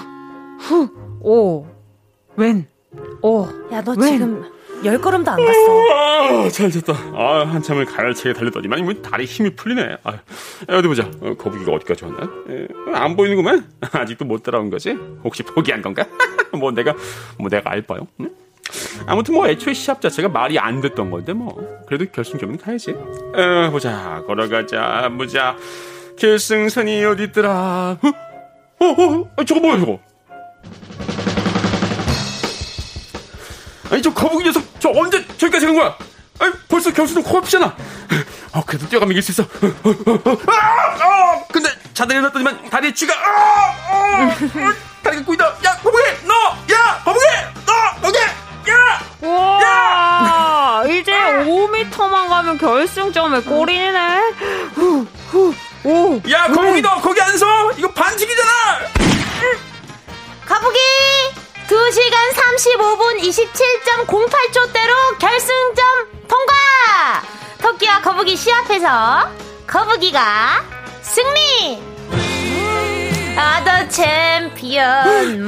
후, 0.60 0.90
오, 1.22 1.66
웬, 2.36 2.68
오. 3.22 3.48
야, 3.72 3.82
너 3.84 3.94
웬. 3.98 4.02
지금 4.14 4.44
열 4.84 5.00
걸음도 5.00 5.32
안 5.32 5.38
갔어. 5.38 6.46
아, 6.46 6.50
잘 6.50 6.70
됐다. 6.70 6.94
아, 7.16 7.46
한참을 7.48 7.86
가열차게 7.86 8.34
달렸더니만 8.34 8.84
뭐 8.84 8.94
다리 8.96 9.26
힘이 9.26 9.56
풀리네. 9.56 9.98
아, 10.04 10.14
어디 10.70 10.88
보자. 10.88 11.10
어, 11.22 11.34
거북이가 11.36 11.72
어디까지 11.72 12.06
왔나? 12.06 12.24
에, 12.50 12.68
안 12.94 13.16
보이는구만. 13.16 13.68
아직도 13.94 14.26
못 14.26 14.44
따라온 14.44 14.70
거지? 14.70 14.92
혹시 15.24 15.42
포기한 15.44 15.82
건가? 15.82 16.06
뭐 16.58 16.72
내가 16.72 16.94
뭐 17.38 17.50
내가 17.50 17.72
알바요? 17.72 18.08
응? 18.22 18.32
아무튼 19.06 19.34
뭐 19.34 19.48
애초에 19.48 19.74
시합 19.74 20.02
자체가 20.02 20.30
말이 20.30 20.58
안 20.60 20.82
됐던 20.82 21.10
건데 21.10 21.34
뭐 21.34 21.56
그래도 21.88 22.06
결승점은 22.12 22.58
가야지. 22.58 22.92
어, 22.92 23.70
보자. 23.72 24.24
걸어가자. 24.28 25.10
보자. 25.18 25.58
결승선이 26.18 27.04
어디 27.06 27.24
있더라? 27.24 27.98
어? 28.02 28.08
어, 28.80 28.86
어, 28.86 29.30
어 29.38 29.44
저거 29.44 29.60
뭐야 29.60 29.80
저거? 29.80 30.00
아니 33.90 34.02
저 34.02 34.14
거북이 34.14 34.46
녀석 34.46 34.64
저 34.80 34.90
언제 34.90 35.26
저기까지 35.38 35.66
간 35.66 35.76
거야? 35.76 35.98
아니 36.40 36.54
벌써 36.68 36.94
결승은 36.94 37.24
코앞이잖아. 37.24 37.76
어 38.54 38.64
그래도 38.66 38.88
뛰어가면 38.88 39.12
이길 39.12 39.22
수 39.22 39.32
있어. 39.32 39.44
어, 39.44 39.48
어, 39.48 40.12
어, 40.14 40.38
아, 40.48 41.04
아, 41.04 41.44
근데 41.52 41.70
자다리 41.94 42.22
놨더니만 42.22 42.70
다리에 42.70 42.94
쥐가 42.94 43.14
아, 43.14 44.30
아, 44.30 44.36
다리가 45.04 45.24
꼬인다. 45.26 45.46
야 45.66 45.78
거북이 45.84 46.04
너, 46.26 46.34
야 46.74 47.02
거북이 47.04 47.26
너 47.66 48.08
어디? 48.08 48.18
야! 48.70 49.00
와, 49.22 49.62
야! 49.64 50.84
이제 50.90 51.12
5m만 51.12 52.28
가면 52.30 52.58
결승점에 52.58 53.42
골이네. 53.42 54.20
후, 54.76 55.06
후, 55.32 55.54
오. 55.84 56.22
야, 56.30 56.48
거북이 56.48 56.82
너 56.82 57.02
거기 57.02 57.20
안 57.22 57.36
서? 57.38 57.72
이거 57.78 57.90
반칙이잖아! 57.92 58.52
거북이! 60.48 60.80
2시간 61.68 62.16
35분 62.36 63.20
27.08초대로 63.22 65.18
결승점 65.20 65.86
통과! 66.28 67.24
토끼와 67.62 68.02
거북이 68.02 68.36
시합해서 68.36 69.30
거북이가 69.66 70.64
승리! 71.02 71.91
아, 73.38 73.64
더 73.64 73.88
챔피언, 73.88 74.86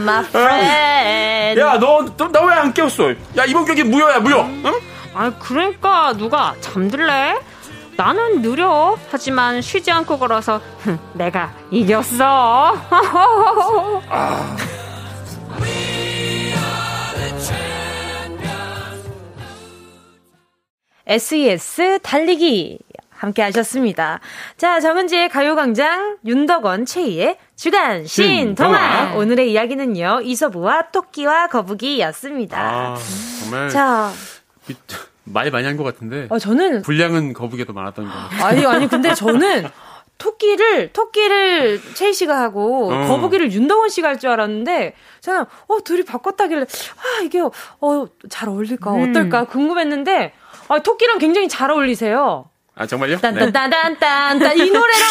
my 0.02 0.24
friend. 0.26 1.62
야, 1.62 1.78
너, 1.80 2.06
너왜 2.28 2.54
안 2.54 2.74
깨웠어? 2.74 3.12
야, 3.38 3.46
이번 3.48 3.66
경기 3.66 3.84
무효야, 3.84 4.20
무효. 4.20 4.40
응? 4.42 4.80
아, 5.14 5.32
그러니까 5.40 6.14
누가 6.14 6.56
잠들래? 6.62 7.38
나는 7.96 8.42
느려. 8.42 8.98
하지만 9.12 9.62
쉬지 9.62 9.92
않고 9.92 10.18
걸어서 10.18 10.62
내가 11.14 11.54
이겼어. 11.72 12.76
아. 14.10 14.58
SES 21.06 22.00
달리기 22.02 22.80
함께 23.24 23.42
하셨습니다. 23.44 24.20
자, 24.58 24.82
정은지의 24.82 25.30
가요광장, 25.30 26.18
윤덕원, 26.26 26.86
최희의 26.86 27.38
주간 27.56 28.06
신동화. 28.06 29.14
오늘의 29.16 29.50
이야기는요, 29.54 30.20
이서부와 30.24 30.92
토끼와 30.92 31.48
거북이였습니다. 31.48 32.60
아, 32.62 32.98
정말. 33.42 33.70
자. 33.70 34.12
말 35.24 35.50
많이 35.52 35.66
한 35.66 35.78
것 35.78 35.84
같은데. 35.86 36.28
어, 36.30 36.38
저는. 36.38 36.82
분량은 36.82 37.32
거북이가 37.32 37.66
더 37.66 37.72
많았던 37.74 38.06
것 38.06 38.12
같아요. 38.12 38.44
아니, 38.46 38.66
아니, 38.66 38.88
근데 38.90 39.14
저는 39.14 39.68
토끼를, 40.18 40.92
토끼를 40.92 41.82
최희 41.94 42.12
씨가 42.12 42.38
하고, 42.42 42.92
어. 42.92 43.08
거북이를 43.08 43.54
윤덕원 43.54 43.88
씨가 43.88 44.10
할 44.10 44.20
줄 44.20 44.32
알았는데, 44.32 44.96
저는, 45.22 45.46
어, 45.68 45.80
둘이 45.86 46.04
바꿨다길래, 46.04 46.62
아, 46.64 47.22
이게, 47.24 47.40
어, 47.42 48.06
잘 48.30 48.50
어울릴까, 48.50 48.92
음. 48.96 49.10
어떨까 49.12 49.46
궁금했는데, 49.46 50.34
아, 50.68 50.80
토끼랑 50.80 51.20
굉장히 51.20 51.48
잘 51.48 51.72
어울리세요. 51.72 52.50
아 52.76 52.86
정말요? 52.88 53.18
딴딴딴딴딴 53.20 54.40
네. 54.40 54.66
이 54.66 54.72
노래랑 54.72 55.10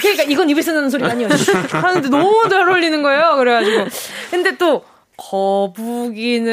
그러니까 0.00 0.22
이건 0.24 0.48
입에서 0.50 0.72
나는 0.72 0.88
소리가 0.88 1.10
아니에요. 1.10 1.28
하는데 1.70 2.08
너무 2.08 2.48
잘 2.48 2.68
어울리는 2.68 3.02
거예요. 3.02 3.36
그래가지고 3.36 3.84
근데 4.30 4.56
또 4.56 4.84
거북이는 5.16 6.52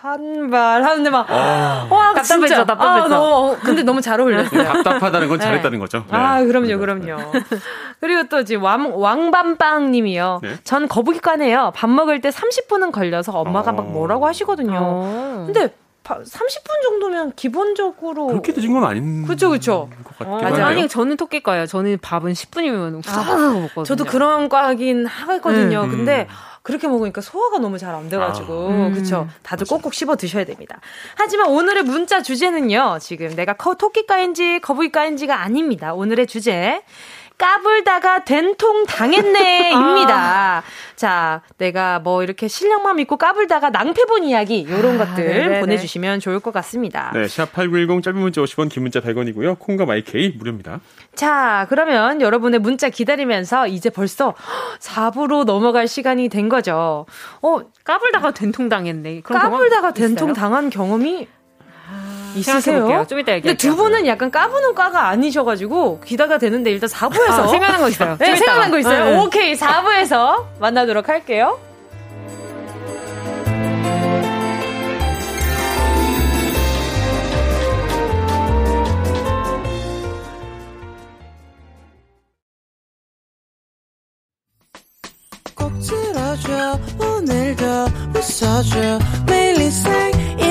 한발 0.00 0.84
하는데 0.84 1.10
막 1.10 1.28
아, 1.28 1.86
와 1.90 2.14
답답했죠, 2.14 2.64
답답했죠. 2.64 2.86
아, 2.86 3.08
너무, 3.08 3.56
근데 3.62 3.82
너무 3.82 4.00
잘 4.00 4.20
어울렸어요. 4.20 4.64
답답하다는 4.64 5.28
건 5.28 5.40
잘했다는 5.40 5.72
네. 5.72 5.78
거죠. 5.78 5.98
네. 5.98 6.16
아 6.16 6.42
그럼요, 6.44 6.78
그럼요. 6.78 7.32
그리고 8.00 8.22
또 8.28 8.44
지금 8.44 8.62
왕 8.62 8.92
왕밤빵님이요. 8.94 10.40
네? 10.42 10.56
전 10.62 10.86
거북이과네요. 10.86 11.72
밥 11.74 11.90
먹을 11.90 12.20
때 12.20 12.30
30분은 12.30 12.92
걸려서 12.92 13.32
엄마가 13.40 13.72
어... 13.72 13.74
막 13.74 13.90
뭐라고 13.90 14.26
하시거든요. 14.26 14.78
어... 14.80 15.42
근데 15.46 15.74
30분 16.08 16.82
정도면 16.82 17.32
기본적으로 17.36 18.26
그렇게 18.28 18.52
늦은 18.52 18.72
건 18.72 18.84
아닌 18.84 19.24
그렇죠 19.24 19.48
그렇죠 19.50 19.88
맞아 20.18 20.66
아니 20.66 20.88
저는 20.88 21.16
토끼과예요. 21.16 21.66
저는 21.66 21.98
밥은 22.00 22.32
10분이면 22.32 23.02
아, 23.08 23.50
먹거든요. 23.52 23.84
저도 23.84 24.04
그런 24.04 24.48
과긴 24.48 25.06
하거든요. 25.06 25.82
음, 25.84 25.90
근데 25.90 26.26
음. 26.28 26.34
그렇게 26.62 26.86
먹으니까 26.88 27.20
소화가 27.20 27.58
너무 27.58 27.78
잘 27.78 27.94
안 27.94 28.08
돼가지고. 28.08 28.52
아, 28.52 28.68
음, 28.88 28.92
그렇죠 28.92 29.28
다들 29.42 29.62
맞아. 29.64 29.74
꼭꼭 29.76 29.94
씹어 29.94 30.16
드셔야 30.16 30.44
됩니다. 30.44 30.80
하지만 31.16 31.48
오늘의 31.50 31.84
문자 31.84 32.22
주제는요. 32.22 32.98
지금 33.00 33.34
내가 33.34 33.54
토끼과인지 33.54 34.60
거북이과인지가 34.60 35.40
아닙니다. 35.40 35.94
오늘의 35.94 36.26
주제 36.26 36.82
까불다가 37.38 38.24
된통 38.24 38.84
당했네 38.86 39.72
입니다. 39.72 40.14
아. 40.58 40.62
자, 40.96 41.42
내가 41.56 42.00
뭐 42.00 42.24
이렇게 42.24 42.48
실력만 42.48 42.96
믿고 42.96 43.16
까불다가 43.16 43.70
낭패 43.70 44.04
본 44.06 44.24
이야기 44.24 44.66
요런 44.68 45.00
아, 45.00 45.06
것들 45.06 45.24
네네네. 45.24 45.60
보내주시면 45.60 46.18
좋을 46.18 46.40
것 46.40 46.52
같습니다. 46.52 47.12
네, 47.14 47.26
샵8910 47.26 48.02
짧은 48.02 48.18
문자 48.20 48.40
50원, 48.42 48.68
긴 48.68 48.82
문자 48.82 49.00
100원이고요. 49.00 49.58
콩과 49.60 49.86
마이케이 49.86 50.30
무료입니다. 50.30 50.80
자, 51.14 51.66
그러면 51.68 52.20
여러분의 52.20 52.58
문자 52.58 52.88
기다리면서 52.88 53.68
이제 53.68 53.88
벌써 53.88 54.34
4부로 54.80 55.44
넘어갈 55.44 55.86
시간이 55.86 56.28
된 56.28 56.48
거죠. 56.48 57.06
어, 57.40 57.60
까불다가 57.84 58.32
된통 58.32 58.68
당했네. 58.68 59.20
까불다가 59.22 59.92
된통 59.92 60.32
당한 60.32 60.70
경험이 60.70 61.28
있으세요? 62.34 63.04
좀 63.08 63.18
이따 63.18 63.32
얘기할게요. 63.32 63.40
근데 63.42 63.56
두 63.56 63.76
분은 63.76 64.06
약간 64.06 64.30
까부는 64.30 64.74
과가 64.74 65.08
아니셔가지고 65.08 66.00
기다가 66.04 66.38
되는데 66.38 66.70
일단 66.70 66.88
4부에서 66.88 67.30
아, 67.30 67.46
생각난 67.46 67.80
거 67.80 67.88
있어요. 67.88 68.16
네, 68.18 68.36
생각난 68.36 68.70
거 68.70 68.78
있어요. 68.78 69.04
네. 69.04 69.18
오케이 69.18 69.54
4부에서 69.54 70.44
만나도록 70.60 71.08
할게요. 71.08 71.58
꼭 85.54 85.72
들어줘 85.80 86.78
오늘도 87.00 87.64
웃어줘 88.14 88.98
매일 89.26 89.60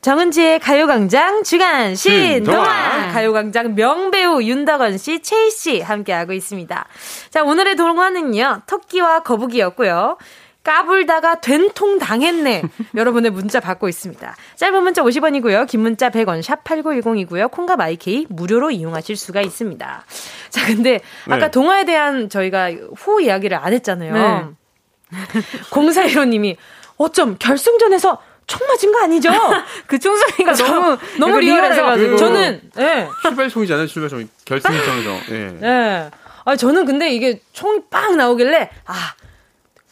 정은지의 0.00 0.60
가요광장 0.60 1.42
주간 1.44 1.94
신동아 1.94 3.12
가요광장 3.12 3.74
명배우 3.74 4.42
윤덕원 4.42 4.96
씨, 4.96 5.20
최희 5.20 5.50
씨 5.50 5.80
함께하고 5.80 6.32
있습니다. 6.32 6.86
자 7.30 7.42
오늘의 7.42 7.76
동화는요 7.76 8.62
토끼와 8.66 9.20
거북이였고요. 9.20 10.16
까불다가 10.62 11.40
된통 11.40 11.98
당했네. 11.98 12.62
여러분의 12.94 13.30
문자 13.30 13.60
받고 13.60 13.88
있습니다. 13.88 14.36
짧은 14.56 14.82
문자 14.82 15.02
50원이고요. 15.02 15.66
긴 15.66 15.80
문자 15.80 16.10
100원 16.10 16.42
샵 16.42 16.64
8910이고요. 16.64 17.50
콩과 17.50 17.76
마이케이 17.76 18.26
무료로 18.28 18.70
이용하실 18.70 19.16
수가 19.16 19.40
있습니다. 19.40 20.04
자, 20.50 20.66
근데 20.66 21.00
아까 21.26 21.46
네. 21.46 21.50
동화에 21.50 21.84
대한 21.84 22.28
저희가 22.28 22.72
후 22.94 23.22
이야기를 23.22 23.56
안 23.56 23.72
했잖아요. 23.72 24.12
네. 24.12 25.16
공사일호님이 25.72 26.56
어쩜 26.98 27.36
결승전에서 27.38 28.18
총 28.50 28.66
맞은 28.66 28.90
거 28.90 29.00
아니죠? 29.02 29.30
그 29.86 29.96
총소리가 29.96 30.54
너무 30.54 30.98
너무 31.20 31.38
리얼해가지고 31.38 32.16
저는 32.16 32.60
예. 32.78 33.08
출발총이잖아요 33.22 33.86
출발총 33.86 34.28
결승전에서 34.44 35.10
예. 35.30 35.58
예. 35.62 36.10
아 36.44 36.56
저는 36.56 36.84
근데 36.84 37.12
이게 37.12 37.40
총이 37.52 37.82
빵 37.90 38.16
나오길래 38.16 38.70
아 38.86 39.14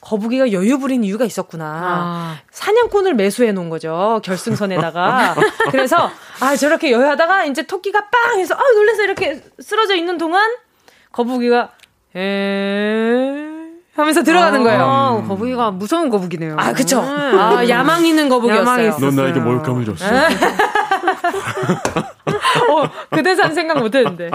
거북이가 0.00 0.52
여유 0.52 0.78
부린 0.78 1.04
이유가 1.04 1.24
있었구나. 1.24 1.64
아. 1.64 2.38
사냥꾼을 2.50 3.14
매수해 3.14 3.52
놓은 3.52 3.68
거죠. 3.68 4.20
결승선에다가. 4.24 5.34
그래서, 5.70 6.10
아, 6.40 6.56
저렇게 6.56 6.92
여유하다가 6.92 7.44
이제 7.44 7.62
토끼가 7.64 8.08
빵 8.08 8.38
해서, 8.38 8.54
아, 8.54 8.62
놀래서 8.74 9.02
이렇게 9.02 9.42
쓰러져 9.60 9.96
있는 9.96 10.16
동안 10.16 10.50
거북이가, 11.12 11.72
에 12.16 13.47
하면서 13.98 14.22
들어가는 14.22 14.62
거예요. 14.62 14.82
아, 14.82 15.22
거북이가 15.26 15.72
무서운 15.72 16.08
거북이네요. 16.08 16.56
아, 16.58 16.72
그쵸. 16.72 17.00
음. 17.00 17.38
아, 17.38 17.68
야망 17.68 18.06
있는 18.06 18.28
거북이였어요. 18.28 18.96
넌 18.98 19.16
나에게 19.16 19.40
모욕감을 19.40 19.84
줬어. 19.84 20.04
어, 22.58 22.90
그 23.10 23.22
대사는 23.22 23.54
생각 23.54 23.78
못 23.78 23.94
했는데. 23.94 24.30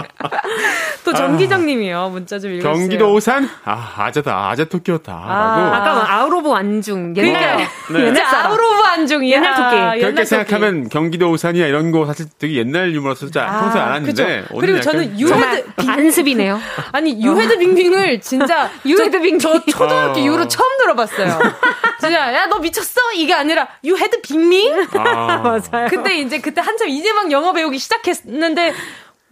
또 1.04 1.14
정기정 1.14 1.66
님이요. 1.66 2.10
문자 2.10 2.40
좀 2.40 2.52
읽어주세요. 2.52 2.74
경기도 2.74 3.14
오산? 3.14 3.50
아, 3.66 3.94
아재다. 3.98 4.50
아재 4.50 4.66
토끼였다. 4.66 5.14
아, 5.14 5.72
라고. 5.72 6.00
아까 6.02 6.26
of 6.44 6.52
안중. 6.52 7.16
옛날. 7.16 7.58
네. 7.90 8.12
네. 8.12 8.22
out 8.22 8.54
of 8.60 8.82
안중. 8.84 9.28
옛날 9.30 9.56
토끼. 9.56 9.76
그렇게 9.76 10.02
옛날 10.08 10.26
생각하면 10.26 10.84
토끼. 10.84 10.90
경기도 10.94 11.32
오산이야 11.32 11.68
이런 11.68 11.92
거 11.92 12.06
사실 12.06 12.26
되게 12.38 12.56
옛날 12.56 12.94
유머라서 12.94 13.28
진짜 13.28 13.46
아, 13.48 13.62
평소에 13.62 13.82
안 13.82 13.92
하는데. 13.94 14.46
그리고 14.60 14.82
저는 14.82 15.20
you 15.20 15.37
head. 15.37 15.66
반습이네요. 15.86 16.60
아니, 16.92 17.24
you 17.24 17.38
head 17.38 17.58
빙빙을 17.58 18.22
진짜. 18.22 18.70
you 18.86 19.01
head 19.01 19.22
빙. 19.22 19.40
저 19.40 19.60
초등학교 19.66 20.20
어. 20.20 20.24
이후로 20.24 20.48
처음 20.48 20.78
들어봤어요. 20.80 21.40
진짜, 22.00 22.34
야, 22.34 22.46
너 22.48 22.60
미쳤어? 22.60 23.00
이게 23.16 23.34
아니라, 23.34 23.68
you 23.84 24.00
head 24.00 24.22
빙빙? 24.22 24.88
아. 24.98 25.38
맞아요. 25.38 25.88
그때 25.90 26.18
이제, 26.18 26.40
그때 26.40 26.62
한참 26.62 26.90
이제 26.90 27.12
막 27.14 27.32
영어 27.32 27.54
배우기 27.54 27.78
시작했 27.78 28.13
는데, 28.26 28.74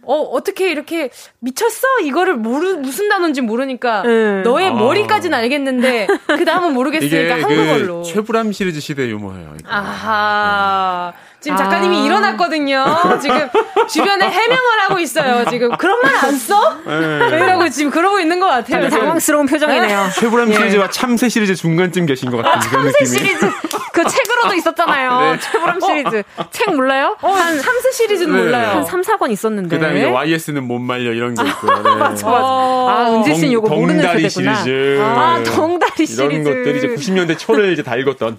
어, 0.04 0.14
어떻게 0.14 0.70
이렇게 0.70 1.10
미쳤어? 1.38 1.86
이거를 2.02 2.34
모르, 2.36 2.74
무슨 2.74 3.08
단어인지 3.08 3.40
모르니까 3.40 4.02
음. 4.02 4.42
너의 4.44 4.68
아. 4.68 4.72
머리까지는 4.72 5.38
알겠는데 5.38 6.08
그 6.26 6.44
다음은 6.44 6.74
모르겠으니까 6.74 7.34
한국어로. 7.34 8.02
그 8.02 8.08
최불암 8.08 8.52
시리즈 8.52 8.80
시대 8.80 9.08
유머예요. 9.08 9.54
이거. 9.60 9.70
아하. 9.70 11.12
지금 11.42 11.56
작가님이 11.56 11.96
아. 12.02 12.04
일어났거든요. 12.04 12.84
지금 13.20 13.48
주변에 13.88 14.28
해명을 14.28 14.80
하고 14.88 14.98
있어요. 15.00 15.44
지금 15.50 15.70
그런 15.76 16.00
말 16.00 16.12
안 16.22 16.36
써? 16.38 16.78
네. 16.86 17.36
이라고 17.36 17.68
지금 17.70 17.90
그러고 17.90 18.20
있는 18.20 18.38
것 18.38 18.46
같아요. 18.46 18.88
당황스러운 18.88 19.46
표정이네요. 19.46 20.08
최불암 20.14 20.50
예. 20.50 20.54
시리즈와 20.54 20.90
참새 20.90 21.28
시리즈 21.28 21.54
중간쯤 21.56 22.06
계신 22.06 22.30
것 22.30 22.36
같은 22.36 22.50
아, 22.50 22.60
그런 22.70 22.84
참새 22.92 23.04
시리즈 23.04 23.50
그 23.92 24.04
책으로도 24.06 24.54
있었잖아요. 24.54 25.10
아, 25.10 25.32
네. 25.32 25.38
최불암 25.40 25.80
시리즈 25.80 26.22
어, 26.36 26.44
책 26.52 26.74
몰라요? 26.76 27.16
어, 27.22 27.30
한 27.32 27.58
참새 27.60 27.90
시리즈는 27.90 28.34
네. 28.36 28.42
몰라요. 28.42 28.68
한 28.68 28.84
3, 28.84 29.00
4권 29.02 29.32
있었는데. 29.32 29.76
그다음에 29.76 30.04
YS는 30.04 30.62
못 30.64 30.78
말려 30.78 31.12
이런 31.12 31.34
게 31.34 31.48
있고요. 31.48 31.76
네. 31.82 31.82
맞아 31.96 32.26
맞아. 32.28 32.46
아 32.46 33.08
은지 33.16 33.34
씨는 33.34 33.52
요거 33.54 33.68
모르는 33.74 34.00
세대구나. 34.02 34.28
시리즈. 34.28 35.00
아 35.02 35.42
덩다리 35.44 36.06
시리즈. 36.06 36.22
이런 36.22 36.44
것들이 36.44 36.78
이제 36.78 36.88
90년대 36.88 37.36
초를 37.38 37.72
이제 37.72 37.82
다 37.82 37.96
읽었던. 37.96 38.38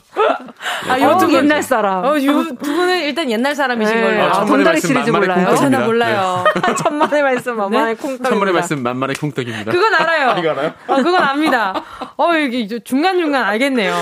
아, 0.89 0.99
요두 0.99 1.27
옛날 1.29 1.43
옛날 1.43 1.63
사람. 1.63 2.03
어, 2.05 2.15
요두 2.21 2.55
분은 2.55 2.92
일단 3.01 3.29
옛날 3.31 3.55
사람이신 3.55 3.95
네. 3.95 4.01
걸로. 4.01 4.23
아, 4.23 4.41
아, 4.41 4.45
돈다리 4.45 4.79
시리즈 4.81 5.09
몰라요. 5.09 5.55
저는 5.55 5.85
몰라요. 5.85 6.43
천만의 6.83 7.21
말씀 7.23 7.57
만만의 7.57 7.95
콩떡. 7.95 8.29
천만의 8.29 8.53
말씀 8.53 8.83
만만의 8.83 9.15
콩떡입니다. 9.15 9.71
그건 9.71 9.93
알아요. 9.95 10.35
이거 10.39 10.51
알아요? 10.51 10.73
어, 10.87 10.95
그건 10.97 11.15
압니다. 11.21 11.83
어, 12.17 12.29
여기 12.41 12.67
중간중간 12.83 13.43
알겠네요. 13.43 13.93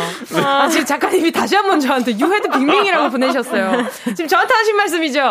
아, 0.43 0.67
지금 0.67 0.85
작가님이 0.85 1.31
다시 1.31 1.55
한 1.55 1.61
번 1.71 1.79
저한테 1.79 2.17
유해드 2.19 2.49
빅밍이라고 2.49 3.09
보내셨어요. 3.11 3.85
지금 4.15 4.27
저한테 4.27 4.53
하신 4.53 4.75
말씀이죠? 4.75 5.21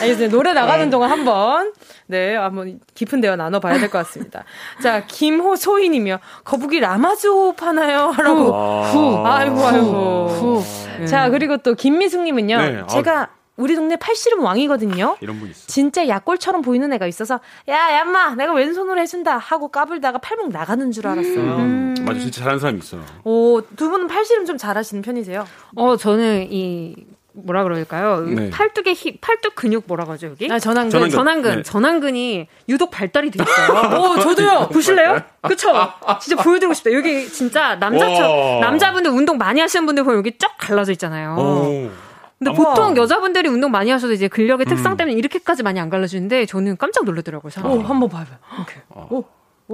알겠습니다. 0.00 0.28
노래 0.36 0.52
나가는 0.52 0.88
동안 0.90 1.10
한 1.10 1.24
번, 1.24 1.72
네, 2.08 2.34
한번 2.36 2.80
깊은 2.94 3.20
대화 3.20 3.36
나눠봐야 3.36 3.78
될 3.78 3.88
것 3.90 3.98
같습니다. 3.98 4.44
자, 4.82 5.04
김호소희님이요. 5.06 6.18
거북이 6.44 6.80
라마즈호 6.80 7.52
파나요? 7.54 8.12
라고. 8.18 8.82
후. 8.84 9.26
아이고, 9.26 9.66
아이고. 9.66 10.64
자, 11.08 11.28
그리고 11.30 11.56
또 11.58 11.74
김미숙님은요. 11.74 12.58
네, 12.58 12.82
아. 12.88 12.95
제가 13.02 13.28
우리 13.56 13.74
동네 13.74 13.96
팔씨름 13.96 14.42
왕이거든요. 14.42 15.16
이런 15.20 15.40
분 15.40 15.48
있어. 15.50 15.66
진짜 15.66 16.06
약골처럼 16.06 16.60
보이는 16.62 16.92
애가 16.92 17.06
있어서 17.06 17.40
야 17.68 17.92
얌마 17.98 18.34
내가 18.34 18.52
왼손으로 18.52 19.00
해준다 19.00 19.38
하고 19.38 19.68
까불다가 19.68 20.18
팔목 20.18 20.50
나가는 20.50 20.90
줄 20.92 21.06
알았어요. 21.06 21.40
음. 21.56 21.94
맞아, 22.00 22.20
진짜 22.20 22.40
잘하는 22.40 22.58
사람이 22.60 22.78
있어. 22.80 22.98
오, 23.24 23.62
두 23.76 23.88
분은 23.88 24.08
팔씨름 24.08 24.44
좀 24.44 24.58
잘하시는 24.58 25.02
편이세요? 25.02 25.46
어, 25.76 25.96
저는 25.96 26.48
이 26.52 26.94
뭐라 27.32 27.62
그럴까요? 27.64 28.20
네. 28.20 28.50
팔뚝의 28.50 28.94
힘, 28.94 29.16
팔뚝 29.20 29.54
근육 29.54 29.84
뭐라고 29.86 30.12
하죠 30.12 30.28
여기? 30.28 30.50
아, 30.50 30.58
전완근. 30.58 30.90
전완근, 30.90 31.10
전완근, 31.16 31.56
네. 31.56 31.62
전완근이 31.62 32.48
유독 32.68 32.90
발달이 32.90 33.30
돼 33.30 33.42
있어요. 33.42 33.90
오, 34.00 34.20
저도요. 34.20 34.68
보실래요? 34.72 35.20
그쵸? 35.42 35.72
진짜 36.20 36.42
보여드리고 36.42 36.72
싶다. 36.74 36.92
여기 36.92 37.28
진짜 37.28 37.76
남자처럼, 37.76 38.30
와. 38.30 38.60
남자분들 38.60 39.10
운동 39.10 39.36
많이 39.38 39.60
하시는 39.60 39.84
분들 39.86 40.04
보면 40.04 40.18
여기 40.18 40.36
쫙 40.38 40.56
갈라져 40.58 40.92
있잖아요. 40.92 41.36
오. 41.38 41.90
근데 42.38 42.52
보통 42.52 42.96
여자분들이 42.96 43.48
운동 43.48 43.70
많이 43.70 43.90
하셔도 43.90 44.12
이제 44.12 44.28
근력의 44.28 44.66
특성 44.66 44.96
때문에 44.96 45.16
이렇게까지 45.16 45.62
많이 45.62 45.80
안 45.80 45.88
갈라지는데 45.88 46.46
저는 46.46 46.76
깜짝 46.76 47.04
놀라더라고요. 47.04 47.50
사람. 47.50 47.72
오, 47.72 47.80
한번 47.80 48.08
봐봐요. 48.08 49.24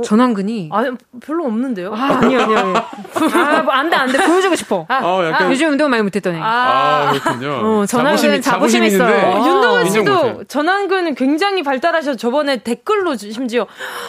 전완근이. 0.04 0.70
아, 0.72 0.84
별로 1.20 1.44
없는데요? 1.44 1.92
아, 1.94 2.18
아니요, 2.22 2.40
아니요. 2.40 2.58
아니요. 2.58 2.74
아, 3.36 3.62
뭐안 3.62 3.90
돼, 3.90 3.96
안 3.96 4.10
돼. 4.10 4.24
보여주고 4.24 4.56
싶어. 4.56 4.86
아, 4.88 5.00
어, 5.04 5.22
약간. 5.26 5.50
요즘 5.50 5.70
운동 5.70 5.90
많이 5.90 6.02
못했더니. 6.02 6.38
아, 6.40 7.12
그렇군요. 7.12 7.50
어, 7.80 7.86
전화기는 7.86 8.40
자부심 8.40 8.84
있어요. 8.84 9.02
있는데 9.10 9.26
어, 9.26 9.46
윤도건 9.46 9.86
인정 9.86 10.04
씨도 10.04 10.32
못해. 10.32 10.44
전완근은 10.48 11.14
굉장히 11.14 11.62
발달하셔서 11.62 12.16
저번에 12.16 12.62
댓글로 12.62 13.16
심지어 13.16 13.66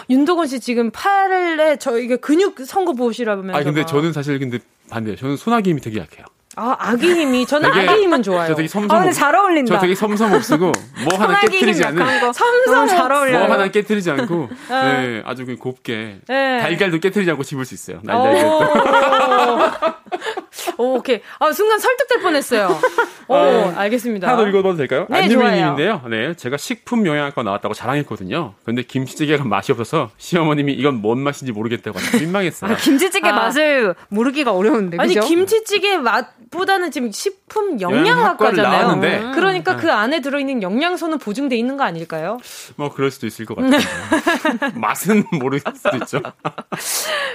윤도건 0.10 0.48
씨 0.48 0.62
지금 0.62 0.90
팔에 0.92 1.76
저 1.80 1.98
이게 2.00 2.16
근육 2.16 2.62
선거 2.66 2.94
보시라면서. 2.94 3.60
아, 3.60 3.64
근데 3.64 3.82
막. 3.82 3.88
저는 3.88 4.14
사실 4.14 4.40
근데 4.40 4.60
반대예요. 4.90 5.18
저는 5.18 5.36
소나기 5.36 5.72
힘이 5.72 5.82
되게 5.82 6.00
약해요. 6.00 6.26
아, 6.56 6.76
아기 6.80 7.12
힘이 7.14 7.46
저는 7.48 7.72
되게- 7.72 7.88
아기 7.90 8.02
힘은 8.04 8.22
좋아요. 8.22 8.48
저 8.50 8.56
되게 8.56 8.68
섬섬. 8.68 8.96
아, 8.96 9.00
근데 9.00 9.14
잘 9.14 9.36
어울린다. 9.36 9.74
저 9.76 9.82
되게 9.82 9.96
섬섬 9.96 10.34
없쓰고 10.34 10.72
뭐 11.06 11.18
하나 11.20 11.40
깨뜨리지 11.40 11.84
않는. 11.84 12.20
거. 12.22 12.32
섬섬 12.34 12.88
잘 12.90 13.12
어울려요. 13.12 13.46
뭐 13.46 13.54
하나 13.54 13.68
깨뜨리지 13.70 14.12
않고, 14.12 14.50
네, 14.70 15.24
아주 15.26 15.46
그 15.46 15.56
곱게 15.58 16.20
네. 16.28 16.60
달걀도 16.60 17.00
깨뜨리지 17.00 17.32
않고 17.32 17.44
집을 17.44 17.66
수 17.66 17.74
있어요. 17.74 17.98
오. 17.98 18.02
날달걀. 18.04 19.94
오, 20.78 20.96
오케이. 20.96 21.22
아, 21.40 21.52
순간 21.52 21.80
설득될 21.80 22.22
뻔했어요. 22.22 22.80
오, 23.28 23.36
알겠습니다. 23.76 24.28
하나 24.28 24.38
더 24.38 24.48
읽어봐도 24.48 24.76
될까요? 24.78 25.08
네, 25.10 25.24
안유미님인데요. 25.24 26.02
네, 26.10 26.34
제가 26.36 26.58
식품 26.58 27.06
영양학과 27.06 27.44
나왔다고 27.44 27.74
자랑했거든요. 27.74 28.54
근데 28.66 28.84
김치찌개가 28.84 29.44
맛이 29.44 29.72
없어서 29.72 30.10
시어머님이 30.18 30.74
이건 30.74 31.02
뭔 31.02 31.20
맛인지 31.20 31.52
모르겠다고 31.52 31.98
아주 32.00 32.18
민망했어요. 32.20 32.76
김치찌개 32.78 33.30
아. 33.30 33.34
맛을 33.34 33.96
모르기가 34.10 34.54
어려운데. 34.54 34.98
아니 35.00 35.16
그죠? 35.16 35.28
김치찌개 35.28 35.98
맛보다는 35.98 36.92
지금 36.92 37.12
식품 37.12 37.80
영양학과잖아요. 37.80 38.82
나왔는데. 38.82 39.32
그러니까 39.36 39.76
그 39.76 39.92
안에 39.92 40.22
들어있는 40.22 40.62
영양소는 40.62 41.20
보증돼 41.20 41.56
있는 41.56 41.78
거 41.78 41.84
아닐까요? 41.84 42.38
뭐 42.76 42.94
그럴 42.94 43.12
수도 43.12 43.28
있을 43.28 43.46
것 43.46 43.56
같아요. 43.56 43.82
맛은 44.76 45.26
모를 45.32 45.60
수도 45.60 45.98
있죠. 45.98 46.22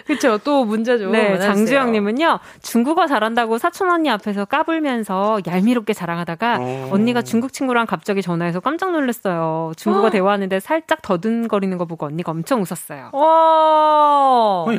그렇죠. 0.07 0.39
또 0.39 0.65
문제 0.65 0.99
좀 0.99 1.13
네. 1.13 1.39
장주영님은요, 1.39 2.39
중국어 2.63 3.07
잘한다고 3.19 3.59
사촌 3.59 3.91
언니 3.91 4.11
앞에서 4.11 4.45
까불면서 4.45 5.41
얄미롭게 5.47 5.93
자랑하다가 5.93 6.57
어. 6.61 6.91
언니가 6.93 7.23
중국 7.23 7.53
친구랑 7.53 7.87
갑자기 7.87 8.23
전화해서 8.23 8.61
깜짝 8.61 8.93
놀랐어요. 8.93 9.73
중국어 9.77 10.11
대화하는데 10.11 10.61
살짝 10.61 11.03
더듬거리는 11.03 11.77
거 11.79 11.85
보고 11.85 12.07
언니가 12.07 12.31
엄청 12.31 12.63
웃었어요. 12.63 13.11
와. 13.13 14.65
어야. 14.67 14.79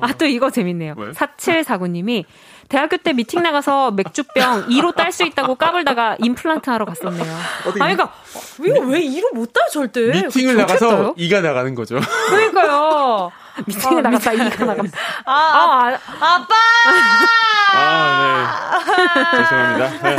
아, 0.00 0.12
또 0.18 0.24
이거 0.26 0.50
재밌네요. 0.50 0.94
왜? 0.96 1.10
4749님이 1.10 2.24
대학교 2.68 2.96
때 2.96 3.12
미팅 3.12 3.42
나가서 3.42 3.92
맥주병 3.92 4.68
2로 4.68 4.94
딸 4.94 5.12
수 5.12 5.24
있다고 5.24 5.54
까불다가 5.54 6.16
임플란트 6.20 6.68
하러 6.68 6.84
갔었네요. 6.84 7.34
아니, 7.80 7.96
그니까, 7.96 8.12
이거 8.62 8.80
왜 8.80 9.00
이로 9.00 9.30
못 9.32 9.52
따요, 9.52 9.66
절대? 9.72 10.00
미팅을? 10.00 10.56
나가서 10.56 11.14
이가 11.16 11.40
나가는 11.40 11.74
거죠. 11.74 11.98
그러니까요. 12.28 13.30
미팅에 13.66 14.02
나갔다 14.02 14.32
이가 14.34 14.64
나갔다. 14.64 14.98
아, 15.24 15.32
아, 15.32 15.98
아, 16.20 16.34
아빠! 16.34 16.54
아, 17.74 18.80
네. 18.84 19.38
죄송합니다. 19.38 19.88
네. 20.02 20.16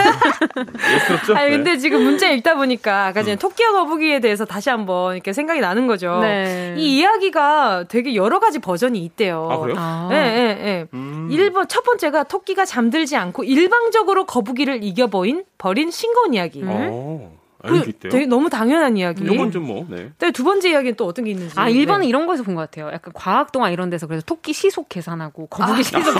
예스럽죠? 0.96 1.36
아니, 1.36 1.52
근데 1.52 1.72
네. 1.72 1.78
지금 1.78 2.04
문자 2.04 2.30
읽다 2.30 2.56
보니까 2.56 3.08
아까 3.08 3.24
전에 3.24 3.36
토끼와 3.36 3.72
거북이에 3.72 4.20
대해서 4.20 4.46
다시 4.46 4.70
한번 4.70 5.16
이렇게 5.16 5.34
생각이 5.34 5.60
나는 5.60 5.88
거죠. 5.88 6.20
네. 6.22 6.76
이 6.78 6.98
이야기가 6.98 7.86
되게 7.88 8.16
여러 8.16 8.40
가지 8.40 8.60
버전이 8.60 9.00
있대요. 9.00 9.48
아, 9.52 9.58
그래요? 9.58 9.76
아. 9.80 10.10
예, 10.12 10.16
예, 10.16 10.68
예. 10.68 10.88
음. 10.94 11.30
1번, 11.32 11.68
첫 11.70 11.84
번째가 11.84 12.24
토끼가 12.24 12.66
잠들지 12.66 13.16
않고 13.16 13.44
일방적으로 13.44 14.26
거북이를 14.26 14.84
이겨버린, 14.84 15.44
버린 15.58 15.92
싱거운 15.92 16.34
이야기. 16.34 16.62
어, 16.66 17.39
아, 17.62 17.68
그 17.70 17.76
이렇게 17.76 17.90
있대요. 17.90 18.12
되게 18.12 18.26
너무 18.26 18.50
당연한 18.50 18.96
이야기. 18.96 19.26
요건 19.28 19.52
좀 19.52 19.68
뭐, 19.68 19.86
네. 19.90 20.10
네, 20.18 20.32
두 20.32 20.44
번째 20.44 20.70
이야기는 20.70 20.96
또 20.96 21.06
어떤 21.06 21.26
게 21.26 21.32
있는지. 21.32 21.54
아, 21.58 21.70
1번은 21.70 22.00
네. 22.00 22.08
이런 22.08 22.26
거에서 22.26 22.44
본 22.44 22.56
것 22.56 22.62
같아요. 22.62 22.90
약간 22.94 23.14
과학 23.14 23.52
동화 23.52 23.70
이런 23.70 23.90
데서 23.90 24.08
그래서 24.08 24.24
토끼 24.26 24.54
시속 24.54 24.88
계산하고 24.90 25.48
거북이 25.48 25.84
시속 25.84 25.98
아우, 25.98 26.14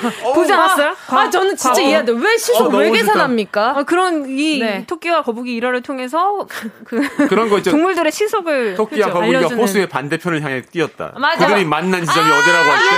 계산을 0.00 0.12
아우. 0.24 0.34
보지 0.34 0.52
않았어요? 0.52 0.94
아, 1.08 1.30
저는 1.30 1.56
진짜 1.56 1.74
과거. 1.74 1.80
이해한데 1.82 2.12
왜 2.12 2.36
시속 2.38 2.74
어, 2.74 2.76
왜. 2.78 2.90
계산합니까? 2.90 3.78
아, 3.78 3.82
그런 3.84 4.26
이 4.28 4.58
네. 4.60 4.84
토끼와 4.86 5.22
거북이 5.22 5.54
일화를 5.54 5.82
통해서 5.82 6.46
그 6.84 7.00
그런 7.28 7.48
거 7.50 7.58
있죠. 7.58 7.70
동물들의 7.70 8.10
시속을 8.10 8.74
토끼와 8.76 9.06
그렇죠, 9.06 9.12
거북이가 9.14 9.38
알려주는. 9.38 9.62
호수의 9.62 9.88
반대편을 9.88 10.42
향해 10.42 10.62
뛰었다. 10.62 11.12
맞아. 11.18 11.46
그들이 11.46 11.64
만난 11.64 12.00
지점이 12.04 12.30
어디라고 12.30 12.70
할 12.70 12.78
때 12.78 12.96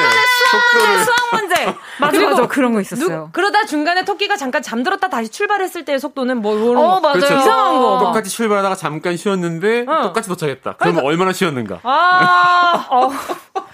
수학 1.04 1.16
문제. 1.40 1.64
맞아, 2.00 2.10
그리고 2.12 2.30
맞아. 2.30 2.46
그런 2.48 2.72
거 2.72 2.78
누, 2.78 2.82
있었어요. 2.82 3.30
그러다 3.32 3.66
중간에 3.66 4.04
토끼가 4.04 4.36
잠깐 4.36 4.62
잠들었다 4.62 5.08
다시 5.08 5.28
출발했을 5.30 5.84
때의 5.84 6.00
속도는 6.00 6.38
뭐 6.38 6.56
이런 6.56 6.76
어, 6.78 6.94
거. 6.94 7.00
맞아요. 7.00 7.14
그렇죠. 7.14 7.34
이상한 7.36 7.78
거. 7.80 7.98
똑같이 7.98 8.30
출발하다가 8.30 8.74
잠깐 8.76 9.16
쉬었는데 9.16 9.84
어. 9.88 10.02
똑같이 10.02 10.28
도착했다. 10.28 10.76
그러면 10.78 11.04
얼마나 11.04 11.32
쉬었는가? 11.32 11.80
아, 11.82 12.86
어, 12.90 13.10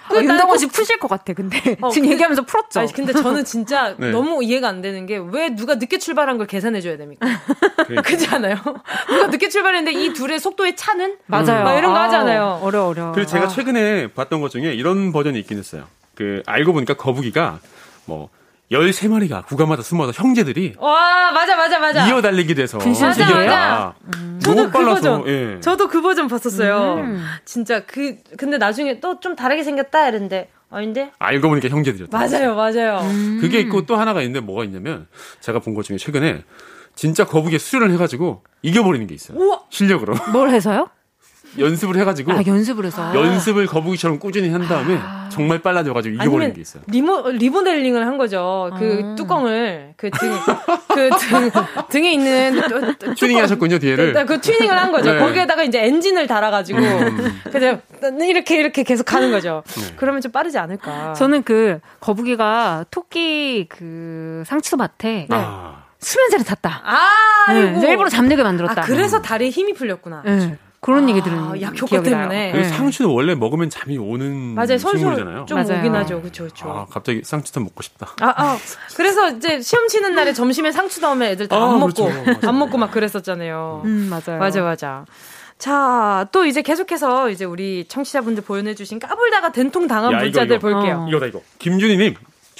그 0.09 0.23
윤덕원 0.25 0.57
씨 0.59 0.67
푸실 0.69 0.99
것 0.99 1.09
같아, 1.09 1.33
근데. 1.33 1.77
어, 1.81 1.91
지금 1.91 2.09
그- 2.09 2.13
얘기하면서 2.15 2.43
풀었죠. 2.43 2.81
아니, 2.81 2.93
근데 2.93 3.13
저는 3.13 3.45
진짜 3.45 3.95
네. 3.99 4.11
너무 4.11 4.43
이해가 4.43 4.69
안 4.69 4.81
되는 4.83 5.05
게 5.07 5.17
왜 5.19 5.55
누가 5.55 5.75
늦게 5.77 5.99
출발한 5.99 6.39
걸 6.39 6.47
계산해줘야 6.47 6.97
됩니까? 6.97 7.27
그러니까. 7.77 8.03
그렇지 8.03 8.29
않아요? 8.29 8.57
누가 9.09 9.27
늦게 9.29 9.49
출발했는데 9.49 9.99
이 10.01 10.13
둘의 10.13 10.39
속도의 10.41 10.77
차는? 10.77 11.17
맞아요. 11.27 11.65
막 11.65 11.75
이런 11.77 11.93
거 11.93 11.99
아, 11.99 12.05
하잖아요. 12.05 12.61
어려, 12.63 12.87
어려. 12.87 13.13
그리고 13.13 13.29
제가 13.29 13.49
최근에 13.49 14.13
봤던 14.13 14.41
것 14.41 14.51
중에 14.51 14.73
이런 14.75 15.13
버전이 15.13 15.39
있긴 15.41 15.59
했어요. 15.59 15.85
그 16.17 16.43
알고 16.47 16.73
보니까 16.73 16.95
거북이가 16.95 17.61
뭐 18.07 18.29
13마리가 18.73 19.47
구간마다 19.47 19.83
숨어서 19.83 20.11
형제들이 20.11 20.75
와, 20.79 21.31
맞아, 21.31 21.55
맞아, 21.55 21.79
맞아. 21.79 22.09
이어 22.09 22.21
달리기 22.21 22.55
돼서 22.57 22.79
분신 22.79 23.07
맞아, 23.07 23.25
이겼다. 23.25 23.45
맞아. 23.45 23.95
저도 24.41 24.55
너무 24.57 24.67
그 24.67 24.71
빨라서 24.73 25.19
버전. 25.21 25.29
예. 25.29 25.61
저도 25.61 25.87
그 25.89 26.03
버전 26.03 26.27
봤었어요. 26.27 26.95
음. 26.97 27.25
진짜 27.45 27.85
그, 27.87 28.17
근데 28.37 28.59
나중에 28.59 28.99
또 28.99 29.21
좀 29.21 29.37
다르게 29.37 29.63
생겼다 29.63 30.09
이랬는데, 30.09 30.51
아닌데? 30.71 31.13
알고 31.21 31.49
보니까 31.49 31.69
형제들이었다. 31.69 32.17
맞아요, 32.19 32.57
맞아요. 32.57 33.01
그게 33.41 33.61
있고 33.61 33.87
또 33.87 33.95
하나가 33.97 34.21
있는데 34.23 34.41
뭐가 34.45 34.65
있냐면 34.65 35.07
제가 35.41 35.61
본 35.61 35.75
것 35.75 35.85
중에 35.85 35.97
최근에 35.99 36.43
진짜 36.97 37.25
거북이에 37.25 37.59
수련을 37.59 37.95
해가지고 37.95 38.43
이겨버리는 38.63 39.07
게 39.07 39.15
있어요. 39.15 39.39
우와! 39.39 39.61
실력으로 39.71 40.15
뭘 40.33 40.51
해서요? 40.51 40.89
연습을 41.59 41.97
해가지고 41.97 42.33
아, 42.33 42.43
연습을 42.47 42.85
해서. 42.87 43.15
연습을 43.15 43.67
거북이처럼 43.67 44.19
꾸준히 44.19 44.51
한 44.51 44.67
다음에 44.69 44.99
정말 45.31 45.59
빨라져가지고 45.61 46.15
이겨버리는 46.17 46.55
게 46.55 46.61
있어요. 46.61 46.83
리모, 46.89 47.31
리모델링을 47.31 48.07
한 48.07 48.19
거죠. 48.19 48.71
그 48.79 49.15
뚜껑을, 49.17 49.95
그 49.97 50.11
등, 50.11 50.33
그 50.89 51.11
등, 51.19 51.51
등에 51.89 52.13
있는 52.13 52.61
뚜- 52.69 52.95
뚜- 52.99 53.15
튜닝 53.15 53.39
하셨군요 53.39 53.79
뒤에를. 53.79 54.13
네, 54.13 54.25
그 54.25 54.41
튜닝을 54.41 54.77
한 54.77 54.93
거죠. 54.93 55.13
네. 55.15 55.19
거기에다가 55.19 55.63
이제 55.63 55.85
엔진을 55.85 56.27
달아가지고 56.27 56.79
음. 56.79 57.41
그냥 57.51 57.81
이렇게 58.21 58.59
이렇게 58.59 58.83
계속 58.83 59.05
가는 59.05 59.31
거죠. 59.31 59.63
네. 59.67 59.95
그러면 59.97 60.21
좀 60.21 60.33
빠르지 60.33 60.59
않을까. 60.59 61.15
저는 61.15 61.43
그 61.43 61.81
거북이가 62.01 62.87
토끼 62.91 63.67
그 63.69 64.43
상추밭에 64.47 65.29
아, 65.31 65.85
수면제를 65.99 66.45
탔다. 66.45 66.83
아, 66.85 67.53
네, 67.53 67.89
일부러 67.91 68.09
잠들게 68.09 68.43
만들었다. 68.43 68.83
아, 68.83 68.85
그래서 68.85 69.23
다리에 69.23 69.51
힘이 69.51 69.73
풀렸구나. 69.75 70.23
네. 70.25 70.59
그런 70.87 71.09
얘기 71.11 71.21
들은 71.21 71.61
약 71.61 71.75
효과 71.75 71.87
기억이 72.01 72.11
때문에. 72.11 72.29
나요. 72.29 72.53
그리고 72.53 72.69
네. 72.69 72.73
상추는 72.73 73.11
원래 73.11 73.35
먹으면 73.35 73.69
잠이 73.71 73.99
오는 73.99 74.55
맞아요. 74.55 74.79
식물이잖아요. 74.79 75.45
좀 75.47 75.59
맞아요. 75.59 75.81
오긴 75.81 75.95
하죠. 75.97 76.23
그쵸, 76.23 76.45
그쵸. 76.45 76.71
아, 76.71 76.87
갑자기 76.89 77.23
쌍추탄 77.25 77.65
먹고 77.65 77.83
싶다. 77.83 78.13
아, 78.21 78.33
아, 78.37 78.57
그래서 78.97 79.29
이제 79.33 79.61
시험 79.61 79.89
치는 79.89 80.15
날에 80.15 80.33
점심에 80.33 80.71
상추 80.71 81.01
넣으면 81.01 81.29
애들 81.31 81.49
다안 81.49 81.63
아, 81.63 81.73
먹고, 81.79 82.05
그렇죠. 82.05 82.49
안 82.49 82.57
먹고 82.59 82.79
막 82.79 82.93
그랬었잖아요. 82.93 83.83
음, 83.85 84.09
맞아요. 84.09 84.39
맞아, 84.39 84.63
맞아. 84.63 85.05
자, 85.59 86.29
또 86.31 86.45
이제 86.47 86.63
계속해서 86.63 87.31
이제 87.31 87.45
우리 87.45 87.85
청취자분들 87.89 88.45
보내주신 88.45 89.01
까불다가 89.01 89.51
된통 89.51 89.89
당한 89.89 90.13
야, 90.13 90.17
이거, 90.19 90.25
문자들 90.27 90.57
이거. 90.57 90.69
볼게요. 90.71 91.05
어. 91.05 91.09
이거다 91.09 91.27
이거. 91.27 91.41
김준희님 91.59 92.15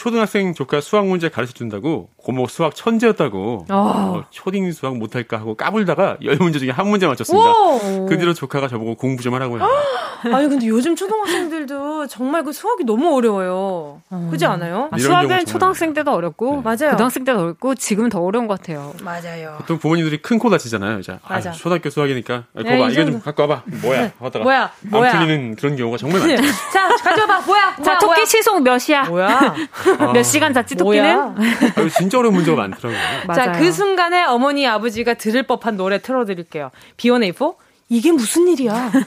초등학생 0.07 0.53
조카 0.53 0.83
수학 0.83 1.07
문제 1.07 1.31
가르쳐 1.31 1.55
준다고 1.55 2.11
고모 2.19 2.47
수학 2.49 2.75
천재였다고 2.77 3.65
어. 3.71 3.75
어, 3.75 4.25
초딩 4.31 4.71
수학 4.73 4.95
못할까 4.99 5.39
하고 5.39 5.55
까불다가 5.55 6.19
열 6.23 6.37
문제 6.37 6.59
중에 6.59 6.71
한 6.71 6.87
문제 6.89 7.07
맞췄습니다. 7.07 7.51
오! 7.51 8.07
그 8.07 8.19
뒤로 8.19 8.35
조카가 8.35 8.69
저보고 8.69 8.97
공부 8.97 9.23
좀 9.23 9.33
하라고 9.35 9.57
해요. 9.59 9.67
아니, 10.33 10.49
근데 10.49 10.67
요즘 10.67 10.97
초등학생들도 10.97 12.07
정말 12.09 12.45
그 12.45 12.53
수학이 12.53 12.85
너무 12.85 13.15
어려워요. 13.17 14.03
그지 14.31 14.45
않아요? 14.45 14.89
아, 14.91 14.99
수학은 14.99 15.47
초등학생 15.47 15.95
때도 15.95 16.13
어렵고 16.13 16.61
맞아요. 16.63 16.91
고등학생 16.91 17.25
때도 17.25 17.39
어렵고 17.41 17.75
지금은 17.75 18.11
더 18.11 18.21
어려운 18.21 18.47
것 18.47 18.59
같아요. 18.61 18.93
맞아요. 19.03 19.55
보통 19.59 19.79
부모님들이 19.79 20.19
큰 20.23 20.37
코 20.37 20.51
다치잖아요. 20.51 20.99
이제 20.99 21.13
아, 21.23 21.35
맞아. 21.37 21.53
초등학교 21.53 21.89
수학이니까 21.89 22.35
아, 22.55 22.63
네, 22.63 22.77
거봐 22.77 22.91
이 22.91 22.93
이거 22.93 23.05
좀. 23.07 23.21
갖고 23.21 23.43
와봐. 23.45 23.63
뭐야? 23.83 24.13
하다가 24.21 24.43
뭐야? 24.45 24.71
뭐야? 24.91 25.11
안 25.13 25.19
풀리는 25.27 25.57
그런 25.57 25.77
경우가 25.77 25.97
정말 25.97 26.21
많죠. 26.21 26.43
자, 26.73 26.89
가져봐. 26.89 27.41
뭐야? 27.41 27.77
자, 27.77 27.83
뭐야, 27.83 27.99
토끼? 27.99 28.27
시속 28.27 28.63
몇이야? 28.63 29.05
뭐야? 29.09 29.55
몇 30.13 30.23
시간 30.23 30.53
잤지, 30.53 30.77
토끼는? 30.77 31.19
아, 31.19 31.35
이거 31.79 31.89
진짜 31.89 32.19
어려운 32.19 32.35
문제가 32.35 32.57
많더라고요. 32.57 33.01
자. 33.35 33.53
그 33.53 33.71
순간에 33.73 34.25
어머니, 34.25 34.67
아버지가 34.67 35.15
들을 35.15 35.43
법한 35.43 35.77
노래 35.77 36.01
틀어드릴게요. 36.01 36.71
B1A4? 36.97 37.55
이게 37.89 38.13
무슨 38.13 38.49
일이야? 38.49 38.91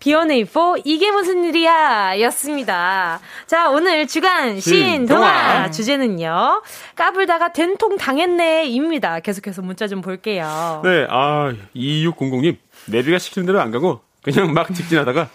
B1A4, 0.00 0.80
이게 0.86 1.10
무슨 1.10 1.44
일이야? 1.44 2.18
였습니다. 2.22 3.20
자, 3.46 3.68
오늘 3.68 4.06
주간 4.06 4.58
신 4.58 4.72
신동화. 4.96 5.70
주제는요. 5.70 6.62
까불다가 6.96 7.52
된통 7.52 7.98
당했네, 7.98 8.64
입니다. 8.64 9.20
계속해서 9.20 9.60
문자 9.60 9.86
좀 9.88 10.00
볼게요. 10.00 10.80
네, 10.84 11.06
아 11.10 11.52
2600님 11.76 12.56
내비가 12.86 13.18
시키는 13.18 13.44
대로 13.44 13.60
안 13.60 13.70
가고 13.70 14.00
그냥 14.22 14.54
막 14.54 14.72
직진하다가 14.74 15.28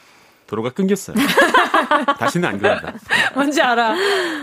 도로가 0.48 0.72
끊겼어요. 0.72 1.16
다시는 2.20 2.50
안 2.50 2.58
그런다. 2.60 2.94
뭔지 3.34 3.62
알아. 3.62 3.96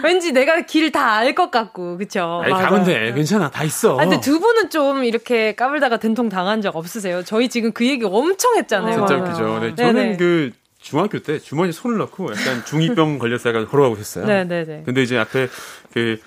왠지 0.03 0.33
내가 0.33 0.61
길 0.63 0.91
다 0.93 1.17
알 1.19 1.35
것 1.35 1.51
같고, 1.51 1.97
그쵸? 1.99 2.43
아니, 2.45 2.53
가면 2.53 2.85
돼. 2.85 3.13
괜찮아. 3.13 3.51
다 3.51 3.65
있어. 3.65 3.95
아, 3.99 4.05
근데 4.05 4.21
두 4.21 4.39
분은 4.41 4.71
좀 4.71 5.05
이렇게 5.05 5.55
까불다가 5.55 5.99
된통 5.99 6.29
당한 6.29 6.61
적 6.61 6.77
없으세요? 6.77 7.23
저희 7.25 7.49
지금 7.49 7.73
그 7.73 7.87
얘기 7.87 8.05
엄청 8.05 8.57
했잖아요. 8.57 8.93
진짜 8.99 9.17
맞아요. 9.17 9.25
웃기죠. 9.31 9.59
네, 9.61 9.75
네네. 9.75 9.93
저는 9.93 10.17
그 10.19 10.51
중학교 10.81 11.19
때 11.21 11.39
주머니에 11.39 11.73
손을 11.73 11.99
넣고 11.99 12.31
약간 12.33 12.65
중이병 12.65 13.19
걸려서 13.19 13.49
약간 13.51 13.67
걸어가고 13.69 13.95
있었어요. 13.97 14.27
네네네. 14.27 14.83
근데 14.85 15.03
이제 15.03 15.17
앞에 15.19 15.49
그 15.95 16.19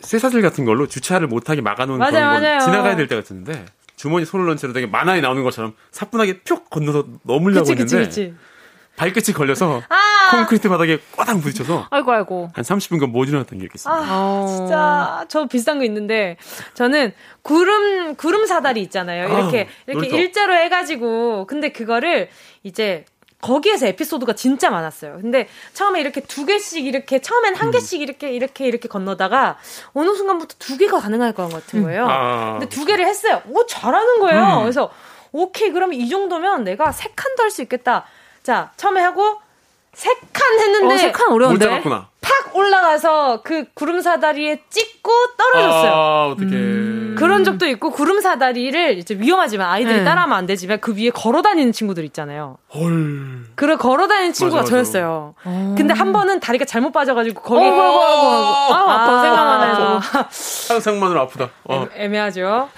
쇠사슬 0.00 0.42
같은 0.42 0.64
걸로 0.64 0.86
주차를 0.86 1.26
못하게 1.28 1.60
막아놓은 1.60 1.98
맞아요, 1.98 2.10
그런 2.12 2.32
건 2.34 2.42
맞아요. 2.42 2.60
지나가야 2.60 2.96
될 2.96 3.06
때가 3.08 3.20
있었는데 3.22 3.64
주머니 3.96 4.24
손을 4.26 4.46
넣은 4.46 4.56
채로 4.56 4.72
되게 4.72 4.86
만화에 4.86 5.20
나오는 5.20 5.42
것처럼 5.42 5.74
사뿐하게 5.90 6.40
푹 6.40 6.68
건너서 6.70 7.06
넘으려고 7.22 7.64
그치, 7.66 7.74
그치, 7.74 7.96
했는데 7.96 8.08
그치. 8.08 8.34
발끝이 8.96 9.34
걸려서 9.34 9.82
콘크리트 10.30 10.68
바닥에 10.68 10.98
꽈당 11.16 11.40
부딪혀서 11.40 11.88
아이고, 11.90 12.12
아이고. 12.12 12.50
한 12.54 12.64
30분간 12.64 13.10
못 13.10 13.24
일어났던 13.28 13.58
기억이 13.58 13.72
있습니다. 13.74 14.02
아, 14.02 14.06
어. 14.10 14.46
진짜 14.48 15.24
저 15.28 15.46
비슷한 15.46 15.78
거 15.78 15.84
있는데 15.84 16.36
저는 16.74 17.12
구름 17.42 18.16
구름 18.16 18.46
사다리 18.46 18.80
있잖아요. 18.82 19.28
이렇게 19.28 19.68
아, 19.68 19.74
이렇게 19.86 20.08
놀이터. 20.08 20.16
일자로 20.16 20.54
해가지고 20.54 21.46
근데 21.46 21.70
그거를 21.70 22.28
이제 22.62 23.04
거기에서 23.42 23.86
에피소드가 23.86 24.32
진짜 24.32 24.70
많았어요. 24.70 25.18
근데 25.20 25.46
처음에 25.74 26.00
이렇게 26.00 26.20
두 26.22 26.46
개씩 26.46 26.84
이렇게 26.86 27.20
처음엔 27.20 27.54
음. 27.54 27.60
한 27.60 27.70
개씩 27.70 28.00
이렇게 28.00 28.32
이렇게 28.32 28.66
이렇게 28.66 28.88
건너다가 28.88 29.58
어느 29.92 30.14
순간부터 30.14 30.56
두 30.58 30.78
개가 30.78 30.98
가능할 30.98 31.32
것 31.34 31.48
같은 31.52 31.82
거예요. 31.82 32.08
아, 32.08 32.52
근데 32.58 32.68
두 32.68 32.84
개를 32.84 33.06
했어요. 33.06 33.42
오 33.48 33.64
잘하는 33.66 34.20
거예요. 34.20 34.42
음. 34.58 34.60
그래서 34.62 34.90
오케이 35.32 35.70
그러면 35.70 35.94
이 36.00 36.08
정도면 36.08 36.64
내가 36.64 36.90
세 36.92 37.10
칸도 37.14 37.42
할 37.42 37.50
수 37.50 37.60
있겠다. 37.62 38.06
자 38.46 38.70
처음에 38.76 39.00
하고 39.00 39.40
세 39.92 40.12
칸 40.32 40.58
했는데 40.60 40.94
어, 40.94 40.98
세칸 40.98 41.28
못 41.30 41.34
어려운데. 41.36 41.82
팍 42.20 42.54
올라가서 42.56 43.40
그 43.42 43.64
구름 43.74 44.00
사다리에 44.02 44.62
찍고 44.68 45.10
떨어졌어요. 45.38 45.92
아, 45.92 46.26
어떻게. 46.32 46.50
그런 47.16 47.44
적도 47.44 47.66
있고 47.66 47.90
구름 47.90 48.20
사다리를 48.20 48.98
이제 48.98 49.14
위험하지만 49.14 49.68
아이들이 49.70 49.98
네. 49.98 50.04
따라하면 50.04 50.36
안 50.36 50.44
되지만 50.46 50.80
그 50.80 50.94
위에 50.94 51.08
걸어 51.10 51.40
다니는 51.40 51.72
친구들 51.72 52.04
있잖아요. 52.06 52.58
헐. 52.74 53.46
그래 53.54 53.76
걸어 53.76 54.06
다니는 54.06 54.32
친구가 54.34 54.62
맞아, 54.62 54.70
맞아. 54.76 54.82
저였어요. 54.84 55.34
근데 55.76 55.94
한 55.94 56.12
번은 56.12 56.40
다리가 56.40 56.64
잘못 56.66 56.92
빠져가지고 56.92 57.40
거기 57.40 57.64
어이구, 57.64 57.74
어이구, 57.80 57.90
어이구. 57.90 58.74
아, 58.74 58.94
아파 58.94 59.22
생각만 59.22 59.70
해도 59.70 60.00
상상만으로 60.30 61.20
아프다. 61.22 61.48
어, 61.64 61.86
애매하죠. 61.94 62.68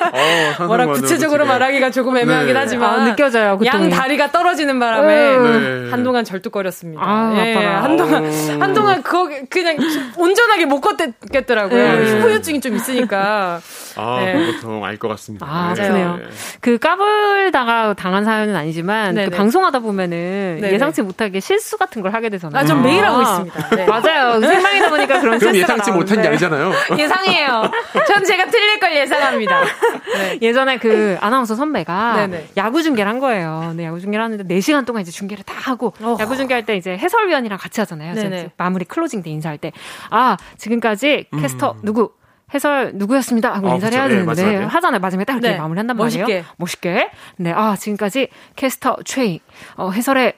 어, 0.00 0.64
뭐라 0.66 0.86
구체적으로 0.86 1.44
어떡해. 1.44 1.58
말하기가 1.58 1.90
조금 1.90 2.16
애매하긴 2.16 2.54
네. 2.54 2.58
하지만 2.58 3.00
아, 3.00 3.04
느껴져요, 3.04 3.58
고통이. 3.58 3.66
양 3.84 3.90
다리가 3.90 4.30
떨어지는 4.32 4.78
바람에 4.78 5.36
네. 5.38 5.90
한동안 5.90 6.24
절뚝거렸습니다. 6.24 7.02
아, 7.04 7.34
예, 7.36 7.54
아파라. 7.54 7.82
한동안 7.84 8.24
어우. 8.24 8.58
한동안 8.60 9.02
거기 9.02 9.44
그냥 9.50 9.76
온전하게 10.16 10.66
못 10.66 10.80
걷겠더라고요. 10.80 11.98
네. 11.98 12.20
후유증이 12.20 12.60
좀 12.60 12.74
있으니까. 12.76 13.60
아, 13.96 14.20
네. 14.24 14.46
보통 14.52 14.84
알 14.84 14.96
것 15.00 15.08
같습니다. 15.08 15.46
아, 15.48 15.72
네. 15.74 15.88
그래요. 15.88 16.18
그 16.60 16.78
까불다가 16.78 17.94
당한 17.94 18.24
사연은 18.24 18.54
아니지만. 18.56 19.14
그 19.14 19.30
방송하다 19.30 19.78
보면은 19.80 20.58
네네. 20.60 20.72
예상치 20.74 21.02
못하게 21.02 21.40
실수 21.40 21.76
같은 21.78 22.02
걸 22.02 22.12
하게 22.12 22.28
되잖아요. 22.28 22.60
아, 22.60 22.64
전 22.64 22.82
매일 22.82 23.04
하고 23.04 23.18
아. 23.18 23.22
있습니다. 23.22 23.76
네. 23.76 23.86
맞아요. 23.86 24.40
생방이다 24.40 24.88
보니까 24.90 25.20
그런 25.20 25.38
실수가 25.38 25.58
예상치 25.58 25.90
못한 25.92 26.20
게 26.22 26.28
나오는데. 26.28 26.28
아니잖아요. 26.28 26.72
예상해요. 26.98 27.70
전 28.06 28.24
제가 28.24 28.46
틀릴 28.46 28.78
걸 28.80 28.94
예상합니다. 28.96 29.60
네. 30.06 30.38
예전에 30.42 30.78
그 30.78 31.16
아나운서 31.20 31.54
선배가 31.54 32.16
네네. 32.16 32.48
야구 32.56 32.82
중계를 32.82 33.10
한 33.10 33.18
거예요. 33.18 33.64
근데 33.68 33.84
야구 33.84 34.00
중계를 34.00 34.24
하는데 34.24 34.44
4시간 34.44 34.86
동안 34.86 35.02
이제 35.02 35.10
중계를 35.10 35.44
다 35.44 35.54
하고 35.58 35.92
어. 36.00 36.16
야구 36.20 36.36
중계할 36.36 36.66
때 36.66 36.76
이제 36.76 36.96
해설위원이랑 36.96 37.58
같이 37.58 37.80
하잖아요. 37.80 38.14
그래서 38.14 38.48
마무리 38.56 38.84
closing 38.84 39.22
때 39.22 39.30
인사할 39.30 39.58
때 39.58 39.72
아, 40.10 40.36
지금까지 40.58 41.26
캐스터 41.40 41.76
누구 41.82 42.12
해설 42.52 42.92
누구였습니다 42.94 43.52
하고 43.54 43.70
아, 43.70 43.74
인사를 43.74 43.90
그쵸. 43.90 43.96
해야 43.98 44.04
예, 44.06 44.08
되는데 44.08 44.26
마지막에. 44.26 44.56
하잖아요. 44.64 45.00
마지막에 45.00 45.24
딱 45.24 45.34
이렇게 45.34 45.50
네. 45.50 45.58
마무리한단 45.58 45.96
말이에요. 45.96 46.24
멋있게. 46.24 46.44
멋있게. 46.56 47.10
네. 47.36 47.52
아, 47.52 47.76
지금까지 47.76 48.28
캐스터 48.56 48.96
최희 49.04 49.40
어, 49.76 49.90
해설의 49.90 50.34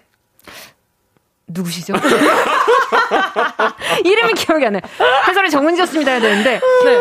누구시죠? 1.49 1.95
이름이 4.05 4.35
기억이 4.35 4.67
안 4.67 4.73
나요. 4.75 4.83
해설의 5.29 5.51
정은지였습니다 5.51 6.11
해야 6.13 6.21
되는데 6.21 6.61
네. 6.85 6.99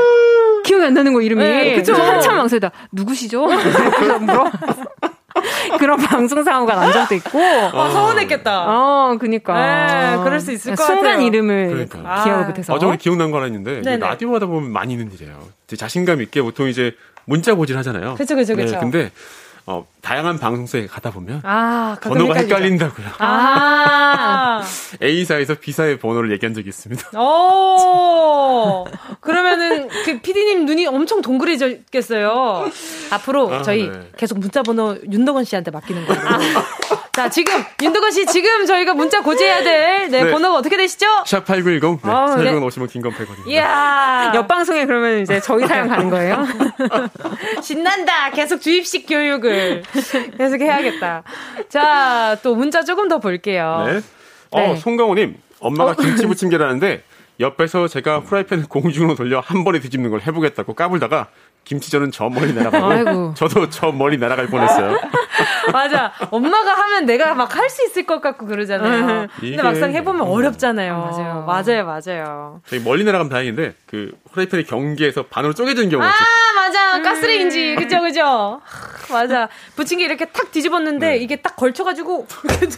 기억이 0.71 0.85
안 0.85 0.93
나는 0.93 1.11
거 1.11 1.21
이름이. 1.21 1.43
네, 1.43 1.75
그쵸. 1.75 1.91
그래서 1.93 2.11
한참 2.13 2.37
망설이다. 2.37 2.71
누구시죠? 2.93 3.45
물어. 4.21 4.51
그런 5.79 5.97
방송 5.97 6.43
사고가 6.43 6.75
난 6.75 6.93
적도 6.93 7.15
있고. 7.15 7.39
아, 7.41 7.89
서운했겠다. 7.89 8.65
어, 8.67 9.17
그니까. 9.19 10.15
네, 10.15 10.23
그럴 10.23 10.39
수 10.39 10.51
있을 10.53 10.75
것 10.75 10.85
순간 10.85 11.03
같아요. 11.03 11.27
이름을 11.27 11.67
그러니까. 11.67 12.23
기억을 12.23 12.43
아. 12.43 12.47
못해서. 12.47 12.73
어제 12.73 12.85
우리 12.85 12.97
기억난 12.97 13.31
거 13.31 13.37
하나 13.37 13.47
있는데. 13.47 13.97
라디오 13.97 14.33
하다 14.35 14.45
보면 14.45 14.71
많이 14.71 14.93
있는 14.93 15.11
일이에요. 15.11 15.39
자신감 15.75 16.21
있게 16.21 16.41
보통 16.41 16.69
이제 16.69 16.95
문자 17.25 17.53
고질 17.53 17.77
하잖아요. 17.77 18.15
그쵸, 18.15 18.35
그쵸, 18.35 18.55
그쵸. 18.55 18.71
네, 18.73 18.79
근데 18.79 19.11
어, 19.67 19.85
다양한 20.01 20.39
방송사에 20.39 20.87
가다 20.87 21.11
보면 21.11 21.41
아, 21.43 21.95
가끔 22.01 22.11
번호가 22.13 22.33
헷갈리죠. 22.33 22.55
헷갈린다고요. 22.55 23.07
아. 23.19 24.63
A사에서 25.01 25.55
B사의 25.55 25.99
번호를 25.99 26.31
얘기한 26.31 26.53
적이 26.53 26.69
있습니다. 26.69 27.19
오. 27.19 28.85
그러면은 29.19 29.87
그 30.05 30.19
PD님 30.19 30.65
눈이 30.65 30.87
엄청 30.87 31.21
동그래졌겠어요. 31.21 32.69
앞으로 33.11 33.53
아, 33.53 33.61
저희 33.61 33.89
네. 33.89 34.09
계속 34.17 34.39
문자 34.39 34.63
번호 34.63 34.97
윤덕원 35.09 35.43
씨한테 35.45 35.71
맡기는 35.71 36.05
거예요. 36.07 36.21
자, 37.13 37.29
지금 37.29 37.53
윤덕원 37.81 38.11
씨 38.11 38.25
지금 38.25 38.65
저희가 38.65 38.93
문자 38.93 39.21
고지해야 39.21 39.63
될 39.63 40.09
네, 40.09 40.23
네. 40.23 40.31
번호가 40.31 40.57
어떻게 40.57 40.77
되시죠? 40.77 41.05
샵 41.25 41.45
8910. 41.45 42.01
네, 42.03 42.11
아, 42.11 42.35
네. 42.35 42.51
800원 42.51 42.63
오시면 42.65 42.87
긴건 42.87 43.11
100원입니다. 43.11 43.47
이야. 43.47 44.31
옆 44.33 44.47
방송에 44.47 44.85
그러면 44.85 45.21
이제 45.21 45.39
저희 45.41 45.67
사연 45.67 45.87
가는 45.89 46.09
거예요? 46.09 46.45
신난다. 47.61 48.31
계속 48.31 48.61
주입식 48.61 49.05
교육을 49.07 49.50
계속 50.37 50.61
해야겠다. 50.61 51.23
자, 51.69 52.37
또 52.43 52.55
문자 52.55 52.83
조금 52.83 53.07
더 53.07 53.19
볼게요. 53.19 53.83
네. 53.87 53.93
네. 53.93 54.01
어, 54.71 54.75
송강호님, 54.75 55.37
엄마가 55.59 55.95
김치 55.95 56.25
부침개를 56.25 56.65
하는데 56.65 57.03
옆에서 57.39 57.87
제가 57.87 58.19
후라이팬을 58.19 58.65
공중으로 58.67 59.15
돌려 59.15 59.39
한 59.39 59.63
번에 59.63 59.79
뒤집는 59.79 60.11
걸 60.11 60.21
해보겠다고 60.21 60.73
까불다가 60.73 61.27
김치전은 61.63 62.11
저 62.11 62.27
멀리 62.29 62.53
날아가고 62.53 62.85
아이고. 62.91 63.33
저도 63.35 63.69
저 63.69 63.91
멀리 63.91 64.17
날아갈 64.17 64.47
뻔했어요. 64.47 64.97
맞아. 65.71 66.11
엄마가 66.31 66.73
하면 66.73 67.05
내가 67.05 67.33
막 67.33 67.55
할 67.55 67.69
수 67.69 67.85
있을 67.85 68.05
것 68.05 68.21
같고 68.21 68.45
그러잖아요. 68.47 69.27
근데 69.39 69.47
이게- 69.47 69.61
막상 69.61 69.93
해보면 69.93 70.27
어렵잖아요. 70.27 70.97
맞아요. 70.97 71.45
맞아요, 71.45 71.85
맞아요. 71.85 72.61
저기 72.67 72.83
멀리 72.83 73.03
날아가면 73.05 73.29
다행인데 73.29 73.75
그 73.85 74.11
후라이팬의 74.31 74.65
경계에서 74.65 75.23
반으로 75.27 75.53
쪼개지는 75.53 75.89
경우가 75.89 76.07
아, 76.07 76.11
있어요. 76.11 76.55
맞아. 76.55 77.01
가스레인지. 77.01 77.75
그죠, 77.75 78.01
그죠. 78.01 78.21
하, 78.23 78.59
맞아. 79.13 79.47
부침개 79.75 80.03
이렇게 80.03 80.25
탁 80.25 80.51
뒤집었는데 80.51 81.17
이게 81.17 81.37
딱 81.37 81.55
걸쳐가지고 81.55 82.27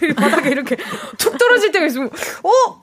이렇게 0.01 0.13
바닥에 0.13 0.49
이렇게 0.49 0.77
툭 1.17 1.37
떨어질 1.37 1.71
때가 1.71 1.85
있으면, 1.87 2.09
어? 2.43 2.82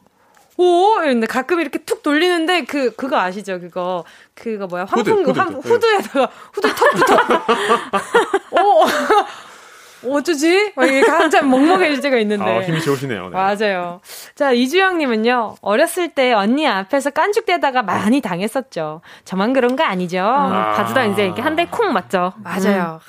오! 0.60 1.02
이런데 1.02 1.26
가끔 1.26 1.60
이렇게 1.60 1.78
툭 1.78 2.02
돌리는데 2.02 2.64
그, 2.64 2.94
그거 2.94 3.18
아시죠? 3.18 3.58
그거. 3.60 4.04
그거 4.34 4.66
뭐야? 4.66 4.84
후드, 4.84 5.08
환풍구, 5.10 5.30
후드, 5.30 5.38
환, 5.38 5.54
후드. 5.54 5.68
후드 5.68 5.86
에다가 5.94 6.28
후드 6.52 6.74
턱 6.74 6.90
붙어. 6.90 7.14
어, 8.60 8.86
어쩌지? 10.16 10.72
막 10.76 10.86
이게 10.86 11.00
한참 11.02 11.50
먹먹해질 11.50 12.00
때가 12.00 12.16
있는데. 12.18 12.44
아, 12.58 12.62
힘이 12.62 12.80
좋으시네요. 12.80 13.28
네. 13.28 13.30
맞아요. 13.30 14.00
자, 14.34 14.50
이주영님은요, 14.52 15.56
어렸을 15.60 16.08
때 16.14 16.32
언니 16.32 16.66
앞에서 16.66 17.10
깐죽대다가 17.10 17.82
많이 17.82 18.20
당했었죠. 18.22 19.02
저만 19.26 19.52
그런 19.52 19.76
거 19.76 19.84
아니죠? 19.84 20.20
아. 20.22 20.72
바지다 20.76 21.04
이제 21.06 21.24
이렇게 21.26 21.42
한 21.42 21.54
대 21.56 21.66
콩 21.66 21.92
맞죠? 21.92 22.32
맞아요. 22.42 23.00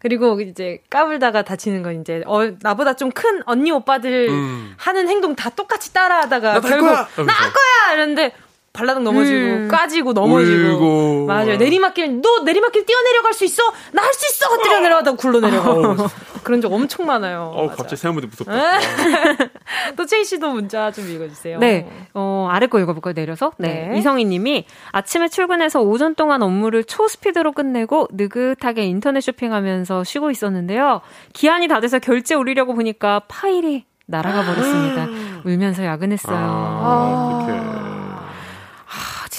그리고 0.00 0.40
이제 0.40 0.82
까불다가 0.90 1.42
다치는 1.42 1.82
건 1.82 2.00
이제 2.00 2.22
어 2.26 2.50
나보다 2.60 2.94
좀 2.96 3.10
큰 3.12 3.42
언니 3.44 3.70
오빠들 3.70 4.28
음. 4.30 4.74
하는 4.78 5.08
행동 5.08 5.36
다 5.36 5.50
똑같이 5.50 5.92
따라하다가 5.92 6.60
결국! 6.60 6.86
나 6.86 7.32
할. 7.32 7.52
거야 7.52 7.92
이랬는데 7.94 8.32
발라닥 8.72 9.02
넘어지고 9.02 9.36
음. 9.36 9.68
까지고 9.68 10.12
넘어지고 10.12 10.68
울고. 10.74 11.26
맞아요 11.26 11.56
내리막길 11.56 12.20
너 12.22 12.42
내리막길 12.44 12.86
뛰어내려갈 12.86 13.32
수 13.34 13.44
있어 13.44 13.62
나 13.92 14.02
할 14.02 14.12
수 14.14 14.26
있어 14.26 14.62
뛰어내려가다 14.62 15.12
굴러 15.12 15.40
내려가 15.40 16.08
그런 16.44 16.60
적 16.60 16.72
엄청 16.72 17.06
많아요. 17.06 17.52
어. 17.54 17.68
갑자기 17.68 17.96
생각보다 17.96 18.26
무섭다. 18.28 18.52
또 19.96 20.06
체이 20.06 20.24
씨도 20.24 20.50
문자 20.50 20.90
좀 20.90 21.08
읽어주세요. 21.08 21.58
네. 21.58 21.86
어, 22.14 22.48
아래 22.50 22.66
거 22.66 22.78
읽어볼까요? 22.80 23.12
내려서? 23.12 23.52
네. 23.58 23.88
네. 23.90 23.98
이성희 23.98 24.24
님이 24.24 24.64
아침에 24.92 25.28
출근해서 25.28 25.80
오전 25.82 26.14
동안 26.14 26.42
업무를 26.42 26.84
초스피드로 26.84 27.52
끝내고 27.52 28.08
느긋하게 28.12 28.84
인터넷 28.84 29.20
쇼핑하면서 29.20 30.04
쉬고 30.04 30.30
있었는데요. 30.30 31.02
기한이 31.34 31.68
다 31.68 31.80
돼서 31.80 31.98
결제 31.98 32.34
올리려고 32.34 32.74
보니까 32.74 33.22
파일이 33.28 33.84
날아가 34.06 34.42
버렸습니다. 34.44 35.06
울면서 35.44 35.84
야근했어요. 35.84 36.36
아. 36.36 36.40
아, 36.40 37.46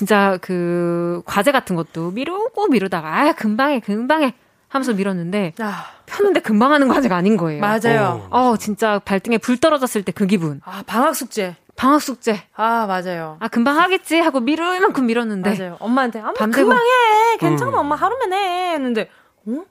진짜 0.02 0.40
그 0.42 1.22
과제 1.28 1.52
같은 1.52 1.76
것도 1.76 2.10
미루고 2.10 2.70
미루다가 2.70 3.08
아, 3.08 3.32
금방에 3.34 3.80
금방에 3.82 4.34
하면서 4.68 4.94
미뤘는데 4.94 5.54
아, 5.60 5.86
폈는데 6.08 6.40
금방 6.40 6.74
하는 6.74 6.88
과제가 6.88 7.16
아닌 7.16 7.38
거예요. 7.38 7.62
맞아요. 7.62 8.26
어, 8.32 8.58
진짜 8.58 8.98
발등에 8.98 9.38
불 9.38 9.58
떨어졌을 9.60 10.02
때 10.02 10.12
그 10.12 10.26
기분. 10.26 10.60
아 10.66 10.82
방학 10.88 11.16
숙제. 11.16 11.56
방학 11.76 12.02
숙제. 12.02 12.42
아 12.56 12.88
맞아요. 12.88 13.38
아, 13.40 13.48
금방 13.48 13.78
하겠지 13.78 14.18
하고 14.20 14.40
미룰 14.40 14.80
만큼 14.80 15.06
미뤘는데. 15.06 15.56
맞아요. 15.56 15.78
엄마한테 15.80 16.18
아, 16.20 16.24
뭐 16.24 16.34
밤새고. 16.34 16.68
금방 16.70 16.84
해. 16.84 17.38
괜찮아. 17.38 17.70
음. 17.70 17.78
엄마 17.78 17.96
하루면 17.96 18.34
해. 18.34 18.72
했는데 18.74 19.08
어? 19.46 19.64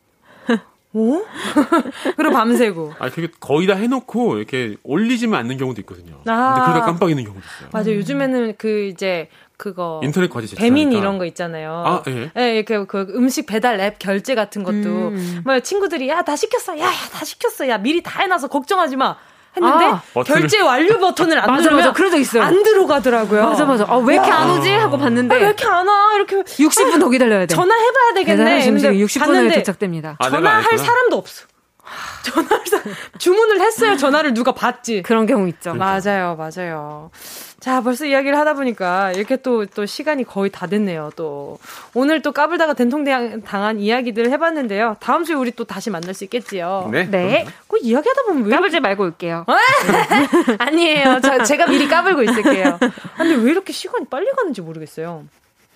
어? 0.93 1.22
그리고 2.16 2.32
밤새고. 2.34 2.95
아, 2.99 3.11
그게 3.11 3.28
거의 3.38 3.66
다 3.66 3.74
해놓고 3.74 4.38
이렇게 4.38 4.76
올리지만 4.82 5.41
않는 5.41 5.57
경우도 5.57 5.80
있거든요. 5.82 6.20
아. 6.26 6.55
근데 6.55 6.72
그러다 6.72 6.80
깜빡이는 6.86 7.22
경우도 7.24 7.41
있어요. 7.45 7.68
맞아요. 7.72 7.95
요즘에는 7.97 8.55
그 8.59 8.84
이제 8.84 9.28
그거 9.57 10.01
인터넷 10.03 10.28
과제. 10.30 10.57
배민 10.57 10.91
이런 10.93 11.18
거 11.18 11.26
있잖아요. 11.26 11.70
아, 11.86 12.03
예. 12.09 12.30
예, 12.36 12.57
이렇게 12.57 12.84
그 12.86 13.07
음식 13.14 13.47
배달 13.47 13.78
앱 13.80 13.99
결제 13.99 14.34
같은 14.34 14.62
것도 14.64 14.74
음. 15.09 15.43
뭐 15.45 15.61
친구들이 15.61 16.09
야 16.09 16.22
다 16.22 16.34
시켰어, 16.34 16.78
야다 16.78 17.24
시켰어, 17.24 17.68
야 17.68 17.78
미리 17.78 18.03
다 18.03 18.20
해놔서 18.22 18.49
걱정하지 18.49 18.97
마. 18.97 19.16
했는데 19.57 19.84
아, 19.86 20.03
결제 20.24 20.61
완료 20.61 20.98
버튼을 20.98 21.38
안 21.38 21.46
맞아, 21.51 21.62
누르면. 21.70 21.92
그런 21.92 22.11
적 22.11 22.18
있어요. 22.18 22.42
안 22.42 22.62
들어가더라고요. 22.62 23.42
맞아, 23.51 23.64
맞아. 23.64 23.84
아, 23.88 23.96
왜 23.96 24.14
이렇게 24.14 24.30
안 24.30 24.51
오지? 24.51 24.70
하고 24.70 24.96
봤는데. 24.98 25.34
아, 25.34 25.38
왜 25.38 25.44
이렇게 25.46 25.66
안 25.66 25.86
와? 25.88 26.14
이렇게 26.14 26.36
60분 26.42 27.01
더 27.01 27.09
기다려야 27.09 27.40
돼. 27.46 27.55
전화해 27.55 27.80
봐야 27.92 28.14
되겠네. 28.14 28.44
배달 28.44 28.68
음식이 28.68 28.88
근데 28.88 29.05
60분 29.05 29.20
후에 29.20 29.26
봤는데 29.34 29.55
도착됩니다. 29.57 30.16
아, 30.18 30.30
전화할. 30.30 30.78
사람도 30.78 31.16
없어. 31.16 31.46
전화할 32.24 32.66
사 32.66 32.82
주문을 33.18 33.61
했어요. 33.61 33.97
전화를 33.97 34.34
누가 34.34 34.53
받지. 34.53 35.03
그런 35.03 35.26
경우 35.26 35.49
있죠. 35.49 35.74
맞아요, 35.74 36.36
맞아요. 36.36 37.11
자, 37.61 37.82
벌써 37.82 38.07
이야기를 38.07 38.38
하다 38.38 38.55
보니까 38.55 39.12
이렇게 39.12 39.36
또, 39.36 39.66
또 39.66 39.84
시간이 39.84 40.24
거의 40.24 40.51
다 40.51 40.66
됐네요, 40.66 41.11
또. 41.14 41.59
오늘 41.93 42.22
또 42.22 42.32
까불다가 42.32 42.72
된통 42.72 43.05
당한 43.45 43.78
이야기들을 43.80 44.30
해봤는데요. 44.32 44.97
다음 45.01 45.24
주에 45.24 45.34
우리 45.34 45.51
또 45.51 45.64
다시 45.64 45.91
만날 45.91 46.14
수 46.14 46.24
있겠지요. 46.24 46.88
네. 46.91 47.05
네. 47.05 47.47
그 47.68 47.76
이야기 47.82 48.09
하다 48.09 48.22
보면 48.28 48.45
왜. 48.45 48.51
까불지 48.51 48.80
말고 48.80 49.05
올게요. 49.05 49.45
아니에요. 50.59 51.20
저, 51.22 51.43
제가 51.45 51.66
미리 51.66 51.86
까불고 51.86 52.22
있을게요. 52.22 52.78
근데 53.18 53.34
왜 53.34 53.51
이렇게 53.51 53.72
시간이 53.72 54.07
빨리 54.07 54.30
가는지 54.32 54.62
모르겠어요. 54.62 55.24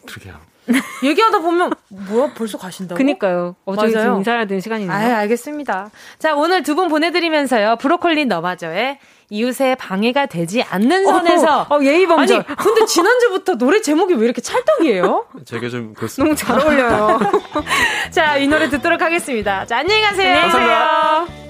그러게요. 0.07 0.54
얘기하다 1.03 1.39
보면, 1.41 1.73
뭐야, 1.89 2.33
벌써 2.35 2.57
가신다고? 2.59 2.97
그니까요. 2.97 3.55
어제 3.65 3.93
맞아요. 3.95 4.09
좀 4.11 4.17
인사해야 4.19 4.45
되는 4.47 4.61
시간이 4.61 4.89
아. 4.89 4.95
알겠습니다. 5.19 5.91
자, 6.19 6.35
오늘 6.35 6.63
두 6.63 6.75
분 6.75 6.89
보내드리면서요. 6.89 7.77
브로콜리 7.77 8.25
너마저의 8.27 8.99
이웃의 9.31 9.77
방해가 9.77 10.27
되지 10.27 10.63
않는 10.63 11.05
선에서. 11.07 11.67
어, 11.71 11.79
예의 11.83 12.07
범절. 12.07 12.37
아니, 12.47 12.57
근데 12.57 12.85
지난주부터 12.85 13.55
노래 13.57 13.81
제목이 13.81 14.15
왜 14.15 14.25
이렇게 14.25 14.41
찰떡이에요? 14.41 15.27
제가 15.47 15.69
좀 15.69 15.95
그렇습니다. 15.95 16.25
너무 16.25 16.37
잘 16.37 16.61
어울려요. 16.67 17.21
자, 18.11 18.37
이 18.37 18.47
노래 18.49 18.69
듣도록 18.69 19.01
하겠습니다. 19.01 19.65
자, 19.67 19.79
안녕히 19.79 20.03
가세요. 20.03 20.41
감사합니다. 20.41 21.27
친 21.27 21.44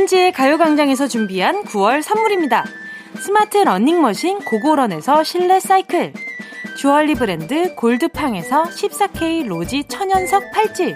정은지의 0.00 0.32
가요광장에서 0.32 1.08
준비한 1.08 1.62
9월 1.64 2.00
선물입니다. 2.00 2.64
스마트 3.16 3.58
러닝머신 3.58 4.38
고고런에서 4.40 5.24
실내 5.24 5.60
사이클. 5.60 6.14
주얼리 6.76 7.14
브랜드 7.14 7.74
골드팡에서 7.74 8.62
14K 8.64 9.46
로지 9.46 9.84
천연석 9.84 10.52
팔찌. 10.52 10.94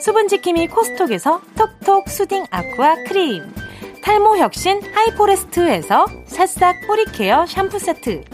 수분지킴이 0.00 0.68
코스톡에서 0.68 1.40
톡톡 1.56 2.08
soothing 2.08 2.46
aqua 2.50 2.96
크림. 3.06 3.54
탈모 4.02 4.38
혁신 4.38 4.80
하이포레스트에서 4.92 6.06
새싹 6.26 6.86
뿌리care 6.88 7.46
샴푸 7.46 7.78
세트. 7.78 8.24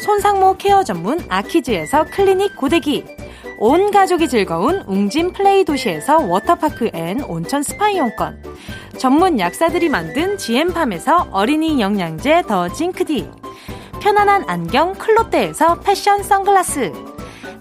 손상모 0.00 0.56
care 0.56 0.82
전문 0.82 1.20
아키즈에서 1.28 2.06
클리닉 2.06 2.56
고데기. 2.56 3.04
온 3.58 3.92
가족이 3.92 4.28
즐거운 4.28 4.82
웅진 4.86 5.32
플레이 5.32 5.64
도시에서 5.64 6.26
워터파크 6.26 6.90
and 6.92 7.20
온천 7.22 7.62
스파 7.62 7.88
이용권. 7.90 8.42
전문 8.98 9.38
약사들이 9.38 9.88
만든 9.88 10.38
지엠팜에서 10.38 11.28
어린이 11.30 11.80
영양제 11.80 12.42
더 12.42 12.68
징크디. 12.68 13.28
편안한 14.00 14.44
안경 14.48 14.92
클로떼에서 14.94 15.80
패션 15.80 16.22
선글라스. 16.22 16.92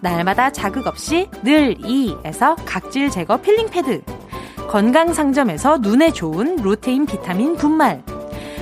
날마다 0.01 0.51
자극 0.51 0.87
없이 0.87 1.29
늘 1.43 1.75
이에서 1.85 2.55
각질 2.65 3.09
제거 3.09 3.37
필링 3.37 3.69
패드. 3.69 4.03
건강 4.69 5.13
상점에서 5.13 5.77
눈에 5.79 6.11
좋은 6.11 6.57
루테인 6.57 7.05
비타민 7.05 7.55
분말. 7.55 8.03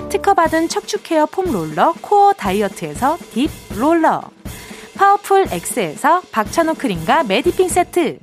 특허받은 0.10 0.68
척추 0.68 1.02
care 1.02 1.26
foam 1.26 1.52
roller 1.52 1.94
코어 2.02 2.34
다이어트에서 2.34 3.18
deep 3.34 3.50
roller. 3.78 4.22
파워풀 4.96 5.48
X에서 5.52 6.22
박찬호 6.32 6.76
크림과 6.76 7.24
메디핑 7.24 7.70
세트. 7.70 8.20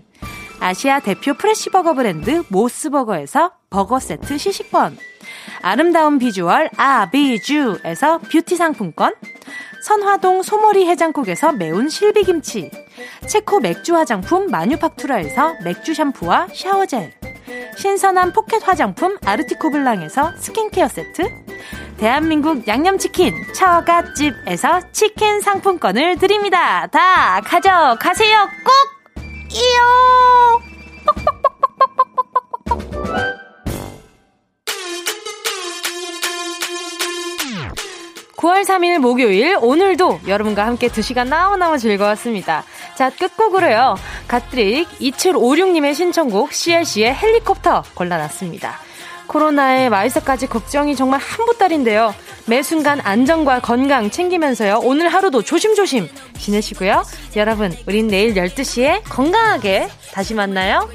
아시아 0.61 1.01
대표 1.01 1.35
fresh버거 1.35 1.95
브랜드 1.95 2.43
모스버거에서 2.49 3.53
버거 3.71 4.01
세트 4.01 4.39
시식권. 4.39 4.99
아름다운 5.63 6.19
비주얼 6.19 6.71
아비주에서 6.77 8.19
뷰티 8.19 8.57
상품권. 8.57 9.15
선화동 9.83 10.43
소머리 10.43 10.87
해장국에서 10.87 11.53
매운 11.53 11.89
실비김치. 11.89 12.71
체코 13.29 13.61
맥주 13.61 13.95
화장품 13.97 14.47
마뉴팍투라에서 14.49 15.55
맥주 15.65 15.95
샴푸와 15.95 16.49
샤워젤. 16.53 17.13
신선한 17.77 18.33
포켓 18.33 18.67
화장품 18.67 19.17
아르티코 19.25 19.71
블랑에서 19.71 20.33
스킨케어 20.37 20.89
세트. 20.89 21.23
대한민국 21.97 22.67
양념치킨 22.67 23.35
처갓집에서 23.55 24.93
치킨 24.93 25.41
상품권을 25.41 26.19
드립니다. 26.19 26.87
다 26.89 27.41
가져가세요. 27.41 28.49
꼭! 28.65 28.98
이요! 29.53 30.61
9월 38.37 38.65
3일 38.65 38.99
목요일 38.99 39.57
오늘도 39.61 40.21
여러분과 40.29 40.65
함께 40.65 40.87
2시간 40.89 41.29
너무너무 41.29 41.77
즐거웠습니다. 41.79 42.65
자 42.95 43.11
끝곡으로요. 43.11 43.97
갓드릭 44.29 44.89
2756님의 45.01 45.95
신청곡 45.95 46.53
CLC의 46.53 47.15
헬리콥터 47.15 47.83
골라놨습니다. 47.95 48.88
코로나에 49.29 49.89
마이스까지 49.89 50.49
걱정이 50.49 50.97
정말 50.97 51.21
한보따리인데요. 51.21 52.15
매 52.47 52.63
순간 52.63 53.01
안전과 53.01 53.61
건강 53.61 54.11
챙기면서요. 54.11 54.81
오늘 54.83 55.09
하루도 55.09 55.43
조심조심 55.43 56.09
지내시고요. 56.39 57.05
여러분, 57.37 57.77
우린 57.87 58.09
내일 58.09 58.35
12시에 58.35 59.03
건강하게 59.05 59.89
다시 60.13 60.35
만나요. 60.35 60.89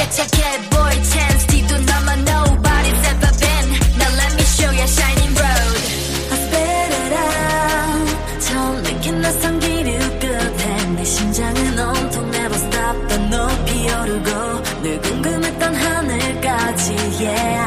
get 0.00 0.18
your 0.18 0.28
get 0.30 0.70
bored 0.70 0.94
인 0.94 1.04
Now 3.98 4.10
let 4.16 4.34
me 4.34 4.42
show 4.42 4.70
you 4.70 4.86
shine 4.86 5.19
궁금했던 15.02 15.74
하늘까지 15.74 16.96
yeah. 17.20 17.59